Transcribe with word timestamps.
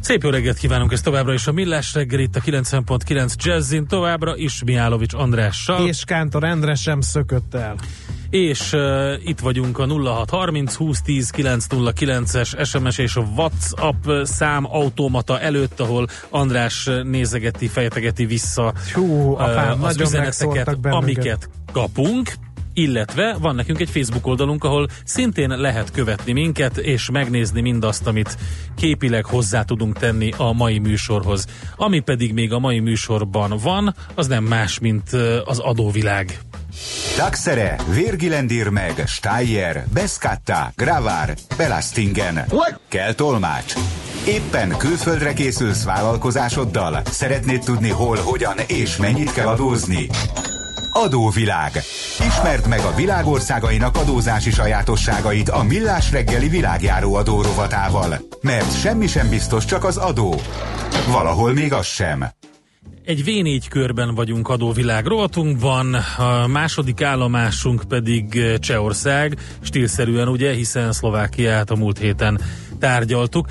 Szép 0.00 0.22
jó 0.22 0.30
reggelt 0.30 0.58
kívánunk, 0.58 0.92
ez 0.92 1.00
továbbra 1.00 1.32
is 1.32 1.46
a 1.46 1.52
Millás 1.52 1.94
reggel 1.94 2.20
itt 2.20 2.36
a 2.36 2.40
90.9 2.40 3.34
Jazzin, 3.34 3.86
továbbra 3.86 4.36
is 4.36 4.62
Miálovics 4.64 5.14
Andrással. 5.14 5.86
És 5.86 6.04
Kántor 6.04 6.44
Endre 6.44 6.74
sem 6.74 7.00
szökött 7.00 7.54
el. 7.54 7.76
És 8.30 8.72
uh, 8.72 9.12
itt 9.24 9.38
vagyunk 9.40 9.78
a 9.78 9.86
0630 9.86 10.76
2010 10.76 11.30
909-es 11.36 12.66
SMS 12.66 12.98
és 12.98 13.16
a 13.16 13.20
WhatsApp 13.20 14.04
szám 14.22 14.66
automata 14.66 15.40
előtt, 15.40 15.80
ahol 15.80 16.06
András 16.28 16.88
nézegeti, 17.02 17.68
fejtegeti 17.68 18.26
vissza 18.26 18.74
Hú, 18.92 19.32
apám, 19.32 19.80
uh, 19.80 19.86
az 19.86 20.00
üzeneteket, 20.00 20.78
amiket 20.82 21.50
kapunk 21.72 22.32
illetve 22.74 23.36
van 23.40 23.54
nekünk 23.54 23.80
egy 23.80 23.90
Facebook 23.90 24.26
oldalunk, 24.26 24.64
ahol 24.64 24.88
szintén 25.04 25.48
lehet 25.48 25.90
követni 25.90 26.32
minket, 26.32 26.76
és 26.76 27.10
megnézni 27.10 27.60
mindazt, 27.60 28.06
amit 28.06 28.36
képileg 28.76 29.24
hozzá 29.24 29.62
tudunk 29.62 29.98
tenni 29.98 30.32
a 30.36 30.52
mai 30.52 30.78
műsorhoz. 30.78 31.46
Ami 31.76 32.00
pedig 32.00 32.32
még 32.32 32.52
a 32.52 32.58
mai 32.58 32.78
műsorban 32.78 33.54
van, 33.62 33.94
az 34.14 34.26
nem 34.26 34.44
más, 34.44 34.78
mint 34.78 35.12
az 35.44 35.58
adóvilág. 35.58 36.38
Taxere, 37.16 37.76
Virgilendir 37.94 38.68
meg, 38.68 39.02
Steyer, 39.06 39.84
Beskatta, 39.92 40.72
Gravár, 40.76 41.34
Belastingen. 41.56 42.44
Kell 42.88 43.12
tolmács. 43.12 43.74
Éppen 44.26 44.76
külföldre 44.76 45.32
készülsz 45.32 45.84
vállalkozásoddal? 45.84 47.02
Szeretnéd 47.04 47.60
tudni 47.60 47.88
hol, 47.88 48.16
hogyan 48.16 48.56
és 48.66 48.96
mennyit 48.96 49.32
kell 49.32 49.46
adózni? 49.46 50.08
Adóvilág. 50.90 51.72
Ismerd 52.26 52.68
meg 52.68 52.80
a 52.80 52.94
világországainak 52.94 53.96
adózási 53.96 54.50
sajátosságait 54.50 55.48
a 55.48 55.62
Millás 55.62 56.10
reggeli 56.10 56.48
világjáró 56.48 57.14
adó 57.14 57.42
rovatával. 57.42 58.16
Mert 58.40 58.80
semmi 58.80 59.06
sem 59.06 59.28
biztos, 59.28 59.64
csak 59.64 59.84
az 59.84 59.96
adó. 59.96 60.34
Valahol 61.12 61.52
még 61.52 61.72
az 61.72 61.86
sem. 61.86 62.24
Egy 63.04 63.22
V4 63.26 63.62
körben 63.68 64.14
vagyunk 64.14 64.48
adóvilág 64.48 65.06
rovatunkban, 65.06 65.94
a 66.16 66.46
második 66.46 67.02
állomásunk 67.02 67.82
pedig 67.88 68.56
Csehország, 68.58 69.38
stílszerűen 69.60 70.28
ugye, 70.28 70.52
hiszen 70.52 70.92
Szlovákiát 70.92 71.70
a 71.70 71.76
múlt 71.76 71.98
héten 71.98 72.40
tárgyaltuk. 72.80 73.46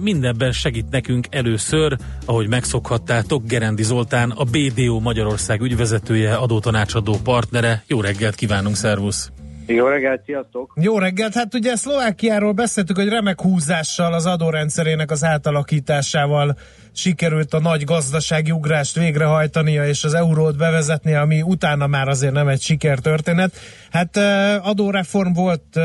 Mindenben 0.00 0.52
segít 0.52 0.90
nekünk 0.90 1.26
először, 1.30 1.96
ahogy 2.24 2.48
megszokhattátok, 2.48 3.46
Gerendi 3.46 3.82
Zoltán, 3.82 4.30
a 4.30 4.44
BDO 4.44 5.00
Magyarország 5.00 5.60
ügyvezetője, 5.60 6.34
adótanácsadó 6.34 7.16
partnere. 7.24 7.82
Jó 7.86 8.00
reggelt 8.00 8.34
kívánunk, 8.34 8.76
szervusz! 8.76 9.30
Jó 9.70 9.86
reggelt, 9.86 10.24
sziasztok! 10.24 10.72
Jó 10.80 10.98
reggelt! 10.98 11.34
Hát 11.34 11.54
ugye 11.54 11.76
Szlovákiáról 11.76 12.52
beszéltük, 12.52 12.96
hogy 12.96 13.08
remek 13.08 13.40
húzással 13.40 14.12
az 14.12 14.26
adórendszerének 14.26 15.10
az 15.10 15.24
átalakításával 15.24 16.56
sikerült 16.92 17.54
a 17.54 17.60
nagy 17.60 17.84
gazdasági 17.84 18.50
ugrást 18.50 18.98
végrehajtania 18.98 19.86
és 19.86 20.04
az 20.04 20.14
eurót 20.14 20.56
bevezetni, 20.56 21.14
ami 21.14 21.42
utána 21.42 21.86
már 21.86 22.08
azért 22.08 22.32
nem 22.32 22.48
egy 22.48 22.60
sikertörténet. 22.60 23.52
Hát 23.90 24.16
adóreform 24.62 25.32
volt 25.32 25.80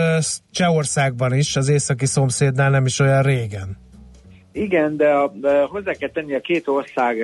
Csehországban 0.52 1.34
is, 1.34 1.56
az 1.56 1.70
északi 1.70 2.06
szomszédnál 2.06 2.70
nem 2.70 2.86
is 2.86 3.00
olyan 3.00 3.22
régen. 3.22 3.78
Igen, 4.56 4.98
de, 4.98 5.10
a, 5.10 5.34
de 5.36 5.62
hozzá 5.62 5.92
kell 5.94 6.10
tenni 6.10 6.36
a 6.36 6.42
két 6.42 6.68
ország 6.68 7.18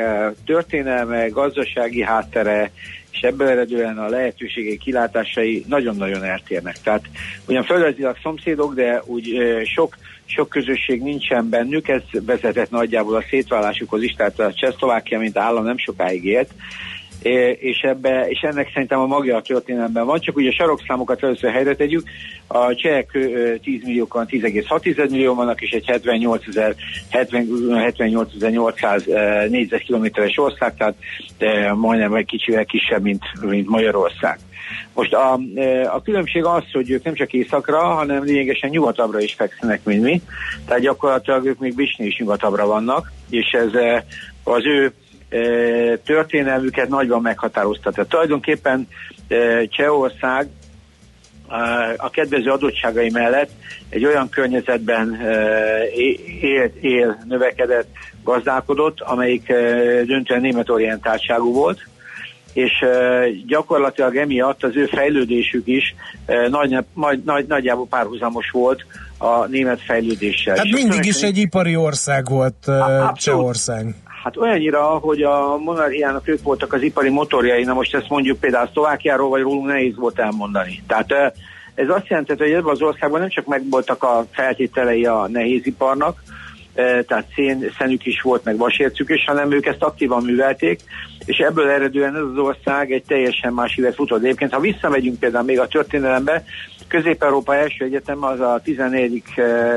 történelme, 0.46 1.28
gazdasági 1.28 2.02
háttere, 2.02 2.72
és 3.12 3.20
ebből 3.20 3.48
eredően 3.48 3.98
a 3.98 4.10
lehetőségei 4.10 4.78
kilátásai 4.78 5.64
nagyon-nagyon 5.68 6.24
eltérnek. 6.24 6.82
Tehát 6.82 7.06
ugyan 7.48 7.64
földrajzilag 7.64 8.18
szomszédok, 8.22 8.74
de 8.74 9.02
úgy 9.06 9.38
sok, 9.64 9.98
sok 10.26 10.50
közösség 10.50 11.02
nincsen 11.02 11.50
bennük, 11.50 11.88
ez 11.88 12.02
vezetett 12.12 12.70
nagyjából 12.70 13.16
a 13.16 13.26
szétválásukhoz 13.30 14.04
is, 14.04 14.12
tehát 14.12 14.40
a 14.40 14.54
Csehszlovákia, 14.54 15.20
mint 15.20 15.38
állam 15.38 15.64
nem 15.64 15.78
sokáig 15.78 16.26
élt, 16.26 16.50
és, 17.22 17.80
ebbe, 17.82 18.26
és 18.30 18.40
ennek 18.42 18.72
szerintem 18.74 19.00
a 19.00 19.06
magja 19.06 19.36
a 19.36 19.42
történelemben 19.42 20.06
van, 20.06 20.20
csak 20.20 20.36
ugye 20.36 20.50
a 20.50 20.54
sarokszámokat 20.54 21.24
először 21.24 21.52
helyre 21.52 21.76
tegyük, 21.76 22.10
a 22.48 22.76
csehek 22.76 23.18
10 23.64 23.84
milliókan 23.84 24.26
10,6 24.30 25.10
millió 25.10 25.34
vannak, 25.34 25.62
és 25.62 25.72
egy 25.72 25.86
78 25.86 26.44
800 28.40 29.06
négyzetkilométeres 29.50 30.38
ország, 30.38 30.76
tehát 30.78 30.96
majdnem 31.76 32.14
egy 32.14 32.26
kicsivel 32.26 32.66
kisebb, 32.66 33.02
mint, 33.02 33.24
mint 33.42 33.70
Magyarország. 33.70 34.40
Most 34.94 35.14
a, 35.14 35.40
a 35.94 36.02
különbség 36.02 36.44
az, 36.44 36.64
hogy 36.72 36.90
ők 36.90 37.04
nem 37.04 37.14
csak 37.14 37.34
északra, 37.34 37.80
hanem 37.80 38.24
lényegesen 38.24 38.70
nyugatabbra 38.70 39.20
is 39.20 39.34
fekszenek, 39.34 39.84
mint 39.84 40.04
mi. 40.04 40.22
Tehát 40.66 40.82
gyakorlatilag 40.82 41.46
ők 41.46 41.60
még 41.60 41.76
Bisni 41.76 42.06
is 42.06 42.18
nyugatabbra 42.18 42.66
vannak, 42.66 43.12
és 43.30 43.52
ez 43.52 43.72
az 44.44 44.66
ő 44.66 44.94
történelmüket 46.06 46.90
nagyban 46.90 47.22
meghatározta. 47.22 47.92
Tehát 47.92 48.10
tulajdonképpen 48.10 48.88
Csehország 49.70 50.48
a 51.98 52.10
kedvező 52.10 52.50
adottságai 52.50 53.10
mellett 53.10 53.50
egy 53.90 54.06
olyan 54.06 54.30
környezetben 54.30 55.22
él, 56.42 56.72
él 56.82 57.24
növekedett, 57.28 57.88
gazdálkodott, 58.24 59.02
amelyik 59.02 59.48
döntően 60.06 60.42
német 60.42 60.70
orientáltságú 60.70 61.54
volt, 61.54 61.88
és 62.54 62.72
gyakorlatilag 63.48 64.16
emiatt 64.16 64.64
az 64.64 64.76
ő 64.76 64.86
fejlődésük 64.86 65.68
is 65.68 65.96
nagy, 66.50 66.78
nagy, 66.94 67.22
nagy, 67.26 67.46
nagyjából 67.48 67.88
párhuzamos 67.88 68.50
volt 68.52 68.86
a 69.18 69.46
német 69.46 69.82
fejlődéssel. 69.82 70.56
Hát 70.56 70.72
mindig 70.72 71.06
is 71.06 71.22
egy 71.22 71.38
ipari 71.38 71.76
ország 71.76 72.28
volt 72.30 72.72
Csehország. 73.14 73.96
Hát 74.24 74.38
olyannyira, 74.38 74.84
hogy 74.84 75.22
a 75.22 75.58
monarchiának 75.58 76.28
ők 76.28 76.44
voltak 76.44 76.74
az 76.74 76.82
ipari 76.82 77.10
motorjai, 77.10 77.64
na 77.64 77.74
most 77.74 77.96
ezt 77.96 78.10
mondjuk 78.10 78.40
például 78.40 78.70
Szlovákiáról 78.72 79.30
vagy 79.30 79.42
rólunk 79.42 79.66
nehéz 79.66 79.96
volt 79.96 80.20
elmondani. 80.20 80.84
Tehát 80.88 81.34
ez 81.76 81.90
azt 81.90 82.08
jelenti, 82.08 82.34
hogy 82.38 82.52
ebben 82.52 82.72
az 82.72 82.82
országban 82.82 83.20
nem 83.20 83.30
csak 83.30 83.46
megvoltak 83.46 84.04
a 84.04 84.26
feltételei 84.32 85.06
a 85.06 85.28
nehéziparnak, 85.28 86.24
tehát 87.08 87.26
szén, 87.36 87.72
szenük 87.78 88.06
is 88.06 88.22
volt, 88.22 88.44
meg 88.44 88.58
vasércük 88.58 89.10
is, 89.10 89.26
hanem 89.26 89.52
ők 89.52 89.66
ezt 89.66 89.84
aktívan 89.84 90.24
művelték, 90.24 90.80
és 91.26 91.38
ebből 91.38 91.70
eredően 91.70 92.16
ez 92.16 92.22
az 92.22 92.38
ország 92.38 92.92
egy 92.92 93.04
teljesen 93.08 93.54
más 93.54 93.78
évet 93.78 93.96
futott. 93.96 94.24
Egyébként, 94.24 94.54
ha 94.54 94.60
visszamegyünk 94.60 95.20
például 95.20 95.46
még 95.46 95.60
a 95.60 95.68
történelembe, 95.68 96.44
Közép-Európa 96.90 97.56
első 97.56 97.86
egyetem 97.86 98.24
az 98.24 98.40
a 98.40 98.60
14. 98.64 99.24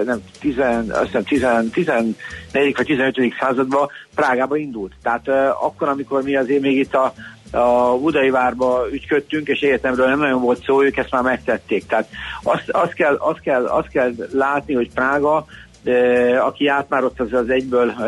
nem, 0.05 0.23
10, 0.41 0.59
azt 0.89 1.05
hiszem 1.05 1.25
10, 1.25 1.47
14. 1.73 2.17
vagy 2.55 2.87
15. 2.87 3.17
században 3.41 3.89
Prágába 4.15 4.57
indult. 4.57 4.93
Tehát 5.03 5.29
akkor, 5.63 5.89
amikor 5.89 6.23
mi 6.23 6.37
azért 6.37 6.61
még 6.61 6.79
itt 6.79 6.95
a, 6.95 7.13
a 7.59 7.99
Budai 7.99 8.31
várba 8.31 8.87
ügyködtünk, 8.93 9.49
és 9.49 9.61
egyetemről 9.61 10.07
nem 10.07 10.19
nagyon 10.19 10.41
volt 10.41 10.65
szó, 10.65 10.83
ők 10.83 10.97
ezt 10.97 11.11
már 11.11 11.23
megtették. 11.23 11.87
Tehát 11.87 12.09
azt, 12.43 12.71
azt, 12.71 12.93
kell, 12.93 13.15
azt, 13.15 13.41
kell, 13.41 13.65
azt 13.65 13.89
kell 13.89 14.13
látni, 14.33 14.75
hogy 14.75 14.91
Prága, 14.91 15.47
de 15.83 16.39
aki 16.39 16.67
át 16.67 16.89
már 16.89 17.05
ott 17.05 17.21
az, 17.21 17.33
az 17.33 17.51
egyből 17.51 17.91
e, 17.91 18.05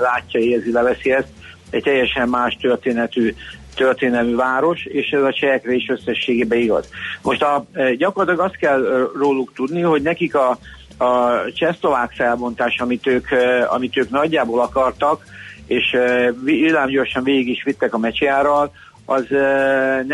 látja, 0.00 0.40
érzi, 0.40 0.72
leveszi 0.72 1.12
ezt, 1.12 1.28
egy 1.70 1.82
teljesen 1.82 2.28
más 2.28 2.56
történetű 2.60 3.34
történelmű 3.74 4.34
város, 4.34 4.84
és 4.84 5.10
ez 5.10 5.22
a 5.22 5.32
csehekre 5.32 5.72
is 5.72 5.88
összességében 5.88 6.58
igaz. 6.58 6.88
Most 7.22 7.42
a, 7.42 7.64
gyakorlatilag 7.96 8.46
azt 8.46 8.56
kell 8.56 9.10
róluk 9.18 9.52
tudni, 9.54 9.80
hogy 9.80 10.02
nekik 10.02 10.34
a, 10.34 10.58
a 10.98 11.30
csehszlovák 11.54 12.12
felbontás, 12.12 12.78
amit 12.78 13.06
ők, 13.06 13.26
amit 13.68 13.96
ők 13.96 14.10
nagyjából 14.10 14.60
akartak, 14.60 15.24
és 15.66 15.96
villámgyorsan 16.44 17.24
végig 17.24 17.48
is 17.48 17.62
vittek 17.62 17.94
a 17.94 17.98
meccsjárral, 17.98 18.72
az 19.04 19.24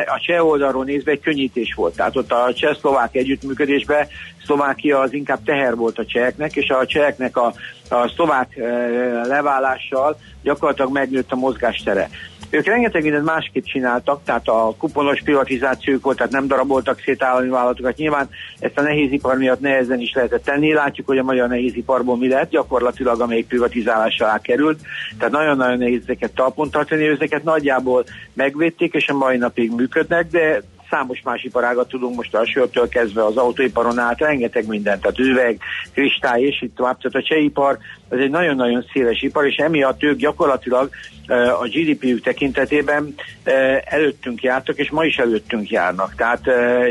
a 0.06 0.20
cseh 0.26 0.44
oldalról 0.46 0.84
nézve 0.84 1.10
egy 1.10 1.20
könnyítés 1.20 1.74
volt. 1.74 1.96
Tehát 1.96 2.16
ott 2.16 2.32
a 2.32 2.52
cseh-szlovák 2.54 3.14
együttműködésben 3.14 4.06
Szlovákia 4.48 4.98
az 4.98 5.12
inkább 5.12 5.42
teher 5.44 5.76
volt 5.76 5.98
a 5.98 6.04
cseheknek, 6.06 6.56
és 6.56 6.68
a 6.68 6.86
cseheknek 6.86 7.36
a, 7.36 7.52
a 7.88 8.08
szlovák 8.14 8.56
leválással 9.24 10.18
gyakorlatilag 10.42 10.92
megnőtt 10.92 11.32
a 11.32 11.36
mozgástere. 11.36 12.08
Ők 12.50 12.66
rengeteg 12.66 13.02
mindent 13.02 13.24
másképp 13.24 13.64
csináltak, 13.64 14.20
tehát 14.24 14.48
a 14.48 14.74
kuponos 14.78 15.20
privatizációk 15.22 16.04
volt, 16.04 16.16
tehát 16.16 16.32
nem 16.32 16.46
daraboltak 16.46 17.00
szét 17.00 17.22
állami 17.22 17.48
vállalatokat. 17.48 17.96
Nyilván 17.96 18.28
ezt 18.58 18.78
a 18.78 18.82
nehézipar 18.82 19.36
miatt 19.36 19.60
nehezen 19.60 20.00
is 20.00 20.12
lehetett 20.12 20.44
tenni. 20.44 20.72
Látjuk, 20.72 21.06
hogy 21.06 21.18
a 21.18 21.22
magyar 21.22 21.48
nehéziparból 21.48 22.16
mi 22.16 22.28
lett, 22.28 22.50
gyakorlatilag 22.50 23.20
amelyik 23.20 23.46
privatizálásra 23.46 24.26
alá 24.26 24.38
került. 24.38 24.80
Tehát 25.18 25.32
nagyon-nagyon 25.32 25.78
nehéz 25.78 26.00
ezeket 26.02 26.34
talpon 26.34 26.70
tartani, 26.70 27.06
ezeket 27.06 27.44
nagyjából 27.44 28.04
megvédték, 28.32 28.94
és 28.94 29.08
a 29.08 29.16
mai 29.16 29.36
napig 29.36 29.72
működnek, 29.74 30.30
de 30.30 30.62
számos 30.90 31.20
más 31.24 31.42
iparágat 31.42 31.88
tudunk 31.88 32.16
most 32.16 32.34
a 32.34 32.46
sörtől 32.46 32.88
kezdve 32.88 33.24
az 33.24 33.36
autóiparon 33.36 33.98
át, 33.98 34.18
rengeteg 34.18 34.66
mindent, 34.66 35.00
tehát 35.00 35.18
üveg, 35.18 35.58
kristály 35.92 36.42
és 36.42 36.62
itt 36.62 36.74
tovább. 36.74 36.98
Tehát 36.98 37.26
a 37.26 37.28
csehipar 37.28 37.78
ez 38.08 38.18
egy 38.18 38.30
nagyon-nagyon 38.30 38.84
széles 38.92 39.22
ipar, 39.22 39.46
és 39.46 39.56
emiatt 39.56 40.02
ők 40.02 40.18
gyakorlatilag 40.18 40.90
a 41.60 41.68
GDP-ük 41.68 42.22
tekintetében 42.22 43.14
előttünk 43.84 44.42
jártak, 44.42 44.76
és 44.76 44.90
ma 44.90 45.04
is 45.04 45.16
előttünk 45.16 45.70
járnak. 45.70 46.14
Tehát 46.14 46.40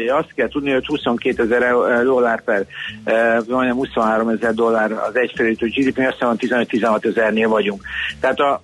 azt 0.08 0.34
kell 0.36 0.48
tudni, 0.48 0.72
hogy 0.72 0.86
22 0.86 1.44
ezer 1.44 1.74
dollár 2.04 2.44
per, 2.44 2.66
majdnem 3.48 3.76
23 3.76 4.30
ezer 4.30 4.54
dollár 4.54 4.92
az 4.92 5.16
egyfelétő 5.16 5.68
GDP, 5.68 5.98
azt 5.98 6.40
hiszem 6.40 6.66
15-16 6.68 7.06
ezernél 7.06 7.48
vagyunk. 7.48 7.82
Tehát 8.20 8.40
a, 8.40 8.62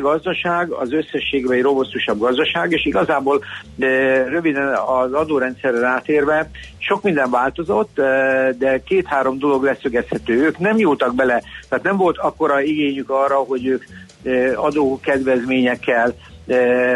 gazdaság 0.00 0.70
az 0.70 0.92
összességben 0.92 1.56
egy 1.56 1.62
robosztusabb 1.62 2.18
gazdaság, 2.18 2.72
és 2.72 2.84
igazából 2.84 3.44
de 3.74 4.22
röviden 4.28 4.74
az 4.74 5.12
adórendszerre 5.12 5.78
rátérve 5.78 6.50
sok 6.78 7.02
minden 7.02 7.30
változott, 7.30 7.94
de 8.58 8.82
két-három 8.86 9.38
dolog 9.38 9.62
leszögezhető. 9.62 10.34
Ők 10.44 10.58
nem 10.58 10.78
jótak 10.78 11.14
bele, 11.14 11.42
tehát 11.68 11.84
nem 11.84 11.96
volt 11.96 12.18
akkora 12.18 12.60
igényük 12.60 13.10
arra, 13.10 13.36
hogy 13.36 13.66
ők 13.66 13.84
adókedvezményekkel 14.54 16.14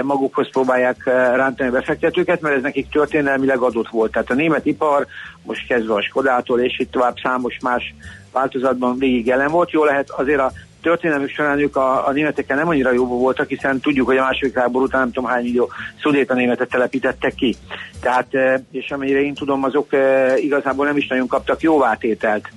magukhoz 0.02 0.50
próbálják 0.50 1.04
rántani 1.34 1.68
a 1.68 1.72
befektetőket, 1.72 2.40
mert 2.40 2.56
ez 2.56 2.62
nekik 2.62 2.88
történelmileg 2.88 3.58
adott 3.58 3.88
volt. 3.88 4.12
Tehát 4.12 4.30
a 4.30 4.34
német 4.34 4.66
ipar, 4.66 5.06
most 5.42 5.66
kezdve 5.66 5.94
a 5.94 6.02
Skodától, 6.02 6.60
és 6.60 6.78
itt 6.78 6.90
tovább 6.90 7.16
számos 7.22 7.56
más 7.62 7.94
változatban 8.32 8.98
végig 8.98 9.26
jelen 9.26 9.50
volt. 9.50 9.70
Jó 9.70 9.84
lehet 9.84 10.10
azért 10.10 10.40
a 10.40 10.52
történelmük 10.82 11.30
során 11.30 11.58
ők 11.58 11.76
a, 11.76 12.06
a 12.06 12.12
németekkel 12.12 12.56
nem 12.56 12.68
annyira 12.68 12.92
jó 12.92 13.06
voltak, 13.06 13.48
hiszen 13.48 13.80
tudjuk, 13.80 14.06
hogy 14.06 14.16
a 14.16 14.22
második 14.22 14.54
világból 14.54 14.82
után 14.82 15.00
nem 15.00 15.12
tudom 15.12 15.30
hány 15.30 15.42
millió 15.42 15.70
szudét 16.02 16.30
a 16.30 16.34
németet 16.34 16.68
telepítettek 16.68 17.34
ki. 17.34 17.56
Tehát, 18.00 18.26
és 18.70 18.90
amire 18.90 19.20
én 19.20 19.34
tudom, 19.34 19.64
azok 19.64 19.88
igazából 20.36 20.86
nem 20.86 20.96
is 20.96 21.06
nagyon 21.06 21.26
kaptak 21.26 21.60
jóvátételt 21.60 22.48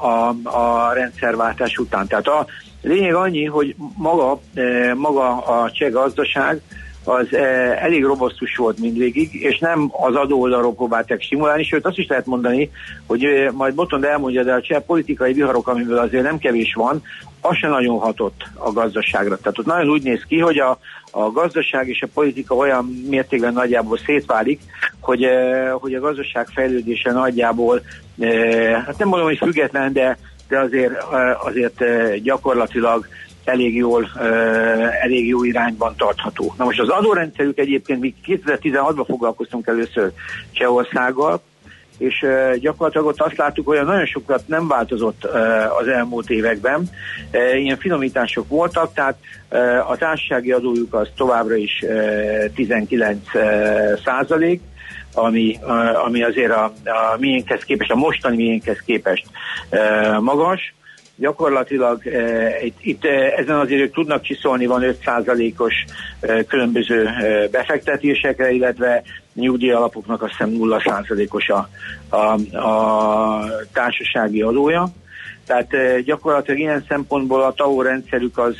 a, 0.00 0.28
a 0.42 0.92
rendszerváltás 0.92 1.78
után. 1.78 2.06
Tehát 2.06 2.26
a 2.26 2.46
lényeg 2.82 3.14
annyi, 3.14 3.44
hogy 3.44 3.74
maga, 3.96 4.40
maga 4.94 5.36
a 5.36 5.70
cseh 5.70 5.90
gazdaság 5.90 6.60
az 7.06 7.34
eh, 7.34 7.82
elég 7.82 8.04
robosztus 8.04 8.56
volt 8.56 8.78
mindvégig, 8.78 9.34
és 9.34 9.58
nem 9.58 9.90
az 9.92 10.14
adóoldalról 10.14 10.74
próbálták 10.74 11.22
simulálni, 11.22 11.64
sőt 11.64 11.86
azt 11.86 11.98
is 11.98 12.06
lehet 12.06 12.26
mondani, 12.26 12.70
hogy 13.06 13.24
eh, 13.24 13.50
majd 13.52 13.74
Botond 13.74 14.04
elmondja, 14.04 14.42
de 14.42 14.52
a 14.52 14.60
cseh 14.60 14.80
politikai 14.80 15.32
viharok, 15.32 15.68
amiből 15.68 15.98
azért 15.98 16.22
nem 16.22 16.38
kevés 16.38 16.74
van, 16.74 17.02
az 17.40 17.56
se 17.56 17.68
nagyon 17.68 17.98
hatott 17.98 18.44
a 18.54 18.72
gazdaságra. 18.72 19.36
Tehát 19.36 19.58
ott 19.58 19.66
nagyon 19.66 19.90
úgy 19.90 20.02
néz 20.02 20.22
ki, 20.28 20.38
hogy 20.38 20.58
a, 20.58 20.78
a 21.10 21.30
gazdaság 21.30 21.88
és 21.88 22.02
a 22.02 22.08
politika 22.14 22.54
olyan 22.54 23.04
mértékben 23.08 23.52
nagyjából 23.52 23.98
szétválik, 24.06 24.60
hogy, 25.00 25.22
eh, 25.22 25.70
hogy 25.72 25.94
a 25.94 26.00
gazdaság 26.00 26.46
fejlődése 26.54 27.12
nagyjából, 27.12 27.82
hát 28.86 28.98
nem 28.98 29.08
mondom, 29.08 29.26
hogy 29.26 29.38
független, 29.38 29.92
de, 29.92 30.18
de 30.48 30.58
azért, 30.58 31.02
azért 31.44 31.84
gyakorlatilag 32.22 33.06
elég 33.46 33.74
jól, 33.74 34.10
elég 35.02 35.26
jó 35.28 35.44
irányban 35.44 35.94
tartható. 35.96 36.54
Na 36.58 36.64
most 36.64 36.80
az 36.80 36.88
adórendszerük 36.88 37.58
egyébként 37.58 38.00
mi 38.00 38.14
2016-ban 38.26 39.04
foglalkoztunk 39.06 39.66
először 39.66 40.12
Csehországgal, 40.52 41.40
és 41.98 42.26
gyakorlatilag 42.58 43.06
ott 43.06 43.20
azt 43.20 43.36
láttuk, 43.36 43.66
hogy 43.66 43.84
nagyon 43.84 44.06
sokat 44.06 44.48
nem 44.48 44.68
változott 44.68 45.24
az 45.80 45.88
elmúlt 45.88 46.30
években. 46.30 46.88
Ilyen 47.54 47.78
finomítások 47.78 48.48
voltak, 48.48 48.94
tehát 48.94 49.18
a 49.88 49.96
társasági 49.96 50.52
adójuk 50.52 50.94
az 50.94 51.08
továbbra 51.16 51.54
is 51.54 51.84
19 52.54 53.18
százalék, 54.04 54.60
ami, 55.14 55.58
ami 56.04 56.22
azért 56.22 56.52
a, 56.52 56.64
a 56.84 57.16
miénkhez 57.18 57.62
képest, 57.62 57.90
a 57.90 57.96
mostani 57.96 58.36
miénkhez 58.36 58.82
képest 58.84 59.26
magas 60.20 60.74
gyakorlatilag 61.16 62.06
e, 62.06 62.64
itt, 62.64 62.76
itt 62.80 63.04
e, 63.04 63.34
ezen 63.36 63.58
azért 63.58 63.80
ők 63.80 63.94
tudnak 63.94 64.22
csiszolni, 64.22 64.66
van 64.66 64.82
5%-os 65.04 65.74
e, 66.20 66.44
különböző 66.44 67.08
befektetésekre, 67.50 68.50
illetve 68.50 69.02
nyugdíj 69.34 69.70
alapoknak 69.70 70.22
azt 70.22 70.30
hiszem 70.30 70.52
0%-os 70.58 71.48
a, 71.48 71.68
a, 72.08 72.56
a 72.58 73.44
társasági 73.72 74.42
adója. 74.42 74.88
Tehát 75.46 76.02
gyakorlatilag 76.04 76.60
ilyen 76.60 76.84
szempontból 76.88 77.42
a 77.42 77.52
TAO 77.52 77.82
rendszerük 77.82 78.38
az 78.38 78.56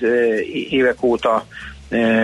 évek 0.71 1.03
óta 1.03 1.47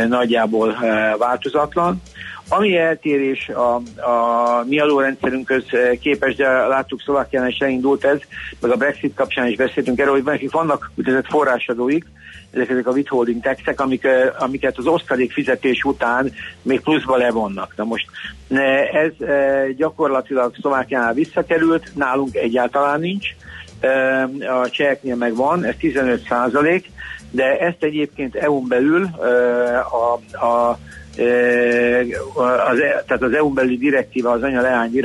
nagyjából 0.08 0.76
változatlan. 1.18 2.02
Ami 2.48 2.76
eltérés 2.76 3.48
a, 3.48 3.74
a 4.00 4.64
mi 4.66 4.78
adórendszerünkhöz 4.78 5.64
eh, 5.70 5.90
képes, 6.00 6.34
de 6.34 6.48
láttuk 6.48 7.00
Szlovákián 7.00 7.48
is 7.48 7.58
elindult 7.58 8.04
ez, 8.04 8.18
meg 8.60 8.70
a 8.70 8.76
Brexit 8.76 9.14
kapcsán 9.14 9.46
is 9.46 9.56
beszéltünk 9.56 9.98
erről, 9.98 10.12
hogy 10.12 10.24
nekik 10.24 10.52
vannak 10.52 10.90
úgynevezett 10.94 11.30
forrásadóik, 11.30 12.04
ezek, 12.50 12.70
ezek 12.70 12.86
a 12.86 12.90
withholding 12.90 13.42
taxek, 13.42 13.80
amik, 13.80 14.04
eh, 14.04 14.42
amiket 14.42 14.78
az 14.78 14.86
osztalék 14.86 15.32
fizetés 15.32 15.82
után 15.82 16.32
még 16.62 16.80
pluszba 16.80 17.16
levonnak. 17.16 17.72
Na 17.76 17.84
most 17.84 18.06
eh, 18.48 18.94
ez 18.94 19.12
gyakorlatilag 19.76 20.54
Szlovákiánál 20.60 21.14
visszakerült, 21.14 21.94
nálunk 21.94 22.34
egyáltalán 22.34 23.00
nincs, 23.00 23.28
a 24.62 24.68
cseheknél 24.70 25.16
meg 25.16 25.34
van, 25.34 25.64
ez 25.64 25.74
15 25.78 26.26
százalék, 26.28 26.90
de 27.30 27.58
ezt 27.58 27.82
egyébként 27.82 28.34
EU-n 28.34 28.68
belül 28.68 29.08
a, 29.90 30.44
a 30.46 30.78
az, 31.14 32.78
e, 32.78 33.04
tehát 33.06 33.22
az 33.22 33.32
EU-n 33.32 33.54
belüli 33.54 33.76
direktíva, 33.76 34.30
az 34.30 34.42
anya-leány 34.42 35.00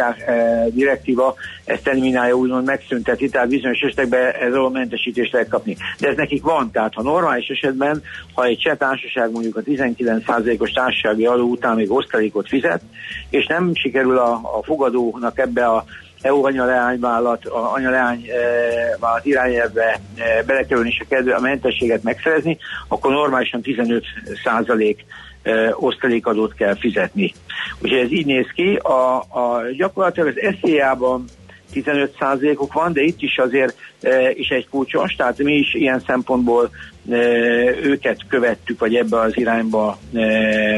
direktíva 0.69 1.35
ezt 1.65 1.87
eliminálja, 1.87 2.33
úgymond 2.33 2.65
megszünteti, 2.65 3.29
tehát 3.29 3.47
bizonyos 3.47 3.79
esetekben 3.79 4.31
ez 4.31 4.53
a 4.53 4.69
mentesítést 4.69 5.31
lehet 5.31 5.47
kapni. 5.47 5.77
De 5.99 6.07
ez 6.07 6.15
nekik 6.15 6.43
van, 6.43 6.71
tehát 6.71 6.93
ha 6.93 7.01
normális 7.01 7.47
esetben, 7.47 8.03
ha 8.33 8.45
egy 8.45 8.57
cseh 8.57 8.75
társaság 8.75 9.31
mondjuk 9.31 9.55
a 9.55 9.61
19%-os 9.61 10.71
társasági 10.71 11.25
adó 11.25 11.49
után 11.49 11.75
még 11.75 11.91
osztalékot 11.91 12.47
fizet, 12.47 12.81
és 13.29 13.45
nem 13.45 13.71
sikerül 13.73 14.17
a, 14.17 14.31
a 14.31 14.63
fogadónak 14.63 15.39
ebbe 15.39 15.65
a 15.65 15.85
EU 16.21 16.45
anyaleányvállalat, 16.45 17.45
a 17.45 17.73
anyaleány 17.73 18.25
e, 18.27 18.37
vállalat 18.99 19.25
irányelve 19.25 19.99
belekerülni 20.45 20.89
és 20.89 20.99
a, 20.99 21.05
kedve, 21.09 21.35
a 21.35 21.39
mentességet 21.39 22.03
megszerezni, 22.03 22.57
akkor 22.87 23.11
normálisan 23.11 23.61
15 23.61 24.03
százalék 24.43 25.05
osztalékadót 25.73 26.53
kell 26.53 26.75
fizetni. 26.75 27.33
Úgyhogy 27.81 27.99
ez 27.99 28.11
így 28.11 28.25
néz 28.25 28.47
ki. 28.55 28.75
A, 28.75 29.15
a, 29.17 29.61
gyakorlatilag 29.77 30.27
az 30.27 30.55
SZIA-ban 30.61 31.25
15%-ok 31.73 32.73
van, 32.73 32.93
de 32.93 33.01
itt 33.01 33.21
is 33.21 33.37
azért 33.37 33.75
e, 34.01 34.31
is 34.31 34.49
egy 34.49 34.69
kulcsos, 34.69 35.15
tehát 35.15 35.37
mi 35.37 35.53
is 35.53 35.73
ilyen 35.73 35.99
szempontból 36.07 36.69
e, 37.09 37.15
őket 37.83 38.21
követtük, 38.27 38.79
vagy 38.79 38.95
ebbe 38.95 39.19
az 39.19 39.37
irányba 39.37 39.97
e, 40.13 40.19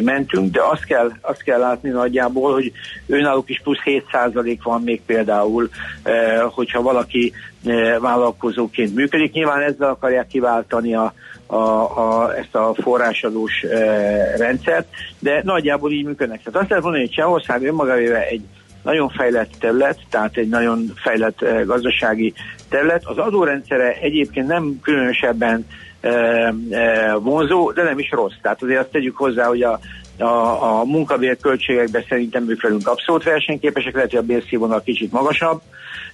mentünk, 0.02 0.52
de 0.52 0.62
azt 0.72 0.86
kell, 0.86 1.12
azt 1.22 1.44
kell 1.44 1.60
látni 1.60 1.90
nagyjából, 1.90 2.54
hogy 2.54 2.72
önállók 3.08 3.50
is 3.50 3.62
plusz 3.64 3.82
7% 3.86 4.58
van 4.64 4.82
még 4.82 5.02
például, 5.06 5.70
e, 6.04 6.42
hogyha 6.42 6.82
valaki 6.82 7.34
e, 7.66 8.00
vállalkozóként 8.00 8.96
működik. 8.96 9.32
Nyilván 9.32 9.62
ezzel 9.62 9.90
akarják 9.90 10.28
kiváltani 10.28 10.96
a, 10.96 11.14
a, 11.46 11.56
a, 11.56 12.38
ezt 12.38 12.56
a 12.56 12.74
forrásadós 12.82 13.64
e, 13.64 14.38
rendszert, 14.38 14.88
de 15.20 15.42
nagyjából 15.44 15.92
így 15.92 16.06
működnek. 16.06 16.44
Tehát 16.44 16.60
azt 16.60 16.70
lehet 16.70 16.84
mondani, 16.84 17.06
hogy 17.06 17.16
Csehország 17.16 17.64
önmagában 17.64 18.16
egy 18.16 18.44
nagyon 18.84 19.10
fejlett 19.10 19.52
terület, 19.60 20.00
tehát 20.10 20.38
egy 20.38 20.50
nagyon 20.50 20.94
fejlett 20.96 21.42
e, 21.42 21.64
gazdasági 21.64 22.34
terület. 22.70 23.06
Az 23.06 23.18
adórendszere 23.18 23.94
egyébként 24.02 24.48
nem 24.48 24.80
különösebben 24.82 25.66
e, 26.02 26.10
e, 26.10 27.14
vonzó, 27.14 27.72
de 27.72 27.84
nem 27.84 28.00
is 28.00 28.10
rossz. 28.12 28.36
Tehát 28.42 28.64
azért 28.64 28.80
azt 28.80 28.90
tegyük 28.92 29.18
hozzá, 29.18 29.46
hogy 29.46 29.62
a, 29.62 29.80
a, 30.18 30.80
a 30.80 30.84
munkabér 30.84 31.38
költségekben 31.42 32.06
szerintem 32.10 32.58
velünk 32.62 32.88
abszolút 32.88 33.24
versenyképesek, 33.24 33.94
lehet, 33.94 34.10
hogy 34.10 34.20
a 34.20 34.24
bérszínvonal 34.24 34.82
kicsit 34.82 35.12
magasabb, 35.12 35.62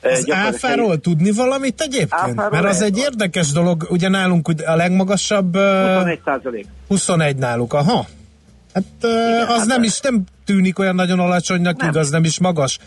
az 0.02 0.32
áfáról 0.32 1.00
tudni 1.00 1.32
valamit 1.32 1.82
egyébként? 1.82 2.14
Áfáról 2.14 2.50
Mert 2.50 2.66
az 2.66 2.82
egy 2.82 2.98
érdekes 2.98 3.52
dolog, 3.52 3.88
ugye 3.90 4.10
nálunk 4.10 4.50
a 4.66 4.76
legmagasabb... 4.76 5.58
21 5.58 6.20
százalék. 6.26 6.66
21 6.88 7.36
náluk, 7.36 7.74
aha. 7.74 8.06
Hát 8.74 8.84
Igen, 9.00 9.48
az 9.48 9.58
hát 9.58 9.66
nem 9.66 9.84
is 9.84 10.00
nem 10.00 10.24
tűnik 10.46 10.80
olyan 10.80 10.96
nagyon 10.96 11.20
alacsonynak, 11.20 11.78
nem. 11.78 11.90
igaz, 11.90 12.10
nem 12.10 12.24
is 12.24 12.40
magas. 12.40 12.80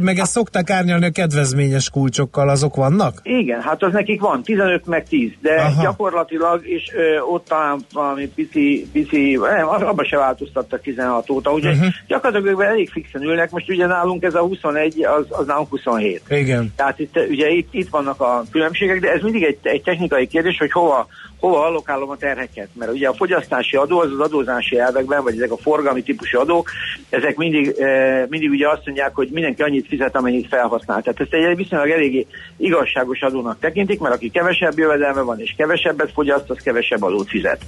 meg 0.00 0.18
ezt 0.18 0.30
szokták 0.30 0.70
árnyalni 0.70 1.04
a 1.04 1.10
kedvezményes 1.10 1.90
kulcsokkal, 1.90 2.48
azok 2.48 2.76
vannak? 2.76 3.20
Igen, 3.22 3.60
hát 3.60 3.82
az 3.82 3.92
nekik 3.92 4.20
van, 4.20 4.42
15 4.42 4.86
meg 4.86 5.08
10, 5.08 5.30
de 5.40 5.54
Aha. 5.54 5.82
gyakorlatilag, 5.82 6.66
és 6.66 6.90
ö, 6.94 7.18
ott 7.18 7.46
talán 7.48 7.80
valami 7.92 8.28
pici, 8.34 8.88
pici 8.92 9.38
nem, 9.56 9.68
abban 9.68 10.04
se 10.04 10.16
változtattak 10.16 10.80
16 10.80 11.30
óta, 11.30 11.52
úgyhogy 11.52 11.74
uh-huh. 11.74 11.92
gyakorlatilag 12.06 12.60
elég 12.62 12.90
fixen 12.90 13.22
ülnek, 13.22 13.50
most 13.50 13.70
ugye 13.70 13.86
nálunk 13.86 14.22
ez 14.22 14.34
a 14.34 14.40
21, 14.40 15.04
az, 15.04 15.26
az 15.28 15.46
nálunk 15.46 15.68
27. 15.68 16.22
Igen. 16.28 16.72
Tehát 16.76 16.98
itt, 16.98 17.18
ugye 17.28 17.48
itt, 17.48 17.68
itt 17.70 17.88
vannak 17.88 18.20
a 18.20 18.42
különbségek, 18.50 19.00
de 19.00 19.12
ez 19.12 19.22
mindig 19.22 19.42
egy, 19.42 19.58
egy 19.62 19.82
technikai 19.82 20.26
kérdés, 20.26 20.58
hogy 20.58 20.72
hova 20.72 21.06
hova 21.42 21.64
allokálom 21.64 22.10
a 22.10 22.16
terheket. 22.16 22.68
Mert 22.72 22.92
ugye 22.92 23.08
a 23.08 23.14
fogyasztási 23.14 23.76
adó 23.76 24.00
az 24.00 24.10
az 24.12 24.18
adózási 24.18 24.78
elvekben, 24.78 25.22
vagy 25.22 25.34
ezek 25.34 25.50
a 25.50 25.56
forgalmi 25.56 26.02
típusú 26.02 26.38
adók, 26.38 26.70
ezek 27.10 27.36
mindig, 27.36 27.68
e, 27.78 28.26
mindig 28.28 28.50
ugye 28.50 28.68
azt 28.68 28.82
mondják, 28.84 29.14
hogy 29.14 29.28
mindenki 29.32 29.62
annyit 29.62 29.86
fizet, 29.86 30.16
amennyit 30.16 30.48
felhasznál. 30.48 31.02
Tehát 31.02 31.20
ezt 31.20 31.32
egy 31.32 31.56
viszonylag 31.56 31.90
eléggé 31.90 32.26
igazságos 32.56 33.20
adónak 33.20 33.58
tekintik, 33.58 34.00
mert 34.00 34.14
aki 34.14 34.30
kevesebb 34.30 34.78
jövedelme 34.78 35.20
van 35.20 35.40
és 35.40 35.54
kevesebbet 35.56 36.12
fogyaszt, 36.12 36.50
az 36.50 36.58
kevesebb 36.62 37.02
adót 37.02 37.28
fizet. 37.28 37.60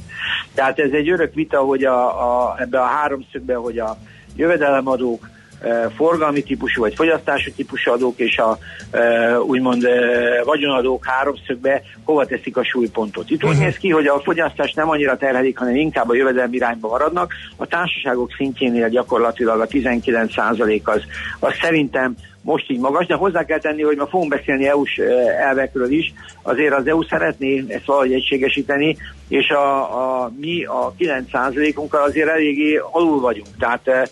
Tehát 0.54 0.78
ez 0.78 0.90
egy 0.92 1.10
örök 1.10 1.34
vita, 1.34 1.58
hogy 1.58 1.84
a, 1.84 2.06
a, 2.06 2.56
ebbe 2.58 2.80
a 2.80 2.86
háromszögbe, 2.86 3.54
hogy 3.54 3.78
a 3.78 3.96
jövedelemadók, 4.36 5.28
forgalmi 5.96 6.42
típusú 6.42 6.80
vagy 6.80 6.94
fogyasztási 6.94 7.52
típusú 7.52 7.90
adók 7.90 8.18
és 8.18 8.38
a 8.38 8.58
úgymond 9.46 9.86
vagyonadók 10.44 11.06
háromszögbe 11.06 11.82
hova 12.04 12.26
teszik 12.26 12.56
a 12.56 12.64
súlypontot. 12.64 13.30
Itt 13.30 13.44
úgy 13.44 13.58
néz 13.58 13.76
ki, 13.76 13.90
hogy 13.90 14.06
a 14.06 14.20
fogyasztás 14.20 14.72
nem 14.72 14.88
annyira 14.88 15.16
terhelik, 15.16 15.58
hanem 15.58 15.76
inkább 15.76 16.08
a 16.08 16.14
jövedelmi 16.14 16.56
irányba 16.56 16.88
maradnak. 16.88 17.32
A 17.56 17.66
társaságok 17.66 18.32
szintjénél 18.36 18.88
gyakorlatilag 18.88 19.60
a 19.60 19.66
19% 19.66 20.82
az, 20.82 21.02
az 21.38 21.52
szerintem 21.60 22.16
most 22.44 22.70
így 22.70 22.78
magas, 22.78 23.06
de 23.06 23.14
hozzá 23.14 23.44
kell 23.44 23.58
tenni, 23.58 23.82
hogy 23.82 23.96
ma 23.96 24.06
fogunk 24.06 24.30
beszélni 24.30 24.66
EU-s 24.66 24.98
elvekről 25.38 25.90
is, 25.90 26.12
azért 26.42 26.74
az 26.74 26.86
EU 26.86 27.02
szeretné 27.02 27.64
ezt 27.68 27.84
valahogy 27.84 28.12
egységesíteni, 28.12 28.96
és 29.28 29.48
a, 29.48 30.22
a 30.22 30.32
mi 30.40 30.64
a 30.64 30.94
9%-unkkal 30.98 32.02
azért 32.02 32.28
eléggé 32.28 32.80
alul 32.90 33.20
vagyunk. 33.20 33.48
Tehát 33.58 34.10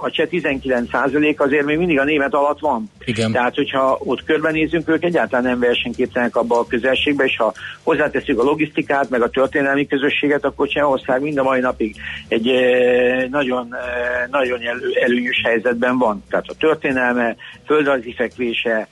a 0.00 0.10
cseh 0.10 0.26
19 0.26 0.90
százalék 0.90 1.40
azért 1.40 1.64
még 1.64 1.78
mindig 1.78 1.98
a 1.98 2.04
német 2.04 2.34
alatt 2.34 2.58
van. 2.58 2.90
Igen. 3.04 3.32
Tehát, 3.32 3.54
hogyha 3.54 3.98
ott 4.04 4.24
körbenézünk, 4.24 4.88
ők 4.88 5.04
egyáltalán 5.04 5.44
nem 5.44 5.58
versenyképtelenek 5.58 6.36
abba 6.36 6.58
a 6.58 6.66
közelségbe, 6.66 7.24
és 7.24 7.36
ha 7.36 7.54
hozzáteszünk 7.82 8.40
a 8.40 8.42
logisztikát, 8.42 9.10
meg 9.10 9.22
a 9.22 9.30
történelmi 9.30 9.86
közösséget, 9.86 10.44
akkor 10.44 10.68
Csehország 10.68 11.22
mind 11.22 11.38
a 11.38 11.42
mai 11.42 11.60
napig 11.60 11.96
egy 12.28 12.50
nagyon, 13.30 13.74
nagyon 14.30 14.60
elő, 14.60 14.92
előnyös 15.04 15.40
helyzetben 15.44 15.98
van. 15.98 16.24
Tehát 16.30 16.46
a 16.48 16.54
történelme, 16.58 17.36
földrajzi 17.66 18.14
fekvése, 18.14 18.88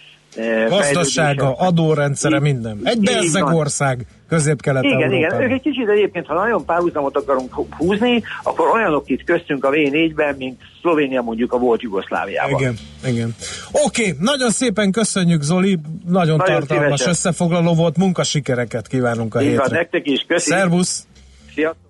Gazdasága, 0.68 1.52
adórendszere, 1.52 2.40
minden. 2.40 2.80
Egy 2.82 3.00
bezzeg 3.00 3.44
ország 3.44 4.06
közép-kelet 4.28 4.84
Igen, 4.84 5.12
igen. 5.12 5.42
Ők 5.42 5.50
egy 5.50 5.60
kicsit 5.60 5.88
egyébként, 5.88 6.26
ha 6.26 6.34
nagyon 6.34 6.64
párhuzamot 6.64 7.16
akarunk 7.16 7.54
húzni, 7.70 8.22
akkor 8.42 8.68
olyanok 8.68 9.08
itt 9.08 9.24
köztünk 9.24 9.64
a 9.64 9.70
V4-ben, 9.70 10.34
mint 10.38 10.60
Szlovénia 10.80 11.22
mondjuk 11.22 11.52
a 11.52 11.58
volt 11.58 11.82
Jugoszláviában. 11.82 12.60
Igen, 12.60 12.76
igen. 13.06 13.34
Oké, 13.72 14.02
okay, 14.02 14.14
nagyon 14.20 14.50
szépen 14.50 14.92
köszönjük 14.92 15.42
Zoli, 15.42 15.78
nagyon, 16.06 16.36
nagyon 16.36 16.38
tartalmas 16.38 16.66
szívesen. 16.84 17.08
összefoglaló 17.08 17.74
volt, 17.74 17.96
munkasikereket 17.96 18.86
kívánunk 18.86 19.34
a 19.34 19.40
Így 19.40 19.48
hétre. 19.48 19.62
Van, 19.62 19.72
nektek 19.72 20.06
is, 20.06 20.24
köszi. 20.28 20.50
Szervusz! 20.50 21.06
Sziasztok! 21.54 21.85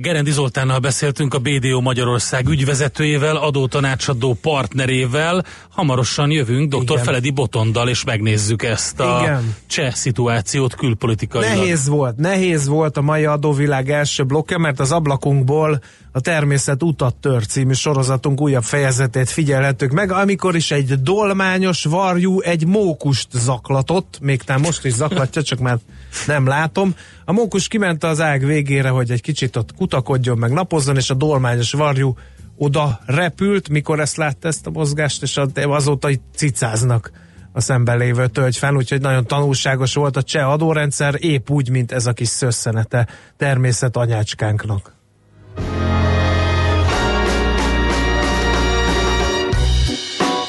Gerendi 0.00 0.30
Zoltánnal 0.30 0.78
beszéltünk 0.78 1.34
a 1.34 1.38
BDO 1.38 1.80
Magyarország 1.80 2.48
ügyvezetőjével, 2.48 3.36
adótanácsadó 3.36 4.36
partnerével. 4.40 5.44
Hamarosan 5.68 6.30
jövünk 6.30 6.74
dr. 6.74 6.82
Igen. 6.82 7.04
Feledi 7.04 7.30
Botondal, 7.30 7.88
és 7.88 8.04
megnézzük 8.04 8.62
ezt 8.62 9.00
a 9.00 9.18
Igen. 9.22 9.54
cseh 9.66 9.92
szituációt 9.92 10.74
külpolitikai. 10.74 11.48
Nehéz 11.48 11.88
volt, 11.88 12.16
nehéz 12.16 12.66
volt 12.66 12.96
a 12.96 13.00
mai 13.00 13.24
adóvilág 13.24 13.90
első 13.90 14.24
blokkja, 14.24 14.58
mert 14.58 14.80
az 14.80 14.92
ablakunkból 14.92 15.80
a 16.12 16.20
Természet 16.20 16.82
utat 16.82 17.16
tör 17.16 17.46
című 17.46 17.72
sorozatunk 17.72 18.40
újabb 18.40 18.62
fejezetét 18.62 19.30
figyelhetők 19.30 19.90
meg, 19.90 20.12
amikor 20.12 20.56
is 20.56 20.70
egy 20.70 21.02
dolmányos 21.02 21.84
varjú 21.84 22.40
egy 22.40 22.66
mókust 22.66 23.28
zaklatott, 23.32 24.18
még 24.20 24.42
tám 24.42 24.60
most 24.60 24.84
is 24.84 24.92
zaklatja, 24.92 25.42
csak 25.42 25.58
már 25.58 25.78
nem 26.26 26.46
látom. 26.46 26.94
A 27.24 27.32
mókus 27.32 27.68
kiment 27.68 28.04
az 28.04 28.20
ág 28.20 28.44
végére, 28.44 28.88
hogy 28.88 29.10
egy 29.10 29.22
kicsit 29.22 29.56
ott 29.56 29.74
kutakodjon, 29.74 30.38
meg 30.38 30.52
napozzon, 30.52 30.96
és 30.96 31.10
a 31.10 31.14
dolmányos 31.14 31.72
varjú 31.72 32.14
oda 32.56 33.00
repült, 33.06 33.68
mikor 33.68 34.00
ezt 34.00 34.16
látta 34.16 34.48
ezt 34.48 34.66
a 34.66 34.70
mozgást, 34.70 35.22
és 35.22 35.40
azóta 35.54 36.10
itt 36.10 36.24
cicáznak 36.34 37.10
a 37.52 37.60
szemben 37.60 37.98
lévő 37.98 38.26
tölgyfán, 38.26 38.76
úgyhogy 38.76 39.00
nagyon 39.00 39.26
tanulságos 39.26 39.94
volt 39.94 40.16
a 40.16 40.22
cseh 40.22 40.50
adórendszer, 40.50 41.14
épp 41.18 41.50
úgy, 41.50 41.70
mint 41.70 41.92
ez 41.92 42.06
a 42.06 42.12
kis 42.12 42.28
szösszenete 42.28 43.08
természet 43.36 43.96
anyácskánknak. 43.96 44.97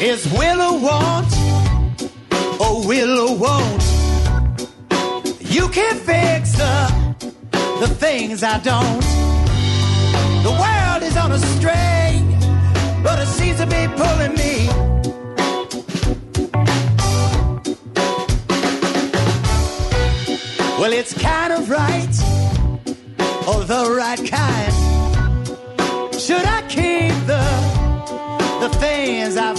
Is 0.02 0.26
Willow 0.32 0.80
want, 0.80 1.28
oh 2.62 2.86
Willow 2.88 3.34
won't 3.34 3.84
You 5.42 5.68
can 5.68 5.94
fix 5.98 6.54
the, 6.54 7.36
the 7.82 7.88
things 7.96 8.42
I 8.42 8.60
don't. 8.60 9.02
The 10.42 10.52
world 10.52 11.04
is 11.04 11.18
on 11.18 11.34
a 11.34 11.40
string, 11.40 12.30
but 13.04 13.20
it 13.20 13.28
seems 13.28 13.58
to 13.58 13.66
be 13.66 13.88
pulling 13.98 14.36
me. 14.36 14.70
Well, 20.80 20.94
it's 20.94 21.14
kind 21.14 21.52
of 21.52 21.70
right, 21.70 22.16
or 23.50 23.66
the 23.66 23.94
right 23.98 24.26
kind. 24.26 24.74
Should 26.16 26.46
I 26.46 26.62
keep 26.70 27.14
the 27.28 27.70
the 28.60 28.70
things 28.78 29.38
I 29.38 29.54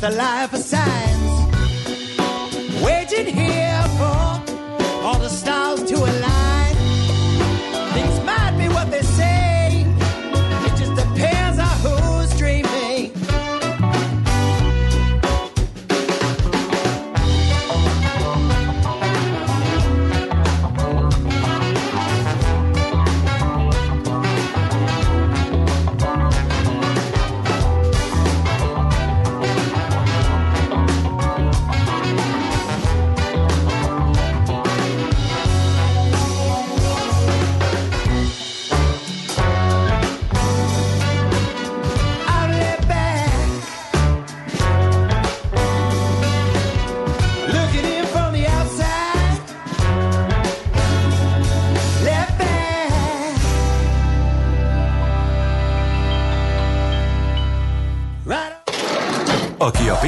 the 0.00 0.10
life 0.10 0.52
of 0.52 0.60
Sam. 0.60 0.87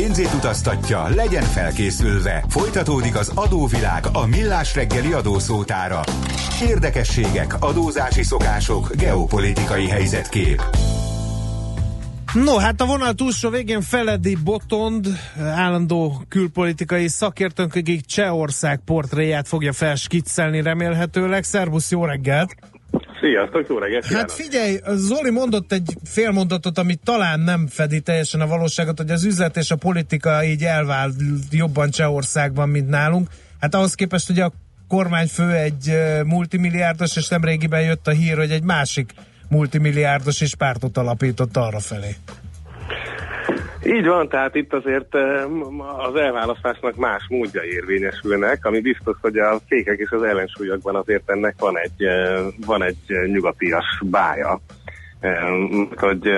Pénzét 0.01 0.35
utaztatja, 0.35 1.09
legyen 1.09 1.43
felkészülve. 1.43 2.45
Folytatódik 2.49 3.17
az 3.17 3.33
adóvilág 3.35 4.05
a 4.13 4.27
millás 4.27 4.75
reggeli 4.75 5.13
adószótára. 5.13 6.01
Érdekességek, 6.63 7.63
adózási 7.63 8.23
szokások, 8.23 8.95
geopolitikai 8.95 9.89
helyzetkép. 9.89 10.63
No, 12.33 12.57
hát 12.57 12.81
a 12.81 12.87
vonal 12.87 13.15
túlsó 13.15 13.49
végén 13.51 13.81
Feledi 13.81 14.37
Botond, 14.45 15.07
állandó 15.39 16.23
külpolitikai 16.29 17.09
szakértőnk, 17.09 17.75
akik 17.75 18.05
Csehország 18.05 18.81
portréját 18.85 19.49
fogja 19.49 19.73
felskiccelni 19.73 20.63
remélhetőleg. 20.63 21.45
Szervusz, 21.45 21.91
jó 21.91 22.05
reggelt! 22.05 22.70
Sziasztok, 23.21 23.69
jó 23.69 23.79
reggelt! 23.79 24.05
Hát 24.05 24.33
figyelj, 24.33 24.79
Zoli 24.87 25.31
mondott 25.31 25.73
egy 25.73 25.97
félmondatot, 26.05 26.79
ami 26.79 26.95
talán 27.05 27.41
nem 27.41 27.67
fedi 27.67 28.01
teljesen 28.01 28.41
a 28.41 28.47
valóságot, 28.47 28.99
hogy 28.99 29.11
az 29.11 29.25
üzlet 29.25 29.57
és 29.57 29.71
a 29.71 29.77
politika 29.77 30.45
így 30.45 30.65
elvált 30.65 31.15
jobban 31.51 31.91
Csehországban, 31.91 32.69
mint 32.69 32.89
nálunk. 32.89 33.29
Hát 33.61 33.75
ahhoz 33.75 33.95
képest, 33.95 34.27
hogy 34.27 34.41
a 34.41 34.53
kormányfő 34.89 35.51
egy 35.51 35.99
multimilliárdos, 36.25 37.17
és 37.17 37.29
nem 37.29 37.45
régiben 37.45 37.83
jött 37.83 38.07
a 38.07 38.11
hír, 38.11 38.37
hogy 38.37 38.51
egy 38.51 38.63
másik 38.63 39.13
multimilliárdos 39.49 40.41
és 40.41 40.55
pártot 40.55 40.97
alapított 40.97 41.57
arra 41.57 41.79
felé. 41.79 42.17
Így 43.85 44.07
van, 44.07 44.29
tehát 44.29 44.55
itt 44.55 44.73
azért 44.73 45.15
az 46.07 46.15
elválasztásnak 46.15 46.97
más 46.97 47.27
módja 47.29 47.63
érvényesülnek, 47.63 48.65
ami 48.65 48.81
biztos, 48.81 49.17
hogy 49.21 49.39
a 49.39 49.61
fékek 49.69 49.99
és 49.99 50.11
az 50.11 50.23
ellensúlyokban 50.23 50.97
azért 50.97 51.31
ennek 51.31 51.55
van 51.59 51.79
egy, 51.79 52.07
van 52.67 52.83
egy 52.83 53.31
nyugatias 53.33 54.03
bája. 54.05 54.61
Hogy 55.97 56.31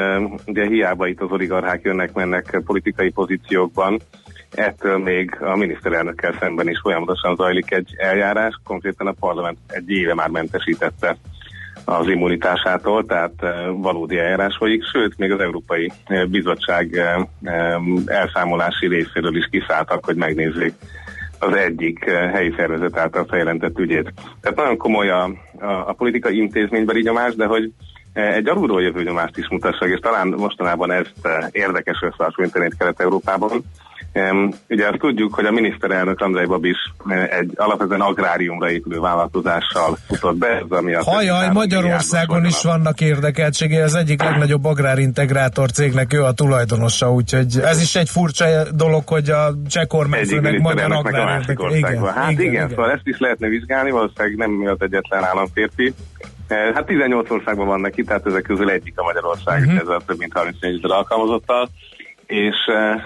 ugye 0.46 0.66
hiába 0.66 1.06
itt 1.06 1.20
az 1.20 1.30
oligarchák 1.30 1.82
jönnek-mennek 1.82 2.60
politikai 2.64 3.10
pozíciókban, 3.10 4.00
ettől 4.54 4.98
még 4.98 5.36
a 5.40 5.56
miniszterelnökkel 5.56 6.36
szemben 6.40 6.68
is 6.68 6.80
folyamatosan 6.82 7.36
zajlik 7.36 7.70
egy 7.70 7.94
eljárás, 7.96 8.60
konkrétan 8.64 9.06
a 9.06 9.14
parlament 9.20 9.58
egy 9.66 9.90
éve 9.90 10.14
már 10.14 10.28
mentesítette 10.28 11.16
az 11.84 12.08
immunitásától, 12.08 13.04
tehát 13.04 13.32
eh, 13.40 13.52
valódi 13.72 14.18
eljárás 14.18 14.56
folyik, 14.56 14.84
sőt, 14.84 15.18
még 15.18 15.32
az 15.32 15.40
Európai 15.40 15.92
eh, 16.04 16.24
Bizottság 16.24 16.96
eh, 16.96 17.82
elszámolási 18.06 18.86
részéről 18.86 19.36
is 19.36 19.48
kiszálltak, 19.50 20.04
hogy 20.04 20.16
megnézzék 20.16 20.72
az 21.38 21.54
egyik 21.54 22.04
helyi 22.04 22.54
szervezet 22.56 22.96
által 22.96 23.24
feljelentett 23.28 23.78
ügyét. 23.78 24.12
Tehát 24.40 24.56
nagyon 24.56 24.76
komoly 24.76 25.08
a, 25.08 25.22
a, 25.58 25.66
a 25.66 25.92
politikai 25.92 26.36
intézménybeli 26.36 27.02
nyomás, 27.02 27.34
de 27.34 27.46
hogy 27.46 27.72
egy 28.12 28.48
alulról 28.48 28.82
jövő 28.82 29.02
nyomást 29.02 29.38
is 29.38 29.48
mutassak, 29.48 29.88
és 29.88 29.98
talán 29.98 30.28
mostanában 30.28 30.90
ezt 30.90 31.28
érdekes 31.50 32.02
összehasonlítani 32.02 32.70
Kelet-Európában, 32.78 33.64
Ugye 34.68 34.88
azt 34.88 34.98
tudjuk, 34.98 35.34
hogy 35.34 35.44
a 35.44 35.50
miniszterelnök 35.50 36.20
Andrei 36.20 36.46
Babis 36.46 36.76
egy 37.30 37.52
alapvetően 37.54 38.00
agráriumra 38.00 38.70
épülő 38.70 39.00
vállalkozással 39.00 39.98
futott 40.06 40.36
be. 40.36 40.46
Ez, 40.46 40.70
ami 40.70 40.92
Hajaj, 40.92 41.48
Magyarországon 41.52 42.44
is 42.44 42.62
vannak 42.62 43.00
érdekeltsége, 43.00 43.82
az 43.82 43.94
egyik 43.94 44.22
legnagyobb 44.22 44.64
agrárintegrátor 44.64 45.70
cégnek 45.70 46.12
ő 46.12 46.22
a 46.22 46.32
tulajdonosa, 46.32 47.12
úgyhogy 47.12 47.58
ez 47.62 47.80
is 47.80 47.94
egy 47.94 48.08
furcsa 48.08 48.44
dolog, 48.74 49.08
hogy 49.08 49.30
a 49.30 49.54
cseh 49.68 49.86
kormányfőnek 49.86 50.58
magyar 50.58 50.92
agrár 50.92 51.44
igen, 51.48 52.04
Hát 52.04 52.30
igen, 52.30 52.40
igen, 52.40 52.52
igen, 52.52 52.68
szóval 52.68 52.90
ezt 52.90 53.06
is 53.06 53.18
lehetne 53.18 53.48
vizsgálni, 53.48 53.90
valószínűleg 53.90 54.36
nem 54.36 54.50
mi 54.50 54.66
az 54.66 54.76
egyetlen 54.78 55.24
államférfi. 55.24 55.94
Eh, 56.46 56.74
hát 56.74 56.86
18 56.86 57.30
országban 57.30 57.66
van 57.66 57.80
neki, 57.80 58.04
tehát 58.04 58.26
ezek 58.26 58.42
közül 58.42 58.70
egyik 58.70 58.92
a 58.96 59.02
Magyarország, 59.02 59.60
uh-huh. 59.60 59.80
ezzel 59.80 60.00
több 60.06 60.18
mint 60.18 60.32
34 60.32 60.78
ezer 60.78 60.96
alkalmazottal 60.96 61.68
és 62.26 62.56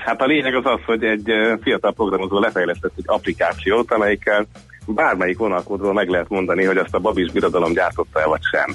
hát 0.04 0.20
a 0.20 0.26
lényeg 0.26 0.54
az 0.54 0.64
az, 0.64 0.80
hogy 0.86 1.04
egy 1.04 1.32
fiatal 1.62 1.92
programozó 1.92 2.38
lefejlesztett 2.38 2.92
egy 2.96 3.04
applikációt, 3.06 3.92
amelyikkel 3.92 4.46
bármelyik 4.86 5.38
vonalkódról 5.38 5.92
meg 5.92 6.08
lehet 6.08 6.28
mondani, 6.28 6.64
hogy 6.64 6.76
azt 6.76 6.94
a 6.94 6.98
Babis 6.98 7.32
birodalom 7.32 7.72
gyártotta-e 7.72 8.26
vagy 8.26 8.42
sem. 8.50 8.74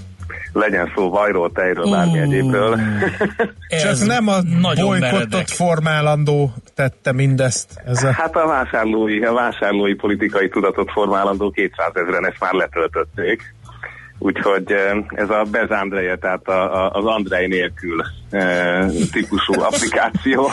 Legyen 0.54 0.92
szó 0.96 1.10
vajról, 1.10 1.52
tejről, 1.52 1.90
bármi 1.90 2.18
uh, 2.18 2.24
egyébről. 2.24 2.80
Csak 3.84 4.06
nem 4.06 4.28
a 4.28 4.38
bolykottot 4.82 5.50
formálandó 5.50 6.54
tette 6.76 7.12
mindezt. 7.12 7.82
Ez 7.86 8.04
a... 8.04 8.12
Hát 8.12 8.36
a 8.36 8.48
vásárlói, 8.48 9.24
a 9.24 9.34
vásárlói 9.34 9.94
politikai 9.94 10.50
tudatot 10.50 10.92
formálandó 10.92 11.52
200 11.52 11.92
ezeren 11.94 12.26
ezt 12.26 12.40
már 12.40 12.54
letöltötték. 12.54 13.54
Úgyhogy 14.24 14.76
ez 15.08 15.30
a 15.30 15.46
Bez 15.52 15.70
Andreje, 15.70 16.16
tehát 16.16 16.48
a, 16.48 16.86
a, 16.86 16.90
az 16.92 17.06
Andrej 17.06 17.48
nélkül 17.48 18.04
e, 18.30 18.86
típusú 19.12 19.62
applikáció. 19.70 20.50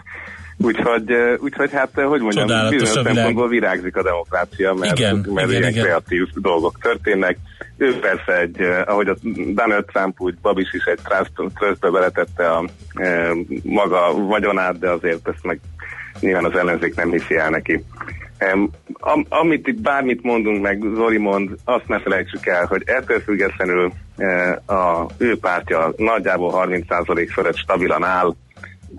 úgyhogy, 0.68 1.12
úgyhogy 1.38 1.72
hát, 1.72 1.90
hogy 1.94 2.20
mondjam, 2.20 2.68
bizonyos 2.68 2.88
szempontból 2.88 3.48
virágzik 3.48 3.96
a 3.96 4.02
demokrácia, 4.02 4.74
mert, 4.74 4.98
igen, 4.98 5.14
mert 5.16 5.48
igen, 5.48 5.60
ilyen 5.60 5.70
igen. 5.70 5.84
kreatív 5.84 6.26
dolgok 6.34 6.78
történnek. 6.80 7.38
Ő 7.76 7.98
persze 7.98 8.38
egy, 8.38 8.60
ahogy 8.86 9.08
a 9.08 9.16
Donald 9.54 9.84
Trump 9.84 10.20
úgy 10.20 10.34
Babis 10.42 10.72
is 10.72 10.84
egy 10.84 11.00
trustbe 11.54 11.90
beletette 11.90 12.50
a 12.50 12.64
e, 12.94 13.30
maga 13.62 14.26
vagyonát, 14.26 14.78
de 14.78 14.90
azért 14.90 15.28
ezt 15.28 15.44
meg 15.44 15.60
nyilván 16.20 16.44
az 16.44 16.56
ellenzék 16.56 16.94
nem 16.94 17.10
hiszi 17.10 17.36
el 17.36 17.50
neki. 17.50 17.84
Am, 18.98 19.24
amit 19.28 19.66
itt 19.66 19.80
bármit 19.80 20.22
mondunk 20.22 20.62
meg, 20.62 20.82
Zoli 20.94 21.18
mond, 21.18 21.50
azt 21.64 21.88
ne 21.88 22.00
felejtsük 22.00 22.46
el, 22.46 22.66
hogy 22.66 22.82
ettől 22.86 23.20
függetlenül 23.20 23.92
uh, 24.16 24.78
a 24.78 25.06
ő 25.18 25.38
pártja 25.38 25.92
nagyjából 25.96 26.66
30% 26.66 27.28
fölött 27.32 27.56
stabilan 27.56 28.04
áll, 28.04 28.34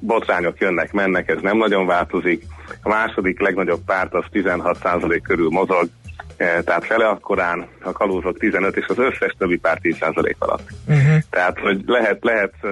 botrányok 0.02 0.60
jönnek, 0.60 0.92
mennek, 0.92 1.30
ez 1.30 1.42
nem 1.42 1.58
nagyon 1.58 1.86
változik. 1.86 2.44
A 2.84 2.90
második 2.90 3.40
legnagyobb 3.40 3.82
párt 3.86 4.14
az 4.14 4.24
16% 4.34 5.20
körül 5.24 5.50
mozog, 5.50 5.90
tehát 6.40 6.86
fele 6.86 7.08
akkorán, 7.08 7.68
a 7.84 7.92
kalózok 7.92 8.38
15, 8.38 8.76
és 8.76 8.86
az 8.88 8.98
összes 8.98 9.36
többi 9.38 9.58
pár 9.58 9.80
10% 9.82 10.36
alatt. 10.38 10.70
Uh-huh. 10.88 11.18
Tehát, 11.30 11.60
hogy 11.60 11.84
lehet, 11.86 12.18
lehet, 12.22 12.54
eh, 12.62 12.72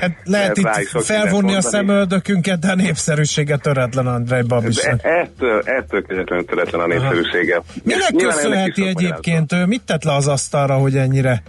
hát 0.00 0.16
lehet, 0.24 0.58
lehet 0.58 0.80
itt 0.80 1.02
felvonni 1.02 1.54
a 1.54 1.60
szemöldökünket, 1.60 2.58
de 2.58 2.70
a 2.70 2.74
népszerűsége 2.74 3.56
töretlen 3.56 4.06
Andrei 4.06 4.42
Babis. 4.42 4.76
Ettől, 4.76 5.62
ettől 5.64 6.02
közvetlenül 6.02 6.44
töretlen 6.44 6.80
a 6.80 6.86
népszerűsége. 6.86 7.58
Uh-huh. 7.58 7.84
Minek 7.84 8.14
köszönheti 8.16 8.86
egyébként 8.86 9.52
ő? 9.52 9.66
Mit 9.66 9.82
tett 9.82 10.04
le 10.04 10.14
az 10.14 10.28
asztalra, 10.28 10.74
hogy 10.74 10.96
ennyire, 10.96 11.42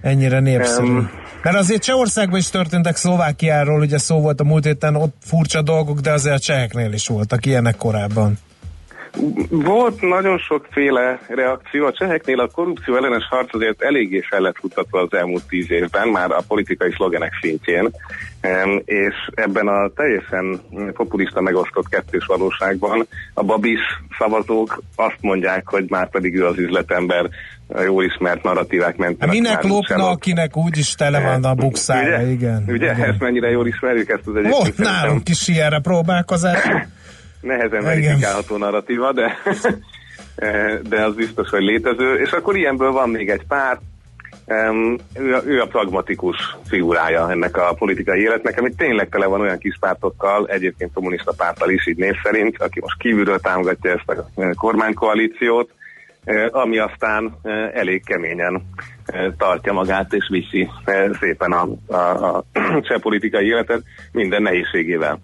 ennyire 0.00 0.40
népszerű? 0.40 0.86
Um, 0.86 1.10
mert 1.42 1.56
azért 1.56 1.82
Csehországban 1.82 2.38
is 2.38 2.50
történtek 2.50 2.96
Szlovákiáról, 2.96 3.80
ugye 3.80 3.98
szó 3.98 4.20
volt 4.20 4.40
a 4.40 4.44
múlt 4.44 4.64
héten, 4.64 4.96
ott 4.96 5.16
furcsa 5.24 5.62
dolgok, 5.62 6.00
de 6.00 6.12
azért 6.12 6.34
a 6.34 6.38
cseheknél 6.38 6.92
is 6.92 7.06
voltak 7.06 7.46
ilyenek 7.46 7.76
korábban. 7.76 8.38
Volt 9.50 10.00
nagyon 10.00 10.38
sokféle 10.38 11.18
reakció. 11.28 11.86
A 11.86 11.92
cseheknél 11.92 12.40
a 12.40 12.46
korrupció 12.46 12.96
ellenes 12.96 13.26
harc 13.30 13.54
azért 13.54 13.82
eléggé 13.82 14.20
fel 14.20 14.40
lett 14.40 14.56
futatva 14.58 15.00
az 15.00 15.12
elmúlt 15.12 15.46
tíz 15.48 15.70
évben, 15.70 16.08
már 16.08 16.30
a 16.30 16.42
politikai 16.48 16.92
szlogenek 16.92 17.32
szintjén, 17.40 17.90
és 18.84 19.14
ebben 19.34 19.68
a 19.68 19.88
teljesen 19.94 20.60
populista 20.92 21.40
megosztott 21.40 21.88
kettős 21.88 22.26
valóságban 22.26 23.06
a 23.34 23.42
babis 23.42 23.80
szavazók 24.18 24.82
azt 24.96 25.18
mondják, 25.20 25.68
hogy 25.68 25.84
már 25.88 26.10
pedig 26.10 26.34
ő 26.34 26.46
az 26.46 26.58
üzletember, 26.58 27.28
a 27.68 27.80
jól 27.80 28.04
ismert 28.04 28.42
narratívák 28.42 28.96
mentén. 28.96 29.28
Minek 29.28 29.62
lopna, 29.62 30.08
akinek 30.08 30.56
úgyis 30.56 30.94
tele 30.94 31.20
van 31.20 31.44
a 31.44 31.54
bukszája, 31.54 32.18
ugye? 32.18 32.30
igen. 32.30 32.64
Ugye, 32.66 32.92
igen. 32.92 33.10
ezt 33.10 33.20
mennyire 33.20 33.50
jól 33.50 33.66
ismerjük, 33.66 34.08
ezt 34.08 34.26
az 34.26 34.36
egyébként. 34.36 34.56
Volt 34.56 34.78
nálunk 34.78 35.28
is 35.28 35.48
ilyenre 35.48 35.80
próbálkozás. 35.80 36.58
Nehezen 37.40 37.82
verifikálható 37.82 38.56
narratíva, 38.56 39.12
de, 39.12 39.38
de 40.90 41.04
az 41.04 41.14
biztos, 41.14 41.48
hogy 41.48 41.62
létező. 41.62 42.20
És 42.20 42.30
akkor 42.30 42.56
ilyenből 42.56 42.92
van 42.92 43.10
még 43.10 43.30
egy 43.30 43.46
pár, 43.48 43.78
ő, 45.14 45.34
a, 45.34 45.42
ő 45.44 45.60
a 45.60 45.66
pragmatikus 45.66 46.56
figurája 46.66 47.30
ennek 47.30 47.56
a 47.56 47.74
politikai 47.78 48.20
életnek, 48.20 48.58
ami 48.58 48.74
tényleg 48.76 49.08
tele 49.08 49.26
van 49.26 49.40
olyan 49.40 49.58
kis 49.58 49.76
pártokkal, 49.80 50.46
egyébként 50.46 50.92
kommunista 50.92 51.32
párttal 51.36 51.70
is 51.70 51.86
így 51.86 51.96
név 51.96 52.14
szerint, 52.22 52.62
aki 52.62 52.80
most 52.80 52.98
kívülről 52.98 53.38
támogatja 53.38 53.90
ezt 53.90 54.18
a 54.18 54.54
kormánykoalíciót, 54.54 55.70
ami 56.50 56.78
aztán 56.78 57.38
elég 57.74 58.04
keményen 58.04 58.62
tartja 59.36 59.72
magát 59.72 60.12
és 60.12 60.28
viszi 60.30 60.68
szépen 61.20 61.52
a, 61.52 61.68
a, 61.86 62.36
a 62.36 62.44
cseh 62.86 62.98
politikai 63.00 63.46
életet 63.46 63.82
minden 64.12 64.42
nehézségével. 64.42 65.20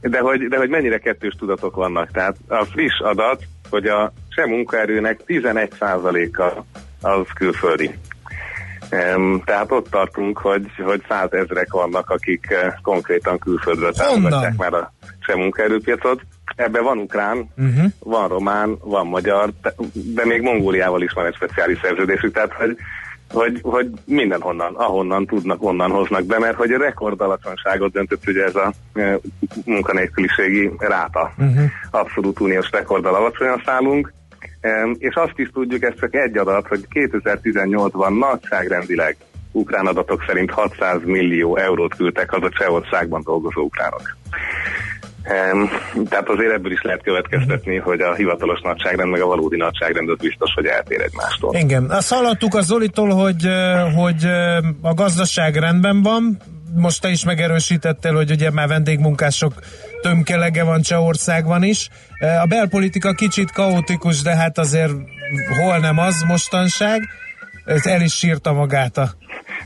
De 0.00 0.18
hogy, 0.20 0.48
de 0.48 0.56
hogy 0.56 0.68
mennyire 0.68 0.98
kettős 0.98 1.34
tudatok 1.38 1.74
vannak. 1.74 2.10
Tehát 2.10 2.36
a 2.48 2.64
friss 2.64 3.00
adat, 3.00 3.42
hogy 3.70 3.86
a 3.86 4.12
cseh 4.28 4.46
munkaerőnek 4.46 5.20
11%-a 5.26 6.62
az 7.08 7.26
külföldi. 7.34 7.94
Tehát 9.44 9.70
ott 9.70 9.90
tartunk, 9.90 10.38
hogy, 10.38 10.66
hogy 10.84 11.02
százezrek 11.08 11.72
vannak, 11.72 12.10
akik 12.10 12.50
eh, 12.50 12.72
konkrétan 12.82 13.38
külföldről 13.38 13.92
támogatják 13.92 14.56
már 14.56 14.74
a 14.74 14.92
cseh 15.26 15.36
munkaerőpiacot. 15.36 16.20
Ebben 16.56 16.82
van 16.82 16.98
ukrán, 16.98 17.50
uh-huh. 17.56 17.84
van 17.98 18.28
román, 18.28 18.76
van 18.80 19.06
magyar, 19.06 19.50
de 19.92 20.24
még 20.24 20.40
Mongóliával 20.40 21.02
is 21.02 21.12
van 21.12 21.26
egy 21.26 21.34
speciális 21.34 21.78
szerződésük, 21.82 22.34
tehát 22.34 22.52
hogy 22.52 22.76
hogy, 23.34 23.58
hogy 23.62 23.90
mindenhonnan, 24.04 24.74
ahonnan 24.74 25.26
tudnak, 25.26 25.62
onnan 25.62 25.90
hoznak 25.90 26.24
be, 26.24 26.38
mert 26.38 26.56
hogy 26.56 26.70
a 26.70 26.78
rekord 26.78 27.20
alacsonyságot 27.20 27.92
döntött 27.92 28.26
ugye 28.26 28.44
ez 28.44 28.54
a 28.54 28.72
e, 28.94 29.18
munkanélküliségi 29.64 30.70
ráta. 30.78 31.32
Uh-huh. 31.38 31.64
Abszolút 31.90 32.40
uniós 32.40 32.70
rekorddal 32.70 33.14
alacsonyan 33.14 33.62
szállunk, 33.64 34.12
e, 34.60 34.88
és 34.98 35.14
azt 35.14 35.38
is 35.38 35.50
tudjuk, 35.52 35.82
ez 35.82 35.94
csak 36.00 36.14
egy 36.14 36.36
adat, 36.36 36.66
hogy 36.66 36.86
2018-ban 36.90 38.18
nagyságrendileg 38.18 39.16
ukrán 39.52 39.86
adatok 39.86 40.24
szerint 40.26 40.50
600 40.50 41.00
millió 41.04 41.56
eurót 41.56 41.96
küldtek 41.96 42.30
haza 42.30 42.48
Csehországban 42.48 43.22
dolgozó 43.24 43.62
ukránok. 43.62 44.16
Tehát 46.08 46.28
azért 46.28 46.52
ebből 46.52 46.72
is 46.72 46.82
lehet 46.82 47.02
következtetni, 47.02 47.76
hogy 47.76 48.00
a 48.00 48.14
hivatalos 48.14 48.60
nagyságrend 48.60 49.10
meg 49.10 49.20
a 49.20 49.26
valódi 49.26 49.56
nagyságrend 49.56 50.16
biztos, 50.16 50.52
hogy 50.54 50.66
eltér 50.66 51.00
egymástól. 51.00 51.54
Igen. 51.54 51.90
Azt 51.90 52.12
hallottuk 52.12 52.54
a 52.54 52.60
Zolitól, 52.60 53.08
hogy, 53.08 53.48
hogy 53.94 54.24
a 54.82 54.94
gazdaság 54.94 55.56
rendben 55.56 56.02
van, 56.02 56.38
most 56.76 57.00
te 57.00 57.08
is 57.08 57.24
megerősítettél, 57.24 58.14
hogy 58.14 58.30
ugye 58.30 58.50
már 58.50 58.68
vendégmunkások 58.68 59.52
tömkelege 60.02 60.64
van 60.64 60.80
Csehországban 60.80 61.62
is. 61.62 61.88
A 62.42 62.46
belpolitika 62.46 63.12
kicsit 63.12 63.52
kaotikus, 63.52 64.22
de 64.22 64.36
hát 64.36 64.58
azért 64.58 64.92
hol 65.62 65.78
nem 65.78 65.98
az 65.98 66.24
mostanság. 66.26 67.00
Ez 67.64 67.86
el 67.86 68.00
is 68.00 68.14
sírta 68.14 68.52
magát 68.52 68.96
a 68.98 69.10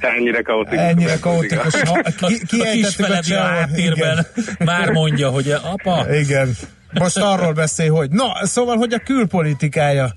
Ennyire 0.00 0.42
kaotikus. 0.42 0.78
Ennyire 0.78 1.18
kaotikus. 1.20 1.74
ki, 2.16 2.46
ki 2.46 2.60
a 2.60 2.70
kisfeledi 2.72 3.32
a 3.32 3.42
háttérben 3.42 4.26
már 4.58 4.90
mondja, 4.90 5.28
hogy 5.28 5.50
apa. 5.50 6.06
Igen. 6.20 6.54
Most 6.92 7.16
arról 7.16 7.52
beszél, 7.52 7.92
hogy 7.92 8.10
na, 8.10 8.46
szóval, 8.46 8.76
hogy 8.76 8.92
a 8.92 8.98
külpolitikája 8.98 10.12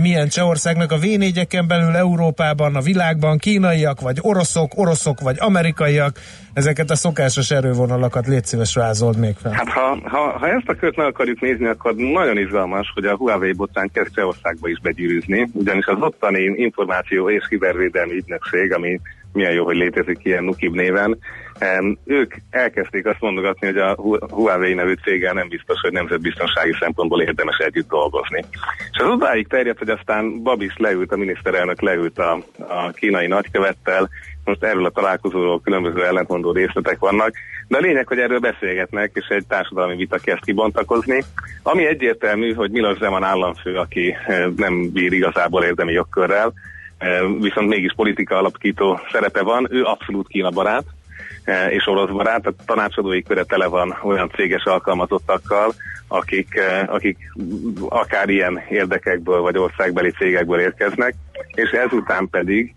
milyen 0.00 0.28
Csehországnak 0.28 0.92
a 0.92 0.96
v 0.96 1.66
belül 1.66 1.96
Európában, 1.96 2.76
a 2.76 2.80
világban, 2.80 3.38
kínaiak 3.38 4.00
vagy 4.00 4.18
oroszok, 4.20 4.72
oroszok 4.76 5.20
vagy 5.20 5.36
amerikaiak, 5.38 6.18
ezeket 6.54 6.90
a 6.90 6.94
szokásos 6.94 7.50
erővonalakat 7.50 8.26
légy 8.26 8.44
szíves 8.44 8.74
vázold 8.74 9.18
még 9.18 9.34
fel. 9.42 9.52
Hát 9.52 9.68
ha, 9.68 9.98
ha, 10.04 10.38
ha 10.38 10.48
ezt 10.48 10.68
a 10.68 10.74
kört 10.74 10.96
meg 10.96 11.06
akarjuk 11.06 11.40
nézni, 11.40 11.66
akkor 11.66 11.94
nagyon 11.94 12.38
izgalmas, 12.38 12.90
hogy 12.94 13.04
a 13.04 13.16
Huawei 13.16 13.52
botrán 13.52 13.90
kezd 13.92 14.14
Csehországba 14.14 14.68
is 14.68 14.80
begyűrűzni, 14.80 15.48
ugyanis 15.52 15.86
az 15.86 16.00
ottani 16.00 16.42
információ 16.42 17.30
és 17.30 17.46
kibervédelmi 17.48 18.14
ügynökség, 18.14 18.72
ami 18.72 19.00
milyen 19.32 19.52
jó, 19.52 19.64
hogy 19.64 19.76
létezik 19.76 20.18
ilyen 20.22 20.44
Nukib 20.44 20.74
néven. 20.74 21.18
Ők 22.04 22.34
elkezdték 22.50 23.06
azt 23.06 23.20
mondogatni, 23.20 23.66
hogy 23.66 23.78
a 23.78 23.94
Huawei 24.30 24.74
nevű 24.74 24.94
céggel 25.04 25.32
nem 25.32 25.48
biztos, 25.48 25.80
hogy 25.80 25.92
nemzetbiztonsági 25.92 26.76
szempontból 26.80 27.22
érdemes 27.22 27.56
együtt 27.56 27.88
dolgozni. 27.88 28.44
És 28.92 28.98
az 28.98 29.08
odáig 29.08 29.46
terjedt, 29.48 29.78
hogy 29.78 29.88
aztán 29.88 30.42
Babis 30.42 30.74
leült, 30.76 31.12
a 31.12 31.16
miniszterelnök 31.16 31.80
leült 31.80 32.18
a, 32.18 32.38
a 32.58 32.90
kínai 32.90 33.26
nagykövettel, 33.26 34.08
most 34.44 34.64
erről 34.64 34.84
a 34.84 34.90
találkozóról 34.90 35.60
különböző 35.60 36.04
ellentmondó 36.04 36.52
részletek 36.52 36.98
vannak, 36.98 37.32
de 37.68 37.76
a 37.76 37.80
lényeg, 37.80 38.06
hogy 38.06 38.18
erről 38.18 38.38
beszélgetnek, 38.38 39.10
és 39.14 39.26
egy 39.28 39.46
társadalmi 39.46 39.96
vita 39.96 40.18
kezd 40.18 40.44
kibontakozni, 40.44 41.22
ami 41.62 41.86
egyértelmű, 41.86 42.54
hogy 42.54 42.70
Milos 42.70 42.98
Zeman 42.98 43.22
államfő, 43.22 43.76
aki 43.76 44.16
nem 44.56 44.92
bír 44.92 45.12
igazából 45.12 45.64
érdemi 45.64 45.92
jogkörrel, 45.92 46.52
viszont 47.40 47.68
mégis 47.68 47.92
politika 47.96 48.36
alapító 48.36 49.00
szerepe 49.12 49.42
van, 49.42 49.66
ő 49.70 49.82
abszolút 49.82 50.28
Kína 50.28 50.50
barát, 50.50 50.84
és 51.70 51.86
orosz 51.86 52.10
barát, 52.10 52.46
a 52.46 52.54
tanácsadói 52.66 53.22
köre 53.22 53.44
tele 53.44 53.66
van 53.66 53.98
olyan 54.02 54.30
céges 54.34 54.64
alkalmazottakkal, 54.64 55.72
akik, 56.08 56.60
akik 56.86 57.18
akár 57.88 58.28
ilyen 58.28 58.60
érdekekből 58.68 59.40
vagy 59.40 59.58
országbeli 59.58 60.10
cégekből 60.10 60.60
érkeznek, 60.60 61.14
és 61.54 61.70
ezután 61.70 62.28
pedig 62.30 62.74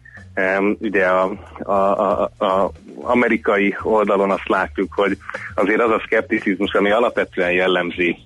ugye 0.80 1.06
a, 1.06 1.32
a, 1.60 1.74
a, 1.74 2.32
a 2.38 2.72
amerikai 3.02 3.76
oldalon 3.82 4.32
azt 4.32 4.48
látjuk, 4.48 4.94
hogy 4.94 5.18
azért 5.56 5.82
az 5.82 5.92
a 5.92 6.02
szkepticizmus, 6.06 6.74
ami 6.74 6.92
alapvetően 6.92 7.52
jellemzi 7.52 8.18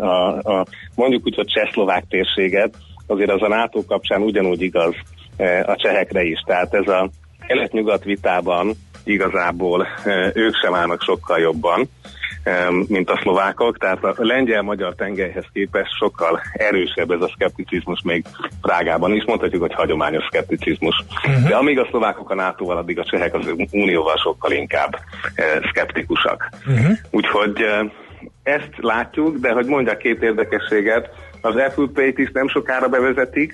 a, 0.00 0.38
a, 0.52 0.66
mondjuk 0.94 1.26
úgy, 1.26 1.34
hogy 1.34 1.46
csehszlovák 1.46 2.04
térséget, 2.08 2.74
azért 3.06 3.30
az 3.30 3.42
a 3.42 3.48
NATO 3.48 3.84
kapcsán 3.84 4.22
ugyanúgy 4.22 4.62
igaz, 4.62 4.94
a 5.66 5.76
csehekre 5.76 6.22
is. 6.22 6.40
Tehát 6.46 6.74
ez 6.74 6.88
a 6.88 7.10
kelet-nyugat 7.46 8.04
vitában 8.04 8.74
igazából 9.08 9.86
ők 10.34 10.54
sem 10.62 10.74
állnak 10.74 11.02
sokkal 11.02 11.38
jobban, 11.38 11.88
mint 12.86 13.10
a 13.10 13.18
szlovákok, 13.22 13.78
tehát 13.78 14.04
a 14.04 14.14
lengyel-magyar 14.16 14.94
tengelyhez 14.94 15.44
képest 15.52 15.96
sokkal 15.96 16.40
erősebb 16.52 17.10
ez 17.10 17.20
a 17.20 17.30
szkepticizmus 17.34 18.00
még 18.04 18.24
Prágában 18.60 19.14
is, 19.14 19.24
mondhatjuk, 19.24 19.60
hogy 19.60 19.74
hagyományos 19.74 20.24
szkepticizmus. 20.24 21.04
Uh-huh. 21.26 21.48
De 21.48 21.56
amíg 21.56 21.78
a 21.78 21.86
szlovákok 21.90 22.30
a 22.30 22.34
nato 22.34 22.68
addig 22.68 22.98
a 22.98 23.04
csehek 23.04 23.34
az 23.34 23.54
unióval 23.70 24.16
sokkal 24.16 24.52
inkább 24.52 24.98
szkeptikusak. 25.70 26.48
Uh-huh. 26.66 26.96
Úgyhogy 27.10 27.64
ezt 28.42 28.72
látjuk, 28.76 29.36
de 29.36 29.52
hogy 29.52 29.66
mondjak 29.66 29.98
két 29.98 30.22
érdekességet, 30.22 31.10
az 31.40 31.56
Apple 31.56 31.86
Pay-t 31.94 32.18
is 32.18 32.30
nem 32.32 32.48
sokára 32.48 32.88
bevezetik 32.88 33.52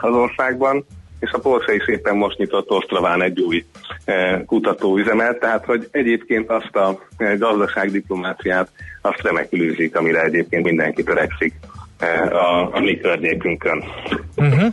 az 0.00 0.14
országban, 0.14 0.84
és 1.22 1.30
a 1.32 1.38
Porsche 1.38 1.74
is 1.74 1.88
éppen 1.88 2.16
most 2.16 2.38
nyitott 2.38 2.70
Ostraván 2.70 3.22
egy 3.22 3.40
új 3.40 3.64
e, 4.04 4.44
kutatóüzemet, 4.44 5.40
tehát 5.40 5.64
hogy 5.64 5.88
egyébként 5.90 6.50
azt 6.50 6.76
a 6.76 6.98
e, 7.16 7.36
gazdaságdiplomáciát 7.36 8.68
azt 9.00 9.22
remekül 9.22 9.60
űzik, 9.60 9.96
amire 9.96 10.22
egyébként 10.22 10.64
mindenki 10.64 11.02
törekszik 11.02 11.54
e, 11.98 12.36
a, 12.36 12.74
a 12.74 12.80
mi 12.80 12.96
környékünkön. 12.96 13.84
Uh-huh. 14.36 14.72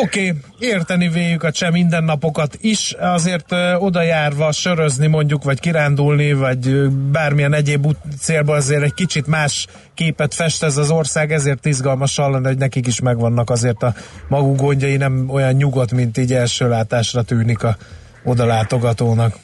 Oké, 0.00 0.28
okay, 0.28 0.40
érteni 0.58 1.08
véljük 1.08 1.42
a 1.42 1.50
cseh 1.50 1.70
mindennapokat 1.70 2.56
is, 2.60 2.94
azért 2.98 3.52
ö, 3.52 3.74
oda 3.74 4.52
sörözni 4.52 5.06
mondjuk, 5.06 5.44
vagy 5.44 5.60
kirándulni, 5.60 6.32
vagy 6.32 6.88
bármilyen 6.90 7.52
egyéb 7.52 7.86
célban 8.18 8.56
azért 8.56 8.82
egy 8.82 8.94
kicsit 8.94 9.26
más 9.26 9.66
képet 9.94 10.34
fest 10.34 10.62
ez 10.62 10.76
az 10.76 10.90
ország, 10.90 11.32
ezért 11.32 11.66
izgalmas 11.66 12.16
hallani, 12.16 12.46
hogy 12.46 12.58
nekik 12.58 12.86
is 12.86 13.00
megvannak 13.00 13.50
azért 13.50 13.82
a 13.82 13.94
maguk 14.28 14.56
gondjai, 14.56 14.96
nem 14.96 15.28
olyan 15.30 15.52
nyugodt, 15.52 15.92
mint 15.92 16.18
így 16.18 16.32
első 16.32 16.68
látásra 16.68 17.22
tűnik 17.22 17.62
a 17.62 17.76
odalátogatónak. 18.24 19.34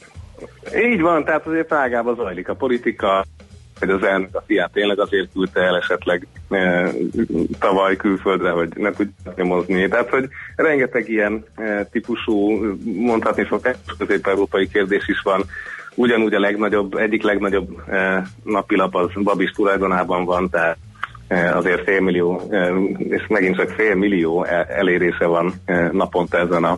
Így 0.91 1.01
van, 1.01 1.25
tehát 1.25 1.47
azért 1.47 1.67
Prágában 1.67 2.15
zajlik 2.15 2.49
a 2.49 2.53
politika, 2.53 3.25
hogy 3.79 3.89
az 3.89 4.03
elnök 4.03 4.35
a 4.35 4.43
fiát 4.45 4.71
tényleg 4.71 4.99
azért 4.99 5.31
küldte 5.33 5.61
el 5.61 5.77
esetleg 5.77 6.27
tavaly 7.59 7.95
külföldre, 7.95 8.49
hogy 8.49 8.69
ne 8.75 8.91
tudja 8.91 9.33
nyomozni. 9.35 9.87
Tehát, 9.87 10.09
hogy 10.09 10.27
rengeteg 10.55 11.09
ilyen 11.09 11.43
e, 11.55 11.85
típusú, 11.91 12.63
mondhatni 12.83 13.45
szokás 13.49 13.75
közép-európai 13.97 14.67
kérdés 14.67 15.07
is 15.07 15.21
van. 15.21 15.43
Ugyanúgy 15.95 16.33
a 16.33 16.39
legnagyobb, 16.39 16.95
egyik 16.95 17.23
legnagyobb 17.23 17.81
e, 17.89 18.27
napilap 18.43 18.95
az 18.95 19.09
Babis 19.23 19.51
tulajdonában 19.51 20.25
van, 20.25 20.49
tehát 20.49 20.77
e, 21.27 21.55
azért 21.57 21.83
félmillió, 21.83 22.41
e, 22.51 22.67
és 22.97 23.27
megint 23.27 23.55
csak 23.55 23.69
félmillió 23.69 24.43
elérése 24.67 25.25
van 25.25 25.53
e, 25.65 25.89
naponta 25.91 26.37
ezen 26.37 26.63
a 26.63 26.77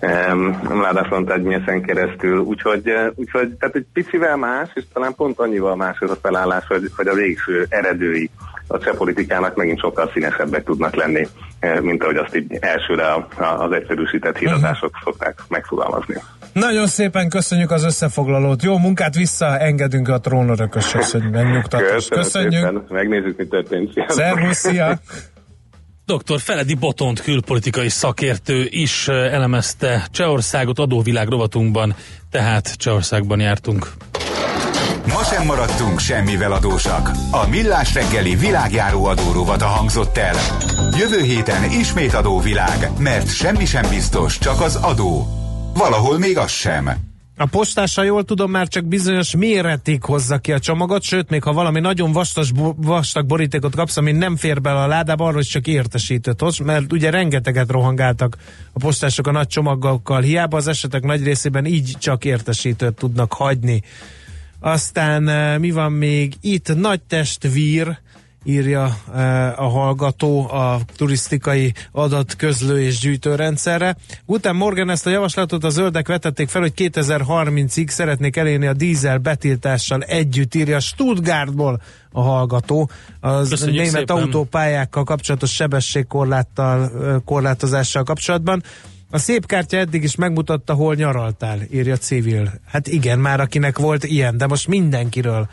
ráadásul 0.00 1.32
egy 1.32 1.80
keresztül, 1.80 2.38
úgyhogy, 2.38 2.88
eh, 2.88 3.06
úgyhogy 3.14 3.48
tehát 3.48 3.76
egy 3.76 3.86
picivel 3.92 4.36
más, 4.36 4.68
és 4.74 4.82
talán 4.92 5.14
pont 5.14 5.38
annyival 5.38 5.76
más 5.76 5.98
ez 6.00 6.10
a 6.10 6.16
felállás, 6.22 6.66
hogy, 6.66 6.90
hogy 6.96 7.06
a 7.06 7.14
végső 7.14 7.66
eredői 7.68 8.30
a 8.66 8.78
cseh 8.78 8.94
politikának 8.94 9.56
megint 9.56 9.78
sokkal 9.78 10.10
színesebbek 10.12 10.64
tudnak 10.64 10.94
lenni, 10.94 11.26
eh, 11.58 11.80
mint 11.80 12.02
ahogy 12.02 12.16
azt 12.16 12.36
így 12.36 12.58
elsőre 12.60 13.26
az 13.58 13.72
egyszerűsített 13.72 14.36
híradások 14.36 14.90
uh-huh. 14.90 15.02
szokták 15.02 15.42
megfogalmazni. 15.48 16.14
Nagyon 16.52 16.86
szépen 16.86 17.28
köszönjük 17.28 17.70
az 17.70 17.84
összefoglalót. 17.84 18.62
Jó 18.62 18.78
munkát 18.78 19.14
vissza, 19.14 19.58
engedünk 19.58 20.08
a 20.08 20.18
trónörököshöz, 20.18 21.10
hogy 21.10 21.30
megnyugtatos. 21.30 22.08
Köszönjük. 22.08 22.52
Szépen. 22.52 22.84
Megnézzük, 22.88 23.36
mi 23.36 23.46
történt. 23.46 23.92
Szervusz, 24.08 24.56
szia! 24.56 24.98
Dr. 26.16 26.40
Feledi 26.40 26.74
Botont 26.74 27.20
külpolitikai 27.20 27.88
szakértő 27.88 28.66
is 28.70 29.08
elemezte 29.08 30.08
Csehországot 30.10 30.78
adóvilág 30.78 31.28
rovatunkban, 31.28 31.94
tehát 32.30 32.74
Csehországban 32.76 33.40
jártunk. 33.40 33.92
Ma 35.06 35.22
sem 35.24 35.44
maradtunk 35.46 35.98
semmivel 35.98 36.52
adósak. 36.52 37.10
A 37.30 37.46
Millás 37.48 37.94
reggeli 37.94 38.34
világjáró 38.34 39.04
adórovata 39.04 39.66
hangzott 39.66 40.16
el. 40.16 40.36
Jövő 40.98 41.22
héten 41.22 41.70
ismét 41.70 42.14
adóvilág, 42.14 42.90
mert 42.98 43.34
semmi 43.34 43.64
sem 43.64 43.88
biztos, 43.88 44.38
csak 44.38 44.60
az 44.60 44.76
adó. 44.76 45.26
Valahol 45.74 46.18
még 46.18 46.38
az 46.38 46.50
sem. 46.50 47.09
A 47.40 47.46
postással 47.46 48.04
jól 48.04 48.24
tudom, 48.24 48.50
már 48.50 48.68
csak 48.68 48.84
bizonyos 48.84 49.36
méretig 49.36 50.02
hozza 50.02 50.38
ki 50.38 50.52
a 50.52 50.58
csomagot, 50.58 51.02
sőt, 51.02 51.30
még 51.30 51.42
ha 51.42 51.52
valami 51.52 51.80
nagyon 51.80 52.12
vastas, 52.12 52.50
vastag 52.76 53.26
borítékot 53.26 53.74
kapsz, 53.74 53.96
ami 53.96 54.12
nem 54.12 54.36
fér 54.36 54.60
bele 54.60 54.82
a 54.82 54.86
ládába, 54.86 55.26
arról 55.26 55.40
is 55.40 55.46
csak 55.46 55.66
értesítőt 55.66 56.40
hoz, 56.40 56.58
mert 56.58 56.92
ugye 56.92 57.10
rengeteget 57.10 57.70
rohangáltak 57.70 58.36
a 58.72 58.78
postások 58.78 59.26
a 59.26 59.30
nagy 59.30 59.46
csomagokkal, 59.46 60.20
hiába 60.20 60.56
az 60.56 60.66
esetek 60.66 61.02
nagy 61.02 61.22
részében 61.22 61.66
így 61.66 61.94
csak 61.98 62.24
értesítőt 62.24 62.94
tudnak 62.94 63.32
hagyni. 63.32 63.82
Aztán 64.58 65.28
eh, 65.28 65.58
mi 65.58 65.70
van 65.70 65.92
még 65.92 66.34
itt? 66.40 66.76
Nagy 66.76 67.00
testvír 67.00 67.98
írja 68.44 68.96
a 69.56 69.68
hallgató 69.68 70.50
a 70.50 70.80
turisztikai 70.96 71.74
adatközlő 71.92 72.82
és 72.82 72.98
gyűjtőrendszerre. 72.98 73.96
Utána 74.26 74.58
Morgan 74.58 74.90
ezt 74.90 75.06
a 75.06 75.10
javaslatot 75.10 75.64
a 75.64 75.68
zöldek 75.68 76.08
vetették 76.08 76.48
fel, 76.48 76.60
hogy 76.60 76.72
2030-ig 76.76 77.88
szeretnék 77.88 78.36
elérni 78.36 78.66
a 78.66 78.72
dízel 78.72 79.18
betiltással 79.18 80.02
együtt, 80.02 80.54
írja 80.54 80.80
Stuttgartból 80.80 81.80
a 82.12 82.20
hallgató. 82.22 82.90
Az 83.20 83.48
Köszönjük 83.48 83.76
német 83.76 83.98
szépen. 83.98 84.16
autópályákkal 84.16 85.04
kapcsolatos 85.04 85.54
sebességkorláttal 85.54 86.90
korlátozással 87.24 88.02
kapcsolatban. 88.02 88.62
A 89.10 89.18
szép 89.18 89.46
kártya 89.46 89.76
eddig 89.76 90.02
is 90.02 90.16
megmutatta, 90.16 90.74
hol 90.74 90.94
nyaraltál, 90.94 91.58
írja 91.70 91.96
civil. 91.96 92.52
Hát 92.66 92.86
igen, 92.86 93.18
már 93.18 93.40
akinek 93.40 93.78
volt 93.78 94.04
ilyen, 94.04 94.36
de 94.36 94.46
most 94.46 94.68
mindenkiről 94.68 95.48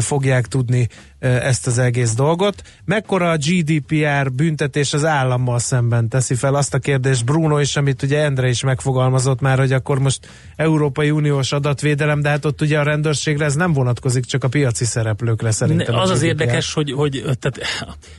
fogják 0.00 0.46
tudni 0.46 0.88
ezt 1.18 1.66
az 1.66 1.78
egész 1.78 2.14
dolgot. 2.14 2.62
Mekkora 2.84 3.30
a 3.30 3.36
GDPR 3.36 4.32
büntetés 4.32 4.92
az 4.92 5.04
állammal 5.04 5.58
szemben 5.58 6.08
teszi 6.08 6.34
fel 6.34 6.54
azt 6.54 6.74
a 6.74 6.78
kérdést 6.78 7.24
Bruno 7.24 7.58
is, 7.58 7.76
amit 7.76 8.02
ugye 8.02 8.22
Endre 8.22 8.48
is 8.48 8.62
megfogalmazott 8.62 9.40
már, 9.40 9.58
hogy 9.58 9.72
akkor 9.72 9.98
most 9.98 10.28
Európai 10.56 11.10
Uniós 11.10 11.52
adatvédelem, 11.52 12.20
de 12.20 12.28
hát 12.28 12.44
ott 12.44 12.60
ugye 12.60 12.78
a 12.78 12.82
rendőrségre 12.82 13.44
ez 13.44 13.54
nem 13.54 13.72
vonatkozik, 13.72 14.24
csak 14.24 14.44
a 14.44 14.48
piaci 14.48 14.84
szereplőkre 14.84 15.50
szerintem. 15.50 15.94
Az 15.94 16.10
az 16.10 16.22
érdekes, 16.22 16.72
hogy, 16.72 16.92
hogy 16.92 17.22
tehát, 17.22 17.58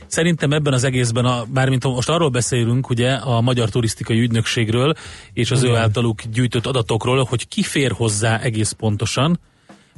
szerintem 0.06 0.52
ebben 0.52 0.72
az 0.72 0.84
egészben, 0.84 1.24
a, 1.24 1.44
bármint 1.52 1.84
most 1.84 2.08
arról 2.08 2.30
beszélünk, 2.30 2.90
ugye 2.90 3.12
a 3.12 3.40
Magyar 3.40 3.68
Turisztikai 3.68 4.20
Ügynökségről 4.20 4.94
és 5.32 5.50
az 5.50 5.62
Igen. 5.62 5.74
ő 5.74 5.78
általuk 5.78 6.22
gyűjtött 6.22 6.66
adatokról, 6.66 7.24
hogy 7.24 7.48
ki 7.48 7.62
fér 7.62 7.90
hozzá 7.90 8.38
egész 8.38 8.72
pontosan, 8.72 9.40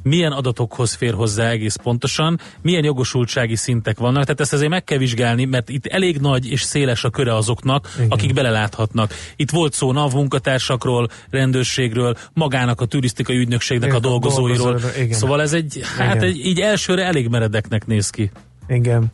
milyen 0.03 0.31
adatokhoz 0.31 0.93
fér 0.93 1.13
hozzá 1.13 1.49
egész 1.49 1.75
pontosan, 1.75 2.39
milyen 2.61 2.83
jogosultsági 2.83 3.55
szintek 3.55 3.97
vannak, 3.97 4.23
tehát 4.23 4.39
ezt 4.39 4.53
azért 4.53 4.69
meg 4.69 4.83
kell 4.83 4.97
vizsgálni, 4.97 5.45
mert 5.45 5.69
itt 5.69 5.85
elég 5.85 6.17
nagy 6.17 6.51
és 6.51 6.61
széles 6.61 7.03
a 7.03 7.09
köre 7.09 7.35
azoknak, 7.35 7.89
Igen. 7.95 8.09
akik 8.09 8.33
beleláthatnak. 8.33 9.13
Itt 9.35 9.51
volt 9.51 9.73
szó 9.73 9.91
NAV 9.91 10.13
munkatársakról, 10.13 11.07
rendőrségről, 11.29 12.15
magának 12.33 12.81
a 12.81 12.85
turisztikai 12.85 13.37
ügynökségnek 13.37 13.89
Igen, 13.89 14.01
a 14.01 14.07
dolgozóiról. 14.07 14.75
A 14.75 15.13
szóval 15.13 15.41
ez 15.41 15.53
egy, 15.53 15.81
hát 15.97 16.23
egy, 16.23 16.45
így 16.45 16.59
elsőre 16.59 17.05
elég 17.05 17.27
meredeknek 17.27 17.87
néz 17.87 18.09
ki. 18.09 18.31
Igen. 18.67 19.11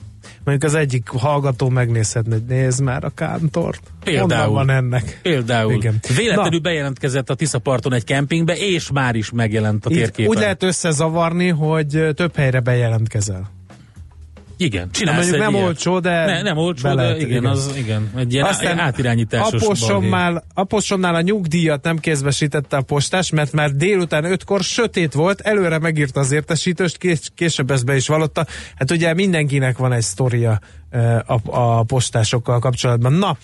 Mondjuk 0.48 0.72
az 0.72 0.78
egyik 0.78 1.08
hallgató 1.08 1.70
megnézhetne, 1.70 2.34
hogy 2.34 2.44
nézd 2.44 2.82
már 2.82 3.04
a 3.04 3.10
kántort. 3.10 3.92
Például. 4.04 4.54
van 4.54 4.70
ennek. 4.70 5.20
Például. 5.22 5.74
Igen. 5.74 6.00
Véletlenül 6.16 6.52
Na. 6.52 6.60
bejelentkezett 6.60 7.30
a 7.30 7.36
Tiszaparton 7.36 7.94
egy 7.94 8.04
kempingbe, 8.04 8.58
és 8.58 8.92
már 8.92 9.16
is 9.16 9.32
megjelent 9.32 9.86
a 9.86 9.90
térképen. 9.90 10.32
Úgy 10.32 10.38
lehet 10.40 10.64
összezavarni, 10.64 11.48
hogy 11.48 12.08
több 12.16 12.36
helyre 12.36 12.60
bejelentkezel. 12.60 13.57
Igen, 14.58 14.92
csinálsz 14.92 15.18
mondjuk 15.18 15.38
nem 15.38 15.54
ilyet. 15.54 15.66
olcsó, 15.66 16.00
de 16.00 16.26
ne, 16.26 16.42
nem 16.42 16.58
olcsó, 16.58 16.96
de 16.96 17.16
igen, 17.16 17.30
igen, 17.30 17.46
az, 17.46 17.74
igen, 17.78 18.12
egy 18.16 18.34
ilyen 18.34 18.46
Aztán 18.46 18.80
átirányításos 18.80 19.62
aposomnál, 19.62 20.44
aposomnál 20.54 21.16
a 21.16 21.22
nyugdíjat 21.22 21.84
nem 21.84 21.98
kézbesítette 21.98 22.78
a 22.78 22.82
postás, 22.82 23.30
mert 23.30 23.52
már 23.52 23.72
délután 23.72 24.24
ötkor 24.24 24.62
sötét 24.62 25.14
volt, 25.14 25.42
előre 25.42 25.80
megírta 25.80 26.20
az 26.20 26.32
értesítőst, 26.32 26.98
kés, 26.98 27.20
később 27.36 27.72
ezt 27.72 27.86
be 27.86 27.96
is 27.96 28.08
vallotta. 28.08 28.46
Hát 28.76 28.92
ugye 28.92 29.14
mindenkinek 29.14 29.78
van 29.78 29.94
egy 29.94 30.02
sztoria 30.02 30.60
a, 31.26 31.40
a 31.46 31.84
postásokkal 31.84 32.60
kapcsolatban. 32.60 33.14
Na, 33.14 33.38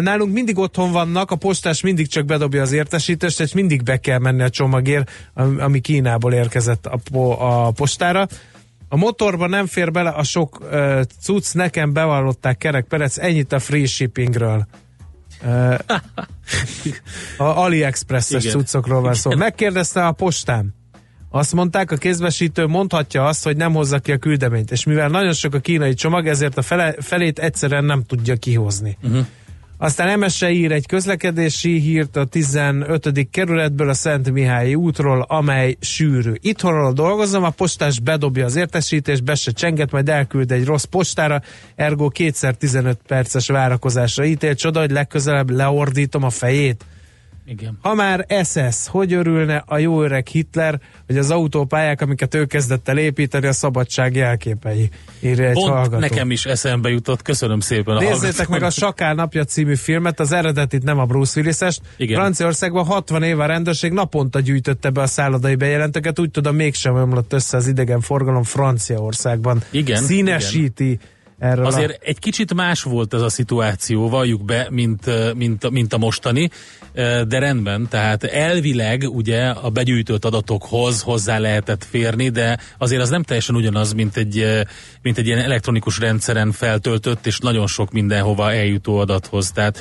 nálunk 0.00 0.32
mindig 0.32 0.58
otthon 0.58 0.92
vannak, 0.92 1.30
a 1.30 1.36
postás 1.36 1.80
mindig 1.80 2.08
csak 2.08 2.24
bedobja 2.24 2.62
az 2.62 2.72
értesítést, 2.72 3.40
és 3.40 3.52
mindig 3.52 3.82
be 3.82 3.96
kell 3.96 4.18
menni 4.18 4.42
a 4.42 4.50
csomagért, 4.50 5.10
ami 5.58 5.80
Kínából 5.80 6.32
érkezett 6.32 6.86
a, 6.86 6.98
a 7.38 7.70
postára. 7.70 8.26
A 8.96 8.98
motorba 8.98 9.46
nem 9.46 9.66
fér 9.66 9.90
bele 9.90 10.10
a 10.10 10.22
sok 10.22 10.60
uh, 10.60 11.00
cucc, 11.20 11.54
nekem 11.54 11.92
bevallották 11.92 12.58
Kerek 12.58 12.84
Perec, 12.84 13.18
ennyit 13.18 13.52
a 13.52 13.58
free 13.58 13.86
shippingről. 13.86 14.66
Uh, 15.44 15.78
a 17.46 17.62
AliExpress-es 17.64 18.50
cuccokról 18.50 19.00
van 19.00 19.14
szó. 19.14 19.30
Megkérdezte 19.34 20.06
a 20.06 20.12
postán. 20.12 20.74
Azt 21.30 21.52
mondták, 21.52 21.90
a 21.90 21.96
kézbesítő 21.96 22.66
mondhatja 22.66 23.24
azt, 23.24 23.44
hogy 23.44 23.56
nem 23.56 23.72
hozza 23.72 23.98
ki 23.98 24.12
a 24.12 24.18
küldeményt, 24.18 24.70
és 24.70 24.84
mivel 24.84 25.08
nagyon 25.08 25.32
sok 25.32 25.54
a 25.54 25.58
kínai 25.58 25.94
csomag, 25.94 26.26
ezért 26.26 26.58
a 26.58 26.62
fele, 26.62 26.94
felét 27.00 27.38
egyszerűen 27.38 27.84
nem 27.84 28.02
tudja 28.02 28.36
kihozni. 28.36 28.98
Uh-huh. 29.02 29.26
Aztán 29.78 30.18
MSE 30.18 30.50
ír 30.50 30.72
egy 30.72 30.86
közlekedési 30.86 31.78
hírt 31.78 32.16
a 32.16 32.24
15. 32.24 33.28
kerületből 33.30 33.88
a 33.88 33.94
Szent 33.94 34.30
Mihályi 34.30 34.74
útról, 34.74 35.24
amely 35.28 35.76
sűrű. 35.80 36.32
Itthonról 36.40 36.92
dolgozom, 36.92 37.44
a 37.44 37.50
postás 37.50 38.00
bedobja 38.00 38.44
az 38.44 38.56
értesítést, 38.56 39.24
be 39.24 39.34
se 39.34 39.50
csenget, 39.50 39.90
majd 39.90 40.08
elküld 40.08 40.52
egy 40.52 40.64
rossz 40.64 40.84
postára, 40.84 41.42
ergo 41.74 42.08
kétszer 42.08 42.54
15 42.54 42.98
perces 43.06 43.48
várakozásra 43.48 44.24
ítél. 44.24 44.54
Csoda, 44.54 44.80
hogy 44.80 44.90
legközelebb 44.90 45.50
leordítom 45.50 46.22
a 46.22 46.30
fejét. 46.30 46.84
Igen. 47.48 47.78
Ha 47.82 47.94
már 47.94 48.26
SS, 48.44 48.86
hogy 48.88 49.12
örülne 49.12 49.62
a 49.66 49.78
jó 49.78 50.02
öreg 50.02 50.26
Hitler, 50.26 50.80
hogy 51.06 51.16
az 51.16 51.30
autópályák, 51.30 52.00
amiket 52.00 52.34
ő 52.34 52.44
kezdett 52.44 52.88
el 52.88 52.98
építeni, 52.98 53.46
a 53.46 53.52
szabadság 53.52 54.14
jelképei, 54.14 54.90
írja 55.20 55.48
egy 55.48 55.52
Pont 55.52 55.68
hallgató. 55.68 55.98
nekem 55.98 56.30
is 56.30 56.44
eszembe 56.44 56.88
jutott, 56.88 57.22
köszönöm 57.22 57.60
szépen 57.60 57.96
a 57.96 58.00
Nézzétek 58.00 58.48
meg 58.48 58.62
a 58.62 58.70
Sakál 58.70 59.14
napja 59.14 59.44
című 59.44 59.74
filmet, 59.74 60.20
az 60.20 60.32
eredetit 60.32 60.82
nem 60.82 60.98
a 60.98 61.04
Bruce 61.04 61.40
Willis-est. 61.40 61.80
Franciaországban 61.98 62.84
60 62.84 63.22
éve 63.22 63.42
a 63.42 63.46
rendőrség 63.46 63.92
naponta 63.92 64.40
gyűjtötte 64.40 64.90
be 64.90 65.00
a 65.00 65.06
szállodai 65.06 65.54
bejelenteket, 65.54 66.18
úgy 66.18 66.30
tudom 66.30 66.56
mégsem 66.56 66.96
ömlött 66.96 67.32
össze 67.32 67.56
az 67.56 67.66
idegen 67.66 68.00
forgalom 68.00 68.42
Franciaországban. 68.42 69.62
Igen. 69.70 70.02
Színesíti 70.02 70.84
igen 70.84 71.14
Erről 71.38 71.66
Azért 71.66 71.90
a... 71.90 71.96
egy 72.00 72.18
kicsit 72.18 72.54
más 72.54 72.82
volt 72.82 73.14
ez 73.14 73.20
a 73.20 73.28
szituáció, 73.28 74.08
valljuk 74.08 74.44
be, 74.44 74.66
mint, 74.70 75.34
mint, 75.34 75.70
mint 75.70 75.92
a 75.92 75.98
mostani, 75.98 76.50
de 77.28 77.38
rendben, 77.38 77.88
tehát 77.88 78.24
elvileg 78.24 79.02
ugye 79.02 79.48
a 79.48 79.70
begyűjtött 79.70 80.24
adatokhoz 80.24 81.02
hozzá 81.02 81.38
lehetett 81.38 81.84
férni, 81.84 82.28
de 82.28 82.58
azért 82.78 83.02
az 83.02 83.10
nem 83.10 83.22
teljesen 83.22 83.54
ugyanaz, 83.54 83.92
mint 83.92 84.16
egy, 84.16 84.62
mint 85.02 85.18
egy 85.18 85.26
ilyen 85.26 85.38
elektronikus 85.38 85.98
rendszeren 85.98 86.52
feltöltött 86.52 87.26
és 87.26 87.38
nagyon 87.38 87.66
sok 87.66 87.92
mindenhova 87.92 88.52
eljutó 88.52 88.98
adathoz. 88.98 89.50
Tehát 89.50 89.78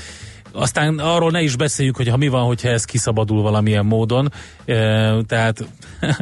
aztán 0.52 1.00
arról 1.00 1.32
ne 1.32 1.42
is 1.42 1.56
beszéljük, 1.56 1.96
hogy 1.96 2.08
ha 2.08 2.18
mi 2.18 2.28
van, 2.28 2.46
hogyha 2.46 2.70
ez 2.70 2.86
kiszabadul 2.86 3.42
valamilyen 3.42 3.86
módon. 3.86 4.32
E, 4.66 4.76
tehát 5.28 5.68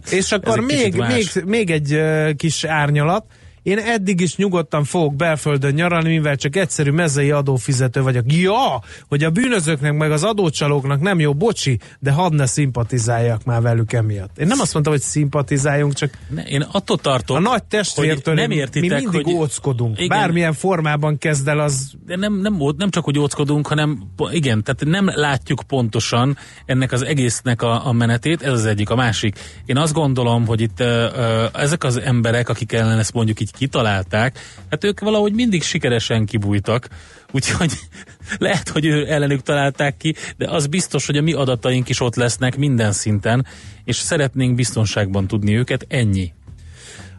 És 0.10 0.32
akkor 0.36 0.60
még, 0.60 0.96
még, 0.96 1.28
még 1.46 1.72
egy 1.72 2.02
kis 2.36 2.64
árnyalat 2.64 3.26
én 3.64 3.78
eddig 3.78 4.20
is 4.20 4.36
nyugodtan 4.36 4.84
fogok 4.84 5.16
belföldön 5.16 5.74
nyaralni, 5.74 6.10
mivel 6.10 6.36
csak 6.36 6.56
egyszerű 6.56 6.92
mezei 6.92 7.32
adófizető 7.32 8.02
vagyok. 8.02 8.24
Ja, 8.28 8.82
hogy 9.08 9.24
a 9.24 9.30
bűnözőknek 9.30 9.94
meg 9.94 10.12
az 10.12 10.24
adócsalóknak 10.24 11.02
nem 11.02 11.20
jó, 11.20 11.34
bocsi, 11.34 11.80
de 12.00 12.12
hadd 12.12 12.36
ne 12.36 12.46
szimpatizáljak 12.46 13.44
már 13.44 13.62
velük 13.62 13.94
emiatt. 13.94 14.38
Én 14.38 14.48
nem 14.48 14.60
azt 14.60 14.74
mondtam, 14.74 14.94
hogy 14.94 15.04
szimpatizáljunk, 15.04 15.94
csak 15.94 16.18
ne, 16.30 16.44
én 16.44 16.62
attól 16.62 16.98
tartok, 16.98 17.38
a 17.38 17.40
nagy 17.40 17.64
testvértől 17.64 18.34
nem 18.34 18.52
értitek, 18.52 18.90
mi 18.90 18.96
mindig 18.96 19.24
hogy 19.24 19.34
óckodunk. 19.34 19.98
Igen, 19.98 20.08
Bármilyen 20.08 20.54
formában 20.54 21.18
kezd 21.18 21.48
el 21.48 21.60
az... 21.60 21.92
De 22.06 22.16
nem, 22.16 22.40
nem, 22.40 22.58
nem 22.78 22.90
csak, 22.90 23.04
hogy 23.04 23.20
óckodunk, 23.20 23.68
hanem 23.68 24.04
igen, 24.32 24.64
tehát 24.64 24.86
nem 24.86 25.12
látjuk 25.16 25.64
pontosan 25.68 26.38
ennek 26.66 26.92
az 26.92 27.04
egésznek 27.04 27.62
a, 27.62 27.88
a 27.88 27.92
menetét, 27.92 28.42
ez 28.42 28.52
az 28.52 28.66
egyik. 28.66 28.90
A 28.90 28.96
másik, 28.96 29.40
én 29.66 29.78
azt 29.78 29.94
gondolom, 29.94 30.46
hogy 30.46 30.62
itt 30.62 30.80
uh, 30.80 30.88
uh, 30.88 31.62
ezek 31.62 31.84
az 31.84 31.98
emberek, 31.98 32.50
akik 32.50 32.74
ellen 32.74 33.00
ezt 33.00 33.14
mondjuk 33.14 33.40
így 33.40 33.52
kitalálták, 33.58 34.40
hát 34.70 34.84
ők 34.84 35.00
valahogy 35.00 35.34
mindig 35.34 35.64
sikeresen 35.64 36.26
kibújtak, 36.26 36.88
úgyhogy 37.32 37.72
lehet, 38.38 38.70
hogy 38.70 38.86
ő 38.86 39.12
ellenük 39.12 39.42
találták 39.42 39.98
ki, 39.98 40.16
de 40.38 40.50
az 40.50 40.68
biztos, 40.68 41.06
hogy 41.06 41.18
a 41.18 41.22
mi 41.22 41.34
adataink 41.34 41.90
is 41.90 42.00
ott 42.00 42.16
lesznek 42.16 42.58
minden 42.58 42.92
szinten, 42.92 43.46
és 43.84 43.96
szeretnénk 43.96 44.56
biztonságban 44.56 45.28
tudni 45.28 45.58
őket, 45.58 45.86
ennyi. 45.90 46.34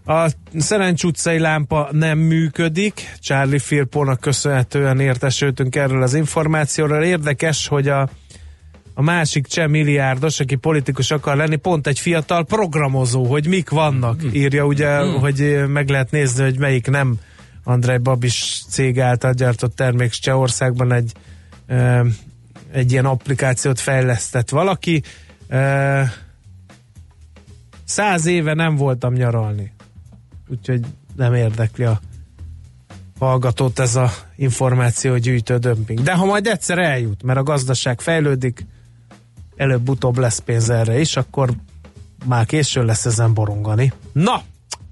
A 0.06 0.30
Szerencs 0.58 1.04
utcai 1.04 1.38
lámpa 1.38 1.88
nem 1.92 2.18
működik, 2.18 3.14
Charlie 3.20 3.58
Firpónak 3.58 4.20
köszönhetően 4.20 5.00
értesültünk 5.00 5.76
erről 5.76 6.02
az 6.02 6.14
információról. 6.14 7.02
Érdekes, 7.02 7.66
hogy 7.66 7.88
a 7.88 8.08
a 8.94 9.02
másik 9.02 9.46
cseh 9.46 9.68
milliárdos, 9.68 10.40
aki 10.40 10.54
politikus 10.54 11.10
akar 11.10 11.36
lenni, 11.36 11.56
pont 11.56 11.86
egy 11.86 11.98
fiatal 11.98 12.44
programozó, 12.44 13.24
hogy 13.24 13.46
mik 13.46 13.70
vannak, 13.70 14.24
mm. 14.24 14.28
írja 14.32 14.64
ugye, 14.66 15.04
mm. 15.04 15.14
hogy 15.14 15.64
meg 15.68 15.88
lehet 15.88 16.10
nézni, 16.10 16.42
hogy 16.42 16.58
melyik 16.58 16.86
nem 16.86 17.18
Andrei 17.64 17.98
Babis 17.98 18.62
cég 18.68 19.00
által 19.00 19.32
gyártott 19.32 19.76
termék 19.76 20.10
Csehországban 20.10 20.92
egy, 20.92 21.12
egy 22.72 22.92
ilyen 22.92 23.04
applikációt 23.04 23.80
fejlesztett 23.80 24.48
valaki. 24.48 25.02
Száz 27.84 28.26
éve 28.26 28.54
nem 28.54 28.76
voltam 28.76 29.12
nyaralni, 29.12 29.72
úgyhogy 30.48 30.80
nem 31.16 31.34
érdekli 31.34 31.84
a 31.84 32.00
hallgatót 33.18 33.78
ez 33.78 33.96
a 33.96 34.10
információ 34.36 35.16
gyűjtő 35.16 35.56
dömping. 35.56 36.00
De 36.00 36.14
ha 36.14 36.24
majd 36.24 36.46
egyszer 36.46 36.78
eljut, 36.78 37.22
mert 37.22 37.38
a 37.38 37.42
gazdaság 37.42 38.00
fejlődik, 38.00 38.66
előbb-utóbb 39.56 40.18
lesz 40.18 40.38
pénz 40.38 40.70
erre 40.70 41.00
is, 41.00 41.16
akkor 41.16 41.50
már 42.26 42.46
késő 42.46 42.84
lesz 42.84 43.06
ezen 43.06 43.34
borongani. 43.34 43.92
Na, 44.12 44.42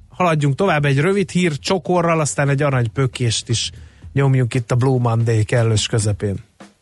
haladjunk 0.09 0.55
tovább 0.55 0.85
egy 0.85 1.01
rövid 1.01 1.31
hír 1.31 1.59
csokorral, 1.59 2.21
aztán 2.21 2.49
egy 2.49 2.63
aranypökést 2.63 3.49
is 3.49 3.71
nyomjunk 4.13 4.55
itt 4.55 4.71
a 4.71 4.77
Blue 4.77 5.01
Monday 5.01 5.45
kellős 5.45 5.87
közepén. 5.87 6.37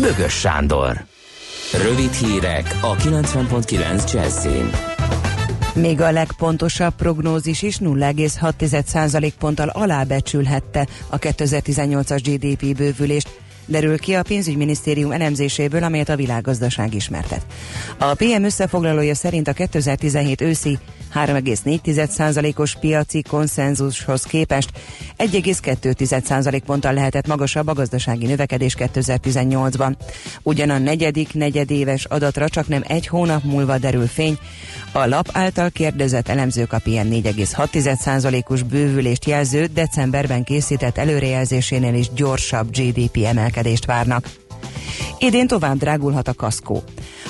Bögös 0.00 0.32
Sándor. 0.32 1.04
Rövid 1.82 2.12
hírek 2.12 2.78
a 2.80 2.96
90.9 2.96 4.12
Jazzin. 4.12 4.70
Még 5.74 6.00
a 6.00 6.10
legpontosabb 6.10 6.94
prognózis 6.94 7.62
is 7.62 7.78
0,6 7.78 9.32
ponttal 9.38 9.68
alábecsülhette 9.68 10.86
a 11.08 11.18
2018-as 11.18 12.20
GDP 12.24 12.76
bővülést, 12.76 13.40
derül 13.68 13.98
ki 13.98 14.14
a 14.14 14.22
pénzügyminisztérium 14.22 15.12
elemzéséből, 15.12 15.82
amelyet 15.82 16.08
a 16.08 16.16
világgazdaság 16.16 16.94
ismertet. 16.94 17.46
A 17.98 18.14
PM 18.14 18.44
összefoglalója 18.44 19.14
szerint 19.14 19.48
a 19.48 19.52
2017 19.52 20.40
őszi 20.40 20.78
3,4%-os 21.14 22.76
piaci 22.80 23.22
konszenzushoz 23.22 24.22
képest 24.22 24.70
1,2% 25.18 26.60
ponttal 26.66 26.92
lehetett 26.92 27.26
magasabb 27.26 27.66
a 27.66 27.72
gazdasági 27.72 28.26
növekedés 28.26 28.74
2018-ban. 28.78 29.94
Ugyan 30.42 30.70
a 30.70 30.78
negyedik 30.78 31.34
negyedéves 31.34 32.04
adatra 32.04 32.48
csak 32.48 32.68
nem 32.68 32.84
egy 32.86 33.06
hónap 33.06 33.44
múlva 33.44 33.78
derül 33.78 34.06
fény, 34.06 34.38
a 34.92 35.06
lap 35.06 35.28
által 35.32 35.70
kérdezett 35.70 36.28
elemzők 36.28 36.72
a 36.72 36.78
PM 36.78 36.90
4,6%-os 36.90 38.62
bővülést 38.62 39.24
jelző 39.24 39.66
decemberben 39.66 40.44
készített 40.44 40.98
előrejelzésénél 40.98 41.94
is 41.94 42.10
gyorsabb 42.12 42.70
GDP 42.70 43.16
emelkedést 43.58 43.84
várnak. 43.84 44.30
Idén 45.18 45.46
tovább 45.46 45.76
drágulhat 45.76 46.28
a 46.28 46.34
kaszkó. 46.34 46.82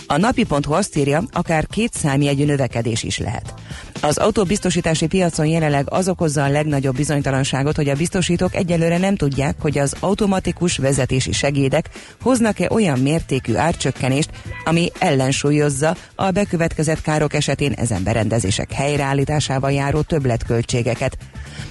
A 0.07 0.17
napi.hu 0.17 0.73
azt 0.73 0.97
írja, 0.97 1.23
akár 1.33 1.67
két 1.67 1.93
számjegyű 1.93 2.45
növekedés 2.45 3.03
is 3.03 3.19
lehet. 3.19 3.55
Az 4.01 4.19
autóbiztosítási 4.19 5.07
piacon 5.07 5.47
jelenleg 5.47 5.87
az 5.91 6.09
okozza 6.09 6.45
a 6.45 6.49
legnagyobb 6.49 6.97
bizonytalanságot, 6.97 7.77
hogy 7.77 7.89
a 7.89 7.95
biztosítók 7.95 8.55
egyelőre 8.55 8.99
nem 8.99 9.17
tudják, 9.17 9.55
hogy 9.61 9.79
az 9.79 9.95
automatikus 10.01 10.77
vezetési 10.77 11.33
segédek 11.33 11.89
hoznak-e 12.21 12.69
olyan 12.71 12.99
mértékű 12.99 13.55
árcsökkenést, 13.55 14.31
ami 14.65 14.91
ellensúlyozza 14.99 15.97
a 16.15 16.31
bekövetkezett 16.31 17.01
károk 17.01 17.35
esetén 17.35 17.73
ezen 17.73 18.03
berendezések 18.03 18.73
helyreállításával 18.73 19.73
járó 19.73 20.01
többletköltségeket. 20.01 21.19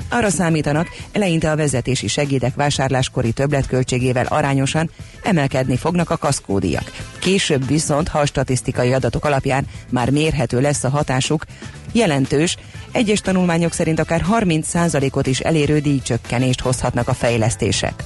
Arra 0.09 0.29
számítanak, 0.29 0.87
eleinte 1.11 1.51
a 1.51 1.55
vezetési 1.55 2.07
segédek 2.07 2.55
vásárláskori 2.55 3.31
többletköltségével 3.31 4.25
arányosan 4.25 4.89
emelkedni 5.23 5.77
fognak 5.77 6.09
a 6.09 6.17
kaszkódiak. 6.17 6.91
Később 7.19 7.67
viszont, 7.67 8.07
ha 8.07 8.19
a 8.19 8.25
statisztikai 8.25 8.93
adatok 8.93 9.25
alapján 9.25 9.67
már 9.89 10.09
mérhető 10.09 10.61
lesz 10.61 10.83
a 10.83 10.89
hatásuk, 10.89 11.45
jelentős, 12.17 12.57
egyes 12.91 13.21
tanulmányok 13.21 13.73
szerint 13.73 13.99
akár 13.99 14.25
30%-ot 14.31 15.27
is 15.27 15.39
elérő 15.39 15.79
díjcsökkenést 15.79 16.61
hozhatnak 16.61 17.07
a 17.07 17.13
fejlesztések. 17.13 18.03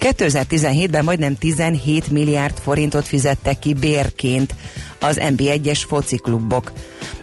2017-ben 0.00 1.04
majdnem 1.04 1.36
17 1.36 2.10
milliárd 2.10 2.58
forintot 2.58 3.06
fizettek 3.06 3.58
ki 3.58 3.74
bérként 3.74 4.54
az 5.00 5.20
NB1-es 5.20 5.82
fociklubok. 5.86 6.72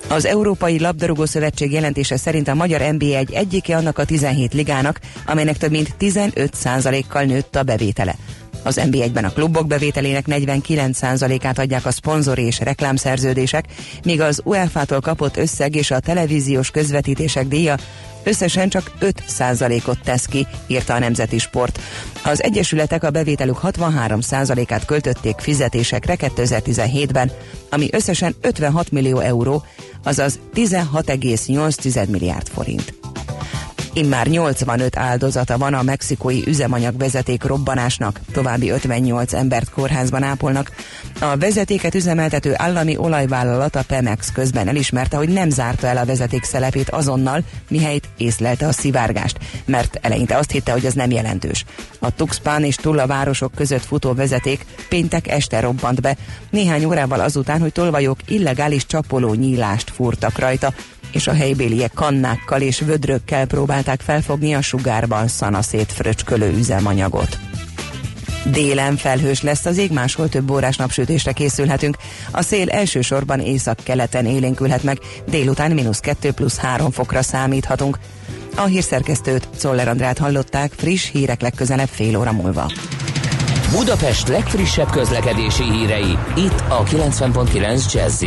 Az 0.07 0.25
Európai 0.25 0.79
Labdarúgó 0.79 1.25
Szövetség 1.25 1.71
jelentése 1.71 2.17
szerint 2.17 2.47
a 2.47 2.53
magyar 2.53 2.81
NB1 2.83 3.35
egyike 3.35 3.75
annak 3.75 3.97
a 3.97 4.05
17 4.05 4.53
ligának, 4.53 4.99
amelynek 5.25 5.57
több 5.57 5.71
mint 5.71 5.95
15%-kal 5.99 7.23
nőtt 7.23 7.55
a 7.55 7.63
bevétele. 7.63 8.15
Az 8.63 8.79
NB1-ben 8.83 9.25
a 9.25 9.29
klubok 9.29 9.67
bevételének 9.67 10.25
49%-át 10.27 11.59
adják 11.59 11.85
a 11.85 11.91
szponzor 11.91 12.39
és 12.39 12.59
reklámszerződések, 12.59 13.65
míg 14.03 14.21
az 14.21 14.41
UEFA-tól 14.43 14.99
kapott 14.99 15.37
összeg 15.37 15.75
és 15.75 15.91
a 15.91 15.99
televíziós 15.99 16.71
közvetítések 16.71 17.47
díja 17.47 17.75
összesen 18.23 18.69
csak 18.69 18.91
5%-ot 18.99 19.97
tesz 20.03 20.25
ki, 20.25 20.47
írta 20.67 20.93
a 20.93 20.99
Nemzeti 20.99 21.37
Sport. 21.37 21.79
Az 22.23 22.43
egyesületek 22.43 23.03
a 23.03 23.09
bevételük 23.09 23.59
63%-át 23.63 24.85
költötték 24.85 25.39
fizetésekre 25.39 26.15
2017-ben, 26.17 27.31
ami 27.69 27.87
összesen 27.91 28.35
56 28.41 28.91
millió 28.91 29.19
euró, 29.19 29.63
azaz 30.03 30.39
16,8 30.53 32.07
milliárd 32.09 32.47
forint. 32.47 32.93
Immár 33.93 34.27
85 34.27 34.97
áldozata 34.97 35.57
van 35.57 35.73
a 35.73 35.81
mexikói 35.81 36.41
üzemanyagvezeték 36.47 37.43
robbanásnak, 37.43 38.19
további 38.31 38.69
58 38.69 39.33
embert 39.33 39.69
kórházban 39.69 40.23
ápolnak. 40.23 40.71
A 41.19 41.37
vezetéket 41.37 41.95
üzemeltető 41.95 42.53
állami 42.55 42.97
olajvállalat 42.97 43.75
a 43.75 43.83
Pemex 43.87 44.31
közben 44.31 44.67
elismerte, 44.67 45.17
hogy 45.17 45.29
nem 45.29 45.49
zárta 45.49 45.87
el 45.87 45.97
a 45.97 46.05
vezeték 46.05 46.43
szelepét 46.43 46.89
azonnal, 46.89 47.43
mihelyt 47.69 48.09
észlelte 48.17 48.67
a 48.67 48.71
szivárgást, 48.71 49.37
mert 49.65 49.99
eleinte 50.01 50.37
azt 50.37 50.51
hitte, 50.51 50.71
hogy 50.71 50.85
ez 50.85 50.93
nem 50.93 51.11
jelentős. 51.11 51.65
A 51.99 52.15
Tuxpan 52.15 52.63
és 52.63 52.75
Tulla 52.75 53.07
városok 53.07 53.51
között 53.55 53.85
futó 53.85 54.13
vezeték 54.13 54.65
péntek 54.89 55.27
este 55.27 55.59
robbant 55.59 56.01
be, 56.01 56.17
néhány 56.49 56.85
órával 56.85 57.19
azután, 57.19 57.59
hogy 57.59 57.71
tolvajok 57.71 58.17
illegális 58.27 58.85
csapoló 58.85 59.33
nyílást 59.33 59.89
fúrtak 59.89 60.39
rajta, 60.39 60.73
és 61.11 61.27
a 61.27 61.33
helybéliek 61.33 61.91
kannákkal 61.93 62.61
és 62.61 62.79
vödrökkel 62.79 63.45
próbálták 63.45 64.01
felfogni 64.01 64.53
a 64.53 64.61
sugárban 64.61 65.27
szanaszét 65.27 65.91
fröcskölő 65.91 66.53
üzemanyagot. 66.57 67.39
Délen 68.45 68.97
felhős 68.97 69.41
lesz 69.41 69.65
az 69.65 69.77
ég, 69.77 69.91
máshol 69.91 70.29
több 70.29 70.51
órás 70.51 70.77
napsütésre 70.77 71.31
készülhetünk. 71.31 71.97
A 72.31 72.41
szél 72.41 72.69
elsősorban 72.69 73.39
észak-keleten 73.39 74.25
élénkülhet 74.25 74.83
meg, 74.83 74.99
délután 75.29 75.71
mínusz 75.71 75.99
2 75.99 76.31
plusz 76.31 76.57
3 76.57 76.91
fokra 76.91 77.21
számíthatunk. 77.21 77.99
A 78.55 78.63
hírszerkesztőt, 78.63 79.47
Czoller 79.57 79.87
Andrát 79.87 80.17
hallották, 80.17 80.71
friss 80.75 81.09
hírek 81.11 81.41
legközelebb 81.41 81.89
fél 81.89 82.17
óra 82.17 82.31
múlva. 82.31 82.71
Budapest 83.71 84.27
legfrissebb 84.27 84.89
közlekedési 84.89 85.63
hírei, 85.63 86.17
itt 86.35 86.63
a 86.69 86.83
90.9 86.83 87.93
jazz 87.93 88.23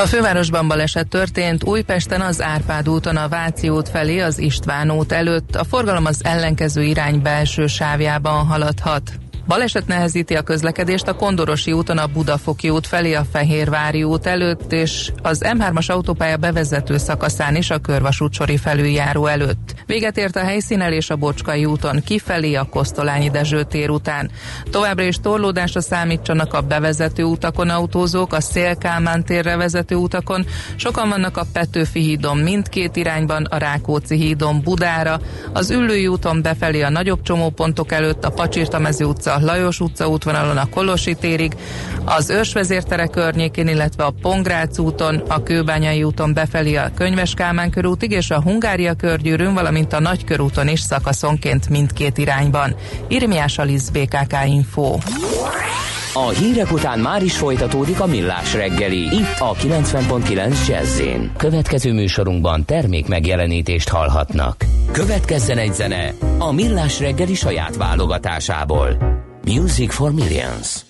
a 0.00 0.06
fővárosban 0.06 0.68
baleset 0.68 1.08
történt, 1.08 1.64
Újpesten 1.64 2.20
az 2.20 2.42
Árpád 2.42 2.88
úton 2.88 3.16
a 3.16 3.28
Váci 3.28 3.68
út 3.68 3.88
felé 3.88 4.18
az 4.18 4.38
István 4.38 4.90
út 4.90 5.12
előtt, 5.12 5.56
a 5.56 5.64
forgalom 5.64 6.04
az 6.04 6.24
ellenkező 6.24 6.82
irány 6.82 7.22
belső 7.22 7.66
sávjában 7.66 8.46
haladhat. 8.46 9.02
Baleset 9.50 9.86
nehezíti 9.86 10.34
a 10.34 10.42
közlekedést 10.42 11.08
a 11.08 11.14
Kondorosi 11.14 11.72
úton 11.72 11.98
a 11.98 12.06
Budafoki 12.06 12.70
út 12.70 12.86
felé 12.86 13.14
a 13.14 13.24
Fehérvári 13.32 14.02
út 14.02 14.26
előtt, 14.26 14.72
és 14.72 15.12
az 15.22 15.42
M3-as 15.44 15.90
autópálya 15.90 16.36
bevezető 16.36 16.96
szakaszán 16.96 17.56
is 17.56 17.70
a 17.70 17.78
Körvasút 17.78 18.32
sori 18.32 18.56
felüljáró 18.56 19.26
előtt. 19.26 19.74
Véget 19.86 20.16
ért 20.16 20.36
a 20.36 20.44
helyszínelés 20.44 21.10
a 21.10 21.16
Bocskai 21.16 21.64
úton 21.64 22.02
kifelé 22.04 22.54
a 22.54 22.64
Kosztolányi 22.64 23.30
Dezső 23.30 23.62
tér 23.62 23.90
után. 23.90 24.30
Továbbra 24.70 25.02
is 25.02 25.16
torlódásra 25.16 25.80
számítsanak 25.80 26.54
a 26.54 26.60
bevezető 26.60 27.22
utakon 27.22 27.68
autózók, 27.68 28.32
a 28.32 28.40
Szélkálmán 28.40 29.24
térre 29.24 29.56
vezető 29.56 29.94
utakon. 29.94 30.46
Sokan 30.76 31.08
vannak 31.08 31.36
a 31.36 31.46
Petőfi 31.52 32.00
hídon 32.00 32.36
mindkét 32.36 32.96
irányban, 32.96 33.44
a 33.44 33.56
Rákóczi 33.56 34.16
hídon 34.16 34.60
Budára, 34.62 35.20
az 35.52 35.70
Üllői 35.70 36.06
úton 36.06 36.42
befelé 36.42 36.82
a 36.82 36.90
nagyobb 36.90 37.22
csomópontok 37.22 37.92
előtt, 37.92 38.24
a 38.24 38.30
Pacsirtamezi 38.30 39.04
utca 39.04 39.38
Lajos 39.40 39.80
utca 39.80 40.08
útvonalon 40.08 40.56
a 40.56 40.68
Kolosi 40.68 41.14
térig, 41.14 41.56
az 42.04 42.30
Ősvezértere 42.30 43.06
környékén, 43.06 43.68
illetve 43.68 44.04
a 44.04 44.14
Pongrác 44.22 44.78
úton, 44.78 45.22
a 45.28 45.42
Kőbányai 45.42 46.02
úton 46.02 46.34
befelé 46.34 46.74
a 46.74 46.90
Könyves 46.94 47.34
Kálmán 47.34 47.70
körútig 47.70 48.10
és 48.10 48.30
a 48.30 48.42
Hungária 48.42 48.94
körgyűrűn, 48.94 49.54
valamint 49.54 49.92
a 49.92 50.00
Nagykörúton 50.00 50.68
is 50.68 50.80
szakaszonként 50.80 51.68
mindkét 51.68 52.18
irányban. 52.18 52.74
Irmiás 53.08 53.58
Alisz 53.58 53.88
BKK 53.88 54.36
Info. 54.46 54.98
A 56.14 56.28
hírek 56.28 56.72
után 56.72 56.98
már 56.98 57.22
is 57.22 57.36
folytatódik 57.36 58.00
a 58.00 58.06
millás 58.06 58.54
reggeli, 58.54 58.98
itt 58.98 59.38
a 59.38 59.54
90.9 59.54 60.68
jazz 60.68 61.00
Következő 61.36 61.92
műsorunkban 61.92 62.64
termék 62.64 63.08
megjelenítést 63.08 63.88
hallhatnak. 63.88 64.64
Következzen 64.92 65.58
egy 65.58 65.74
zene 65.74 66.12
a 66.38 66.52
millás 66.52 67.00
reggeli 67.00 67.34
saját 67.34 67.76
válogatásából. 67.76 68.96
Music 69.44 69.92
for 69.92 70.12
Millions. 70.12 70.89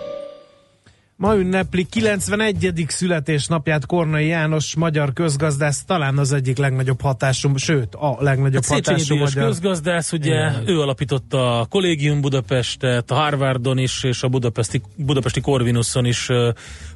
Ma 1.21 1.35
ünnepli 1.35 1.83
91. 1.83 2.85
születésnapját 2.87 3.85
Kornai 3.85 4.27
János, 4.27 4.75
magyar 4.75 5.13
közgazdász, 5.13 5.83
talán 5.83 6.17
az 6.17 6.33
egyik 6.33 6.57
legnagyobb 6.57 7.01
hatású, 7.01 7.57
sőt, 7.57 7.95
a 7.95 8.17
legnagyobb 8.19 8.63
Hát 8.65 8.85
hatású 8.85 9.15
magyar. 9.15 9.45
közgazdász, 9.45 10.11
ugye 10.11 10.33
Igen. 10.33 10.63
ő 10.67 10.79
alapította 10.81 11.59
a 11.59 11.65
Collegium 11.65 12.21
Budapestet, 12.21 13.11
a 13.11 13.13
Harvardon 13.13 13.77
is, 13.77 14.03
és 14.03 14.23
a 14.23 14.27
Budapesti, 14.27 14.81
Budapesti 14.95 15.41
Corvinuson 15.41 16.05
is 16.05 16.29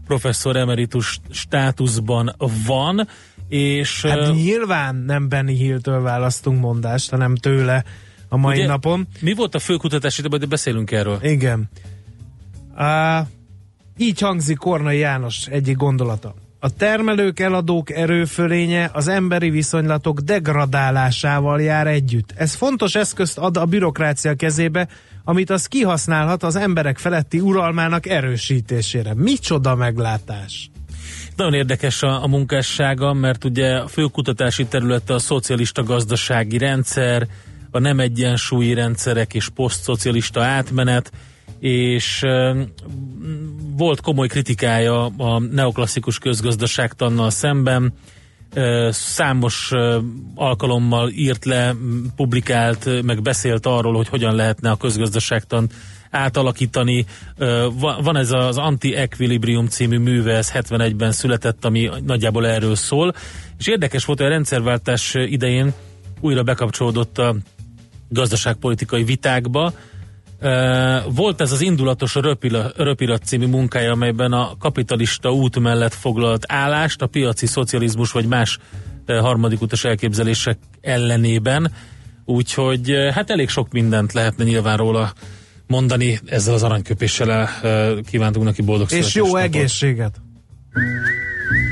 professzor 0.08 0.56
emeritus 0.56 1.20
státuszban 1.30 2.36
van, 2.68 3.08
és 3.48 4.02
Hát 4.02 4.34
nyilván 4.34 4.96
nem 4.96 5.30
Benny 5.30 5.56
Hill-től 5.56 6.02
választunk 6.02 6.60
mondást, 6.60 7.10
hanem 7.10 7.36
tőle 7.36 7.84
a 8.30 8.38
mai 8.38 8.58
ugye, 8.58 8.68
napon. 8.68 9.08
mi 9.20 9.34
volt 9.34 9.56
a 9.56 9.60
főkutatási, 9.60 10.22
de 10.22 10.46
beszélünk 10.46 10.92
erről. 10.92 11.20
Igen. 11.22 11.70
Uh, 12.78 13.28
így 13.98 14.20
hangzik 14.20 14.58
Kornai 14.58 14.98
János 14.98 15.48
egyik 15.48 15.78
gondolata. 15.78 16.36
A 16.60 16.70
termelők, 16.70 17.40
eladók 17.40 17.92
erőfölénye 17.92 18.90
az 18.94 19.08
emberi 19.08 19.50
viszonylatok 19.50 20.20
degradálásával 20.20 21.62
jár 21.62 21.88
együtt. 21.88 22.34
Ez 22.36 22.54
fontos 22.54 22.96
eszközt 22.96 23.38
ad 23.38 23.58
a 23.58 23.66
bürokrácia 23.66 24.36
kezébe, 24.36 24.88
amit 25.24 25.50
az 25.50 25.66
kihasználhat 25.66 26.44
az 26.44 26.56
emberek 26.56 26.98
feletti 26.98 27.40
uralmának 27.40 28.06
erősítésére. 28.08 29.14
Micsoda 29.14 29.76
meglátás! 29.76 30.70
Nagyon 31.36 31.54
érdekes 31.54 32.02
a, 32.02 32.24
a 32.24 32.28
munkássága, 32.28 33.14
mert 33.14 33.44
ugye 33.44 33.76
a 33.76 33.88
fő 33.88 34.04
kutatási 34.04 34.66
területe 34.66 35.14
a 35.14 35.20
szocialista 35.20 35.84
gazdasági 35.84 36.58
rendszer, 36.58 37.28
a 37.72 37.80
nem 37.80 38.00
egyensúlyi 38.00 38.74
rendszerek 38.74 39.34
és 39.34 39.50
posztszocialista 39.50 40.44
átmenet, 40.44 41.12
és 41.66 42.26
volt 43.78 44.02
komoly 44.02 44.28
kritikája 44.28 45.06
a 45.06 45.40
neoklasszikus 45.40 46.20
közgazdaságtannal 46.20 47.30
szemben, 47.30 47.94
számos 48.90 49.72
alkalommal 50.36 51.10
írt 51.10 51.46
le, 51.46 51.76
publikált, 52.16 53.02
meg 53.04 53.22
beszélt 53.22 53.66
arról, 53.66 53.94
hogy 53.94 54.08
hogyan 54.08 54.36
lehetne 54.36 54.70
a 54.72 54.76
közgazdaságtan 54.76 55.70
átalakítani. 56.12 57.06
Van 57.80 58.18
ez 58.18 58.32
az 58.32 58.58
Anti-Equilibrium 58.58 59.68
című 59.68 59.98
műve, 59.98 60.36
ez 60.36 60.52
71-ben 60.54 61.12
született, 61.12 61.66
ami 61.66 61.90
nagyjából 62.04 62.48
erről 62.48 62.76
szól. 62.76 63.14
És 63.58 63.68
érdekes 63.68 64.06
volt, 64.06 64.20
hogy 64.20 64.28
a 64.28 64.32
rendszerváltás 64.32 65.14
idején 65.14 65.74
újra 66.20 66.44
bekapcsolódott 66.44 67.18
a 67.18 67.36
gazdaságpolitikai 68.10 69.04
vitákba. 69.04 69.74
Volt 71.10 71.42
ez 71.42 71.52
az 71.52 71.62
indulatos 71.62 72.16
röpila, 72.16 72.72
röpirat 72.76 73.24
című 73.24 73.48
munkája, 73.48 73.92
amelyben 73.92 74.32
a 74.32 74.58
kapitalista 74.60 75.32
út 75.32 75.60
mellett 75.60 75.94
foglalt 75.94 76.44
állást 76.48 77.02
a 77.02 77.08
piaci 77.08 77.46
szocializmus 77.46 78.12
vagy 78.12 78.28
más 78.28 78.60
harmadik 79.08 79.62
utas 79.62 79.84
elképzelések 79.84 80.58
ellenében. 80.82 81.72
Úgyhogy 82.26 82.94
hát 83.14 83.30
elég 83.30 83.50
sok 83.50 83.72
mindent 83.72 84.14
lehetne 84.14 84.44
nyilván 84.44 84.78
róla 84.78 85.14
mondani, 85.68 86.20
ezzel 86.26 86.54
az 86.54 86.64
aranyköpéssel 86.64 87.50
uh, 87.64 88.00
kívántunk 88.00 88.46
neki 88.46 88.62
boldog 88.62 88.92
És 88.92 89.16
jó 89.16 89.36
egészséget! 89.36 90.16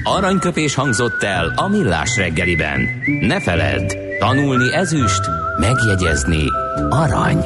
Aranyköpés 0.04 0.76
hangzott 0.76 1.24
el 1.24 1.54
a 1.56 1.68
millás 1.68 2.18
reggeliben. 2.18 2.88
Ne 3.22 3.42
feledd, 3.42 3.96
tanulni 4.20 4.74
ezüst, 4.74 5.22
megjegyezni 5.60 6.46
arany. 6.90 7.46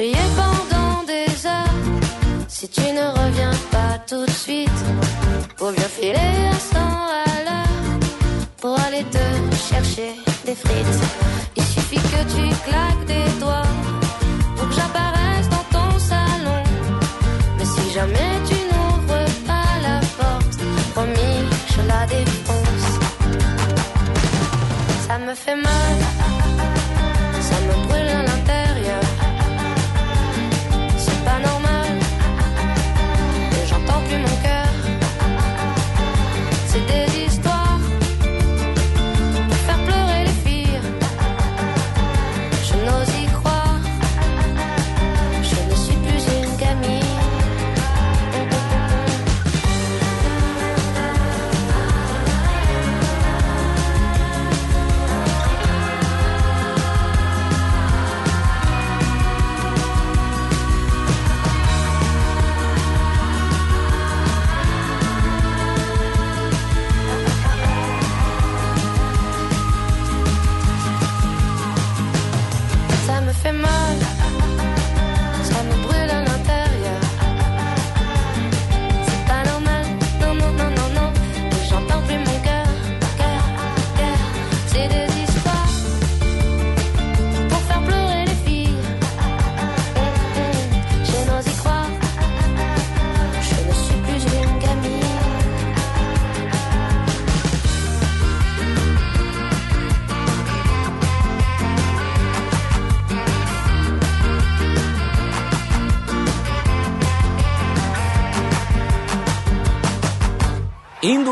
Crier 0.00 0.30
pendant 0.34 1.02
des 1.02 1.46
heures 1.46 1.78
si 2.48 2.66
tu 2.70 2.80
ne 2.80 3.06
reviens 3.20 3.50
pas 3.70 3.98
tout 4.08 4.24
de 4.24 4.30
suite. 4.30 4.80
Pour 5.58 5.72
bien 5.72 5.90
filer 5.98 6.48
à 6.50 6.58
100 6.58 6.78
à 6.78 7.36
l'heure 7.44 7.98
pour 8.62 8.80
aller 8.86 9.04
te 9.16 9.26
chercher 9.68 10.12
des 10.46 10.54
frites. 10.54 11.00
Il 11.54 11.64
suffit 11.64 12.02
que 12.12 12.22
tu 12.34 12.44
claques 12.66 13.04
des 13.14 13.28
doigts 13.40 13.70
pour 14.56 14.68
que 14.70 14.74
j'apparaisse 14.74 15.48
dans 15.50 15.66
ton 15.76 15.98
salon. 15.98 16.62
Mais 17.58 17.66
si 17.66 17.92
jamais 17.92 18.32
tu 18.48 18.56
n'ouvres 18.70 19.26
pas 19.50 19.70
la 19.86 20.00
porte, 20.18 20.60
promis, 20.94 21.40
je 21.72 21.80
la 21.92 22.06
défonce. 22.06 22.90
Ça 25.06 25.18
me 25.18 25.34
fait 25.34 25.56
mal, 25.56 25.99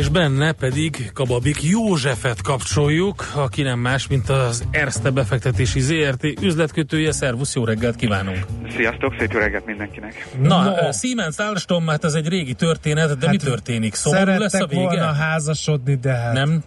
És 0.00 0.08
benne 0.08 0.52
pedig 0.52 1.10
Kababik 1.12 1.62
Józsefet 1.62 2.42
kapcsoljuk, 2.42 3.30
aki 3.34 3.62
nem 3.62 3.78
más, 3.78 4.06
mint 4.06 4.28
az 4.28 4.64
Erste 4.70 5.10
befektetési 5.10 5.80
ZRT 5.80 6.24
üzletkötője. 6.42 7.12
Szervusz, 7.12 7.54
jó 7.54 7.64
reggelt 7.64 7.96
kívánunk! 7.96 8.46
Sziasztok, 8.76 9.14
szép 9.18 9.32
jó 9.32 9.38
reggelt 9.38 9.66
mindenkinek. 9.66 10.26
Na, 10.42 10.62
No. 10.62 10.70
no. 10.70 10.92
Siemens 10.92 11.36
Alstom, 11.38 11.86
hát 11.86 12.04
ez 12.04 12.14
egy 12.14 12.28
régi 12.28 12.54
történet, 12.54 13.18
de 13.18 13.26
Hát 13.26 13.30
mi 13.30 13.36
történik? 13.36 13.94
Szomorú 13.94 14.30
lesz 14.38 14.54
a 14.54 14.66
vége? 14.66 14.82
volna 14.82 15.12
házasodni, 15.12 15.94
de 15.94 16.12
hát... 16.12 16.32
Nem? 16.32 16.62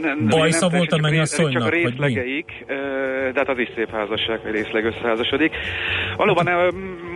Nem, 0.00 0.26
Bajsza 0.28 0.68
nem, 0.68 0.78
volt 0.78 0.92
a 0.92 0.98
mennyasszonynak, 0.98 1.52
Csak 1.52 1.62
a 1.62 1.68
részlegeik, 1.68 2.64
de 3.32 3.32
hát 3.34 3.48
az 3.48 3.58
is 3.58 3.68
szép 3.74 3.90
házasság, 3.90 4.38
hogy 4.42 4.50
részleg 4.50 4.84
összeházasodik. 4.84 5.52
Valóban 6.16 6.46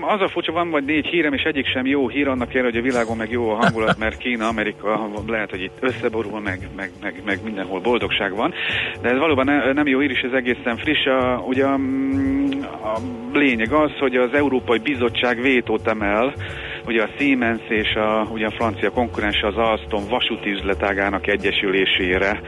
az 0.01 0.21
a 0.21 0.29
furcsa, 0.29 0.53
van 0.53 0.71
vagy 0.71 0.85
négy 0.85 1.07
hírem, 1.07 1.33
és 1.33 1.43
egyik 1.43 1.67
sem 1.67 1.87
jó 1.87 2.09
hír, 2.09 2.29
annak 2.29 2.49
kell, 2.49 2.63
hogy 2.63 2.77
a 2.77 2.83
világon 2.83 3.17
meg 3.17 3.31
jó 3.31 3.51
a 3.51 3.55
hangulat, 3.55 3.99
mert 3.99 4.17
Kína, 4.17 4.49
Amerika 4.49 5.11
lehet, 5.27 5.51
hogy 5.51 5.63
itt 5.63 5.77
összeborul, 5.81 6.41
meg, 6.41 6.69
meg, 6.77 6.91
meg, 7.03 7.23
meg 7.25 7.39
mindenhol 7.45 7.81
boldogság 7.81 8.35
van. 8.35 8.55
De 9.03 9.09
ez 9.09 9.19
valóban 9.19 9.45
ne, 9.45 9.73
nem 9.73 9.87
jó 9.87 9.99
hír, 9.99 10.11
és 10.11 10.21
ez 10.21 10.33
egészen 10.33 10.77
friss. 10.77 11.07
A, 11.07 11.43
ugye 11.47 11.67
mm, 11.77 12.51
a 12.63 12.99
lényeg 13.33 13.73
az, 13.73 13.91
hogy 13.99 14.17
az 14.17 14.35
Európai 14.35 14.79
Bizottság 14.79 15.41
vétót 15.41 15.89
emel 15.89 16.35
ugye 16.87 17.03
a 17.03 17.09
Siemens 17.19 17.63
és 17.69 17.95
a, 17.95 18.27
ugye 18.33 18.47
a 18.47 18.51
francia 18.51 18.91
konkurens 18.91 19.43
az 19.43 19.57
Alstom 19.57 20.05
vasúti 20.09 20.51
üzletágának 20.51 21.27
egyesülésére 21.27 22.41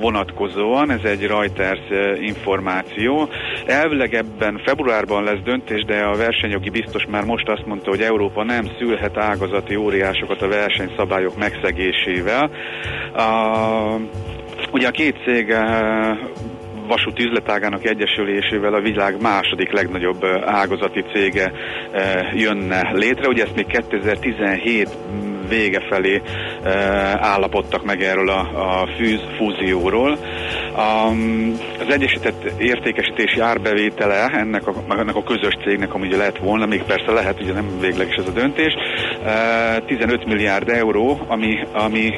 vonatkozóan, 0.00 0.90
ez 0.90 1.04
egy 1.04 1.26
Reuters 1.26 1.80
információ. 2.20 3.28
Elvileg 3.66 4.14
ebben 4.14 4.60
februárban 4.64 5.24
lesz 5.24 5.42
döntés, 5.44 5.84
de 5.84 6.04
a 6.04 6.16
versenyjogi 6.16 6.70
biztos 6.70 7.04
már 7.10 7.24
most 7.24 7.48
azt 7.48 7.66
mondta, 7.66 7.90
hogy 7.90 8.00
Európa 8.00 8.44
nem 8.44 8.64
szülhet 8.78 9.16
ágazati 9.16 9.76
óriásokat 9.76 10.42
a 10.42 10.48
versenyszabályok 10.48 11.36
megszegésével. 11.36 12.50
A, 13.14 13.56
ugye 14.72 14.88
a 14.88 14.90
két 14.90 15.16
cég 15.24 15.54
vasúti 16.86 17.24
üzletágának 17.24 17.84
egyesülésével 17.84 18.74
a 18.74 18.80
világ 18.80 19.20
második 19.20 19.72
legnagyobb 19.72 20.24
ágazati 20.44 21.04
cége 21.14 21.52
jönne 22.34 22.90
létre. 22.92 23.28
Ugye 23.28 23.42
ezt 23.42 23.54
még 23.54 23.66
2017 23.66 24.88
vége 25.48 25.80
felé 25.88 26.22
e, 26.62 26.70
állapodtak 27.20 27.84
meg 27.84 28.02
erről 28.02 28.28
a, 28.28 28.40
a 28.80 28.88
fűz 28.96 29.20
fúzióról. 29.36 30.18
Az 31.78 31.92
egyesített 31.92 32.44
értékesítési 32.58 33.40
árbevétele 33.40 34.26
ennek 34.32 34.66
a, 34.66 34.72
ennek 34.88 35.16
a 35.16 35.22
közös 35.22 35.56
cégnek, 35.64 35.94
ami 35.94 36.06
ugye 36.06 36.16
lehet 36.16 36.38
volna, 36.38 36.66
még 36.66 36.82
persze 36.82 37.12
lehet, 37.12 37.40
ugye 37.40 37.52
nem 37.52 37.80
végleges 37.80 38.14
ez 38.14 38.26
a 38.26 38.30
döntés, 38.30 38.72
e, 39.24 39.80
15 39.86 40.26
milliárd 40.26 40.68
euró, 40.68 41.20
ami, 41.26 41.58
ami 41.72 42.12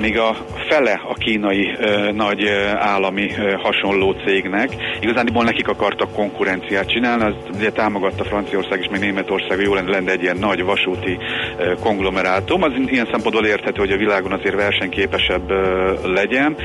még 0.00 0.18
a 0.18 0.36
fele 0.68 1.00
a 1.08 1.14
kínai 1.14 1.76
e, 1.78 2.12
nagy 2.12 2.48
állami 2.74 3.28
hasonló 3.62 4.14
cégnek. 4.26 4.68
Igazániból 5.00 5.44
nekik 5.44 5.68
akartak 5.68 6.12
konkurenciát 6.12 6.88
csinálni, 6.88 7.24
az 7.24 7.34
ugye 7.56 7.70
támogatta 7.70 8.24
Franciaország 8.24 8.80
és 8.80 8.88
még 8.90 9.00
Németország, 9.00 9.60
jó 9.60 9.74
lenne, 9.74 9.90
lenne 9.90 10.10
egy 10.10 10.22
ilyen 10.22 10.36
nagy 10.36 10.62
vasúti 10.64 11.18
konglomerátum 11.80 12.62
az 12.64 12.72
ilyen 12.86 13.08
szempontból 13.10 13.46
érthető, 13.46 13.78
hogy 13.78 13.90
a 13.90 13.96
világon 13.96 14.32
azért 14.32 14.54
versenyképesebb 14.54 15.50
legyen. 16.04 16.56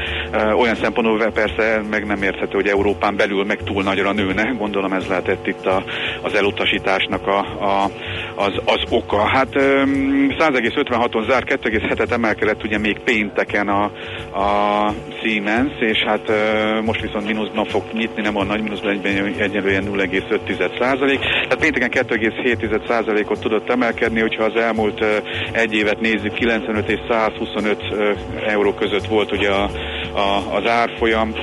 Olyan 0.57 0.75
szempontból 0.75 1.31
persze 1.31 1.81
meg 1.89 2.05
nem 2.05 2.23
érthető, 2.23 2.53
hogy 2.53 2.67
Európán 2.67 3.15
belül 3.15 3.43
meg 3.43 3.63
túl 3.63 3.83
nagyra 3.83 4.11
nőne. 4.11 4.55
Gondolom 4.57 4.93
ez 4.93 5.07
lehetett 5.07 5.47
itt 5.47 5.65
a, 5.65 5.83
az 6.21 6.33
elutasításnak 6.35 7.27
a, 7.27 7.39
a, 7.39 7.89
az, 8.35 8.53
az 8.65 8.81
oka. 8.89 9.27
Hát 9.27 9.47
100,56-on 9.53 11.29
zár, 11.29 11.43
2,7-et 11.45 12.11
emelkedett 12.11 12.63
ugye 12.63 12.77
még 12.77 12.99
pénteken 12.99 13.67
a, 13.67 13.83
a 14.39 14.93
Siemens, 15.21 15.71
és 15.79 16.03
hát 16.05 16.31
most 16.85 17.01
viszont 17.01 17.25
mínuszban 17.27 17.65
fog 17.65 17.83
nyitni, 17.93 18.21
nem 18.21 18.37
a 18.37 18.43
nagy 18.43 18.61
mínuszban 18.61 18.99
egyenlően 19.37 19.83
0,5 19.83 20.79
százalék. 20.79 21.19
Tehát 21.19 21.59
pénteken 21.59 22.05
2,7 22.07 23.29
ot 23.29 23.39
tudott 23.39 23.69
emelkedni, 23.69 24.19
hogyha 24.19 24.43
az 24.43 24.55
elmúlt 24.55 25.05
egy 25.51 25.73
évet 25.89 26.01
nézzük, 26.01 26.33
95 26.33 26.89
és 26.89 26.99
125 27.09 27.83
euró 28.47 28.73
között 28.73 29.05
volt 29.05 29.31
ugye 29.31 29.49
a, 29.49 29.69
a, 30.13 30.55
az 30.55 30.67
árfolyam. 30.67 31.33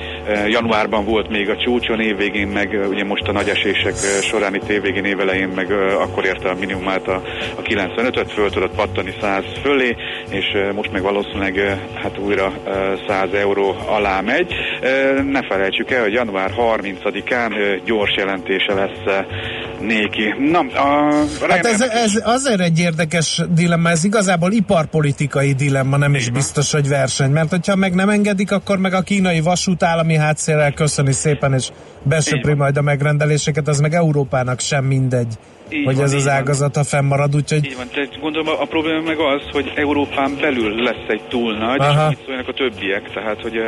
Januárban 0.46 1.04
volt 1.04 1.28
még 1.28 1.48
a 1.48 1.56
csúcson, 1.56 2.00
évvégén 2.00 2.48
meg 2.48 2.80
ugye 2.88 3.04
most 3.04 3.28
a 3.28 3.32
nagy 3.32 3.48
esések 3.48 3.94
során 4.22 4.54
itt 4.54 4.68
évvégén, 4.68 5.04
évelején 5.04 5.48
meg 5.48 5.70
akkor 6.00 6.24
érte 6.24 6.48
a 6.48 6.54
minimumát 6.58 7.08
a, 7.08 7.22
a 7.56 7.62
95-öt, 7.62 8.32
föl 8.32 8.50
tudott 8.50 8.74
pattani 8.74 9.14
100 9.20 9.44
fölé, 9.62 9.96
és 10.30 10.56
most 10.74 10.92
meg 10.92 11.02
valószínűleg 11.02 11.78
hát 11.94 12.18
újra 12.18 12.52
100 13.06 13.32
euró 13.32 13.76
alá 13.86 14.20
megy. 14.20 14.54
Ne 15.30 15.42
felejtsük 15.42 15.90
el, 15.90 16.02
hogy 16.02 16.12
január 16.12 16.50
30-án 16.56 17.80
gyors 17.84 18.14
jelentése 18.16 18.74
lesz 18.74 19.24
néki. 19.80 20.34
Na, 20.50 20.58
a, 20.58 21.12
hát 21.48 21.66
ez, 21.66 21.80
ez 21.80 22.20
azért 22.24 22.60
egy 22.60 22.78
érdekes 22.78 23.42
dilemma, 23.50 23.90
ez 23.90 24.04
igazából 24.04 24.52
iparpolitikai 24.52 25.52
dilemma, 25.52 25.96
nem 25.96 26.14
is 26.14 26.30
biztos, 26.30 26.72
hogy 26.72 26.88
verseny, 26.88 27.30
mert 27.30 27.50
hogyha 27.50 27.76
meg 27.76 27.94
nem 27.94 28.08
engedik, 28.08 28.52
akkor 28.52 28.78
meg 28.78 28.94
a 28.94 29.00
kínai 29.00 29.40
vasút 29.40 29.82
állami 29.82 30.16
hátszélel 30.16 30.72
köszöni 30.72 31.12
szépen, 31.12 31.54
és 31.54 31.70
besöpri 32.02 32.54
majd 32.54 32.76
a 32.76 32.82
megrendeléseket, 32.82 33.68
az 33.68 33.80
meg 33.80 33.94
Európának 33.94 34.60
sem 34.60 34.84
mindegy. 34.84 35.38
Így 35.70 35.84
hogy 35.84 35.94
van, 35.94 36.04
ez 36.04 36.12
az 36.12 36.28
ágazata 36.28 36.84
fennmarad, 36.84 37.34
úgyhogy... 37.34 37.64
Így 37.64 37.76
van, 37.76 37.88
tehát 37.92 38.20
gondolom 38.20 38.54
a 38.60 38.64
probléma 38.64 39.00
meg 39.00 39.18
az, 39.18 39.42
hogy 39.52 39.72
Európán 39.74 40.36
belül 40.40 40.82
lesz 40.82 41.08
egy 41.08 41.22
túl 41.28 41.56
nagy, 41.56 41.80
Aha. 41.80 42.10
és 42.10 42.16
mit 42.26 42.48
a 42.48 42.52
többiek, 42.52 43.10
tehát 43.14 43.40
hogy 43.42 43.56
uh, 43.56 43.64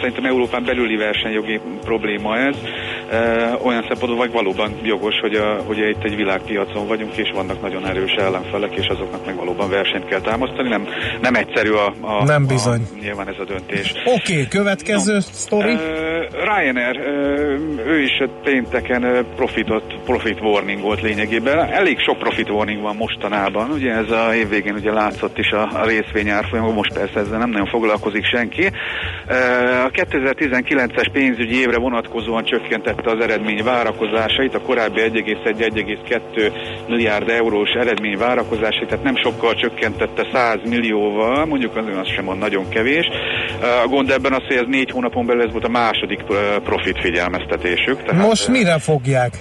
szerintem 0.00 0.24
Európán 0.24 0.64
belüli 0.64 0.96
versenyjogi 0.96 1.60
probléma 1.84 2.36
ez, 2.38 2.56
uh, 2.56 3.66
olyan 3.66 3.84
szempontból 3.88 4.16
vagy 4.16 4.32
valóban 4.32 4.70
jogos, 4.82 5.14
hogy, 5.20 5.34
a, 5.34 5.62
hogy 5.66 5.78
itt 5.78 6.04
egy 6.04 6.16
világpiacon 6.16 6.86
vagyunk, 6.86 7.16
és 7.16 7.30
vannak 7.34 7.60
nagyon 7.62 7.86
erős 7.86 8.12
ellenfelek, 8.12 8.74
és 8.74 8.86
azoknak 8.86 9.26
meg 9.26 9.36
valóban 9.36 9.70
versenyt 9.70 10.04
kell 10.04 10.20
támasztani, 10.20 10.68
nem, 10.68 10.86
nem 11.20 11.34
egyszerű 11.34 11.70
a, 11.70 11.94
a, 12.00 12.24
nem 12.24 12.46
bizony. 12.46 12.80
A, 12.94 12.98
nyilván 13.02 13.28
ez 13.28 13.38
a 13.38 13.44
döntés. 13.44 13.94
Oké, 14.04 14.32
okay, 14.32 14.48
következő 14.48 15.14
no, 15.14 15.20
sztori? 15.20 15.72
Uh, 15.72 15.80
Ryanair, 16.30 16.96
uh, 16.96 17.86
ő 17.86 18.02
is 18.02 18.22
pénteken 18.42 19.26
profitot, 19.36 19.94
profit 20.04 20.40
warning 20.40 20.80
volt 20.80 21.00
lényeg 21.02 21.15
lényegében. 21.16 21.72
Elég 21.72 21.98
sok 21.98 22.18
profit 22.18 22.50
warning 22.50 22.82
van 22.82 22.96
mostanában, 22.96 23.70
ugye 23.70 23.92
ez 23.92 24.10
a 24.10 24.34
évvégén 24.34 24.74
ugye 24.74 24.92
látszott 24.92 25.38
is 25.38 25.50
a, 25.50 25.68
a 25.72 25.86
részvény 25.86 26.28
árfolyamon, 26.28 26.74
most 26.74 26.92
persze 26.92 27.20
ezzel 27.20 27.38
nem 27.38 27.50
nagyon 27.50 27.66
foglalkozik 27.66 28.24
senki. 28.24 28.66
A 29.84 29.90
2019-es 29.90 31.08
pénzügyi 31.12 31.58
évre 31.60 31.78
vonatkozóan 31.78 32.44
csökkentette 32.44 33.10
az 33.10 33.20
eredmény 33.20 33.64
várakozásait, 33.64 34.54
a 34.54 34.60
korábbi 34.60 35.00
1,1-1,2 35.00 36.52
milliárd 36.88 37.28
eurós 37.28 37.70
eredmény 37.70 38.18
várakozásait, 38.18 38.88
tehát 38.88 39.04
nem 39.04 39.16
sokkal 39.16 39.54
csökkentette 39.54 40.28
100 40.32 40.58
millióval, 40.68 41.46
mondjuk 41.46 41.76
az, 41.76 41.84
az 42.00 42.08
sem 42.14 42.24
van 42.24 42.38
nagyon 42.38 42.68
kevés. 42.68 43.06
A 43.84 43.88
gond 43.88 44.10
ebben 44.10 44.32
az, 44.32 44.42
hogy 44.46 44.56
ez 44.56 44.66
négy 44.66 44.90
hónapon 44.90 45.26
belül 45.26 45.42
ez 45.42 45.52
volt 45.52 45.64
a 45.64 45.68
második 45.68 46.20
profit 46.64 47.00
figyelmeztetésük. 47.00 48.02
Tehát, 48.02 48.26
Most 48.26 48.48
mire 48.48 48.78
fogják? 48.78 49.32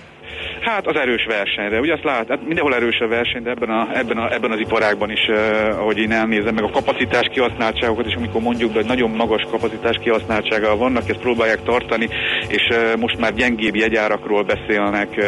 Hát 0.65 0.87
az 0.87 0.95
erős 0.95 1.25
versenyre. 1.25 1.79
Ugye 1.79 1.93
azt 1.93 2.03
lát, 2.03 2.27
hát 2.27 2.45
mindenhol 2.45 2.75
erős 2.75 2.99
a 2.99 3.07
verseny, 3.07 3.43
de 3.43 3.49
ebben, 3.49 3.69
a, 3.69 3.87
ebben, 3.93 4.17
a, 4.17 4.33
ebben 4.33 4.51
az 4.51 4.59
iparágban 4.59 5.11
is, 5.11 5.27
uh, 5.27 5.79
ahogy 5.79 5.97
én 5.97 6.11
elnézem, 6.11 6.53
meg 6.53 6.63
a 6.63 6.69
kapacitás 6.69 7.27
kihasználtságokat, 7.31 8.05
és 8.05 8.15
amikor 8.15 8.41
mondjuk, 8.41 8.73
hogy 8.73 8.85
nagyon 8.85 9.09
magas 9.09 9.45
kapacitás 9.51 9.97
kihasználtsága 10.01 10.77
vannak, 10.77 11.09
ezt 11.09 11.19
próbálják 11.19 11.63
tartani, 11.63 12.09
és 12.47 12.67
uh, 12.69 12.99
most 12.99 13.19
már 13.19 13.33
gyengébb 13.33 13.75
jegyárakról 13.75 14.43
beszélnek, 14.43 15.09
uh, 15.17 15.25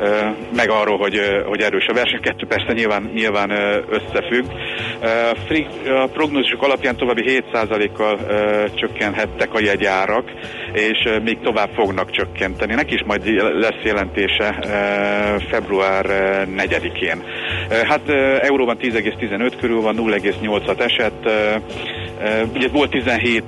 uh, 0.00 0.08
meg 0.56 0.70
arról, 0.70 0.98
hogy, 0.98 1.16
uh, 1.16 1.46
hogy 1.46 1.60
erős 1.60 1.86
a 1.86 1.92
verseny. 1.92 2.20
Kettő 2.20 2.46
persze 2.46 2.72
nyilván, 2.72 3.10
nyilván 3.14 3.50
uh, 3.50 3.58
összefügg. 3.88 4.44
Uh, 5.50 6.02
a 6.02 6.06
prognózisok 6.06 6.62
alapján 6.62 6.96
további 6.96 7.42
7%-kal 7.52 8.14
uh, 8.14 8.74
csökkenhettek 8.74 9.54
a 9.54 9.60
jegyárak, 9.60 10.30
és 10.72 11.04
uh, 11.04 11.22
még 11.22 11.38
tovább 11.40 11.70
fognak 11.74 12.10
csökkenteni. 12.10 12.74
Neki 12.74 12.94
is 12.94 13.02
majd 13.06 13.26
lesz 13.58 13.82
jelentése 13.82 14.45
február 15.50 16.06
4-én. 16.56 17.22
Hát 17.88 18.08
euróban 18.40 18.76
10,15 18.80 19.52
körül 19.60 19.80
van, 19.80 19.96
0,8-at 19.98 20.80
esett. 20.80 21.28
Ugye 22.54 22.68
volt 22.68 22.90
17, 22.90 23.44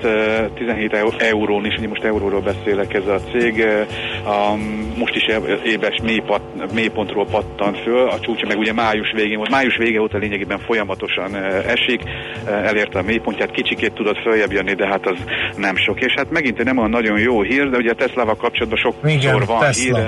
17 0.54 0.96
eurón 1.18 1.64
is, 1.64 1.76
ugye 1.78 1.88
most 1.88 2.04
euróról 2.04 2.40
beszélek 2.40 2.94
ez 2.94 3.06
a 3.06 3.20
cég, 3.32 3.66
most 4.96 5.14
is 5.14 5.26
éves 5.64 6.00
mélypontról 6.72 7.26
pattan 7.26 7.74
föl, 7.74 8.08
a 8.08 8.20
csúcsa 8.20 8.46
meg 8.46 8.58
ugye 8.58 8.72
május 8.72 9.12
végén 9.14 9.36
volt, 9.36 9.50
május 9.50 9.76
vége 9.76 10.00
óta 10.00 10.18
lényegében 10.18 10.58
folyamatosan 10.58 11.34
esik, 11.66 12.02
elérte 12.46 12.98
a 12.98 13.02
mélypontját, 13.02 13.50
kicsikét 13.50 13.92
tudott 13.92 14.18
följebb 14.18 14.52
jönni, 14.52 14.74
de 14.74 14.86
hát 14.86 15.06
az 15.06 15.18
nem 15.56 15.76
sok. 15.76 16.00
És 16.00 16.14
hát 16.16 16.30
megint 16.30 16.64
nem 16.64 16.78
olyan 16.78 16.90
nagyon 16.90 17.18
jó 17.18 17.42
hír, 17.42 17.70
de 17.70 17.76
ugye 17.76 17.90
a 17.90 17.94
Tesla-val 17.94 18.36
kapcsolatban 18.36 18.78
sok 18.78 18.94
Igen, 19.04 19.42
van 19.46 19.60
Tesla. 19.60 19.96
hír, 19.96 20.06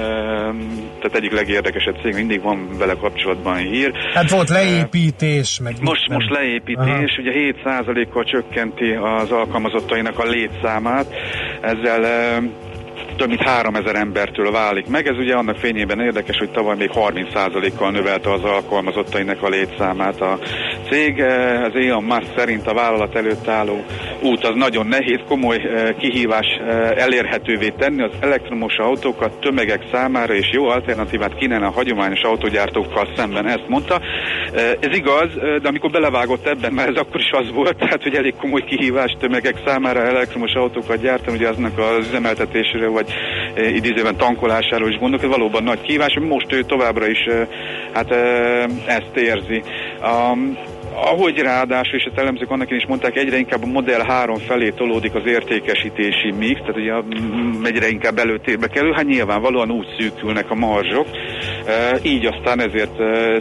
tehát 1.01 1.17
egyik 1.17 1.33
legérdekesebb 1.33 1.99
cég, 2.03 2.15
mindig 2.15 2.43
van 2.43 2.69
vele 2.79 2.95
kapcsolatban 2.95 3.57
hír. 3.57 3.93
Hát 4.15 4.31
volt 4.31 4.49
leépítés, 4.49 5.61
meg 5.63 5.75
Most, 5.81 6.09
most 6.09 6.31
leépítés, 6.31 7.19
Aha. 7.19 7.21
ugye 7.21 7.53
7%-kal 7.65 8.25
csökkenti 8.51 8.93
az 8.93 9.31
alkalmazottainak 9.31 10.19
a 10.19 10.25
létszámát, 10.25 11.07
ezzel 11.61 12.43
több 13.21 13.29
mint 13.29 13.43
3000 13.43 13.97
embertől 13.97 14.51
válik 14.51 14.87
meg. 14.87 15.07
Ez 15.07 15.17
ugye 15.17 15.35
annak 15.35 15.57
fényében 15.57 16.01
érdekes, 16.01 16.39
hogy 16.39 16.51
tavaly 16.51 16.77
még 16.77 16.91
30%-kal 16.95 17.91
növelte 17.91 18.33
az 18.33 18.45
alkalmazottainak 18.45 19.43
a 19.43 19.49
létszámát 19.49 20.21
a 20.21 20.39
cég. 20.91 21.21
Az 21.63 21.75
Elon 21.75 22.05
Musk 22.05 22.27
szerint 22.37 22.67
a 22.67 22.75
vállalat 22.75 23.17
előtt 23.17 23.49
álló 23.49 23.85
út 24.23 24.45
az 24.45 24.55
nagyon 24.55 24.87
nehéz, 24.87 25.21
komoly 25.29 25.57
eh, 25.57 25.95
kihívás 25.99 26.47
eh, 26.47 26.91
elérhetővé 26.91 27.69
tenni 27.79 28.03
az 28.03 28.13
elektromos 28.21 28.77
autókat 28.77 29.41
tömegek 29.41 29.83
számára 29.93 30.35
és 30.35 30.51
jó 30.53 30.69
alternatívát 30.69 31.35
kínálni 31.35 31.65
a 31.65 31.71
hagyományos 31.71 32.23
autógyártókkal 32.23 33.09
szemben, 33.17 33.47
ezt 33.47 33.69
mondta. 33.69 34.01
Ez 34.81 34.97
igaz, 34.97 35.35
de 35.63 35.69
amikor 35.69 35.91
belevágott 35.91 36.47
ebben, 36.47 36.73
már 36.73 36.89
ez 36.89 36.97
akkor 36.97 37.21
is 37.21 37.31
az 37.31 37.53
volt, 37.53 37.77
tehát 37.83 38.03
hogy 38.03 38.15
elég 38.15 38.35
komoly 38.37 38.65
kihívás 38.65 39.17
tömegek 39.19 39.57
számára 39.67 40.01
elektromos 40.01 40.53
autókat 40.53 41.01
gyártani, 41.01 41.37
ugye 41.37 41.49
aznak 41.49 41.79
az 41.79 42.07
üzemeltetésére, 42.09 42.89
vagy 42.89 43.10
idézőben 43.57 44.17
tankolásáról 44.17 44.89
is 44.89 44.99
gondolok, 44.99 45.25
ez 45.25 45.31
valóban 45.31 45.63
nagy 45.63 45.81
kihívás, 45.81 46.19
most 46.21 46.53
ő 46.53 46.63
továbbra 46.63 47.07
is 47.07 47.27
hát 47.93 48.11
ezt 48.87 49.17
érzi. 49.17 49.63
Um, 50.03 50.59
ahogy 50.95 51.39
ráadásul, 51.39 51.99
és 51.99 52.05
ezt 52.05 52.19
elemzők 52.19 52.51
annak 52.51 52.71
is 52.71 52.87
mondták, 52.87 53.17
egyre 53.17 53.39
inkább 53.39 53.63
a 53.63 53.67
Model 53.67 54.03
3 54.03 54.37
felé 54.37 54.71
tolódik 54.71 55.15
az 55.15 55.27
értékesítési 55.27 56.31
mix, 56.39 56.61
tehát 56.61 56.77
ugye 56.77 56.93
mm, 56.93 57.65
egyre 57.65 57.89
inkább 57.89 58.19
előtérbe 58.19 58.67
kerül, 58.67 58.93
hát 58.93 59.05
nyilvánvalóan 59.05 59.71
úgy 59.71 59.87
szűkülnek 59.99 60.51
a 60.51 60.55
marzsok, 60.55 61.07
így 62.03 62.27
aztán 62.27 62.61
ezért 62.61 62.97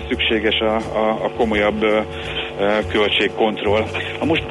szükséges 0.10 0.60
a, 0.60 0.76
a, 0.76 1.24
a 1.24 1.32
komolyabb 1.38 1.86
költségkontroll. 2.92 3.84
A 4.20 4.26
most 4.26 4.44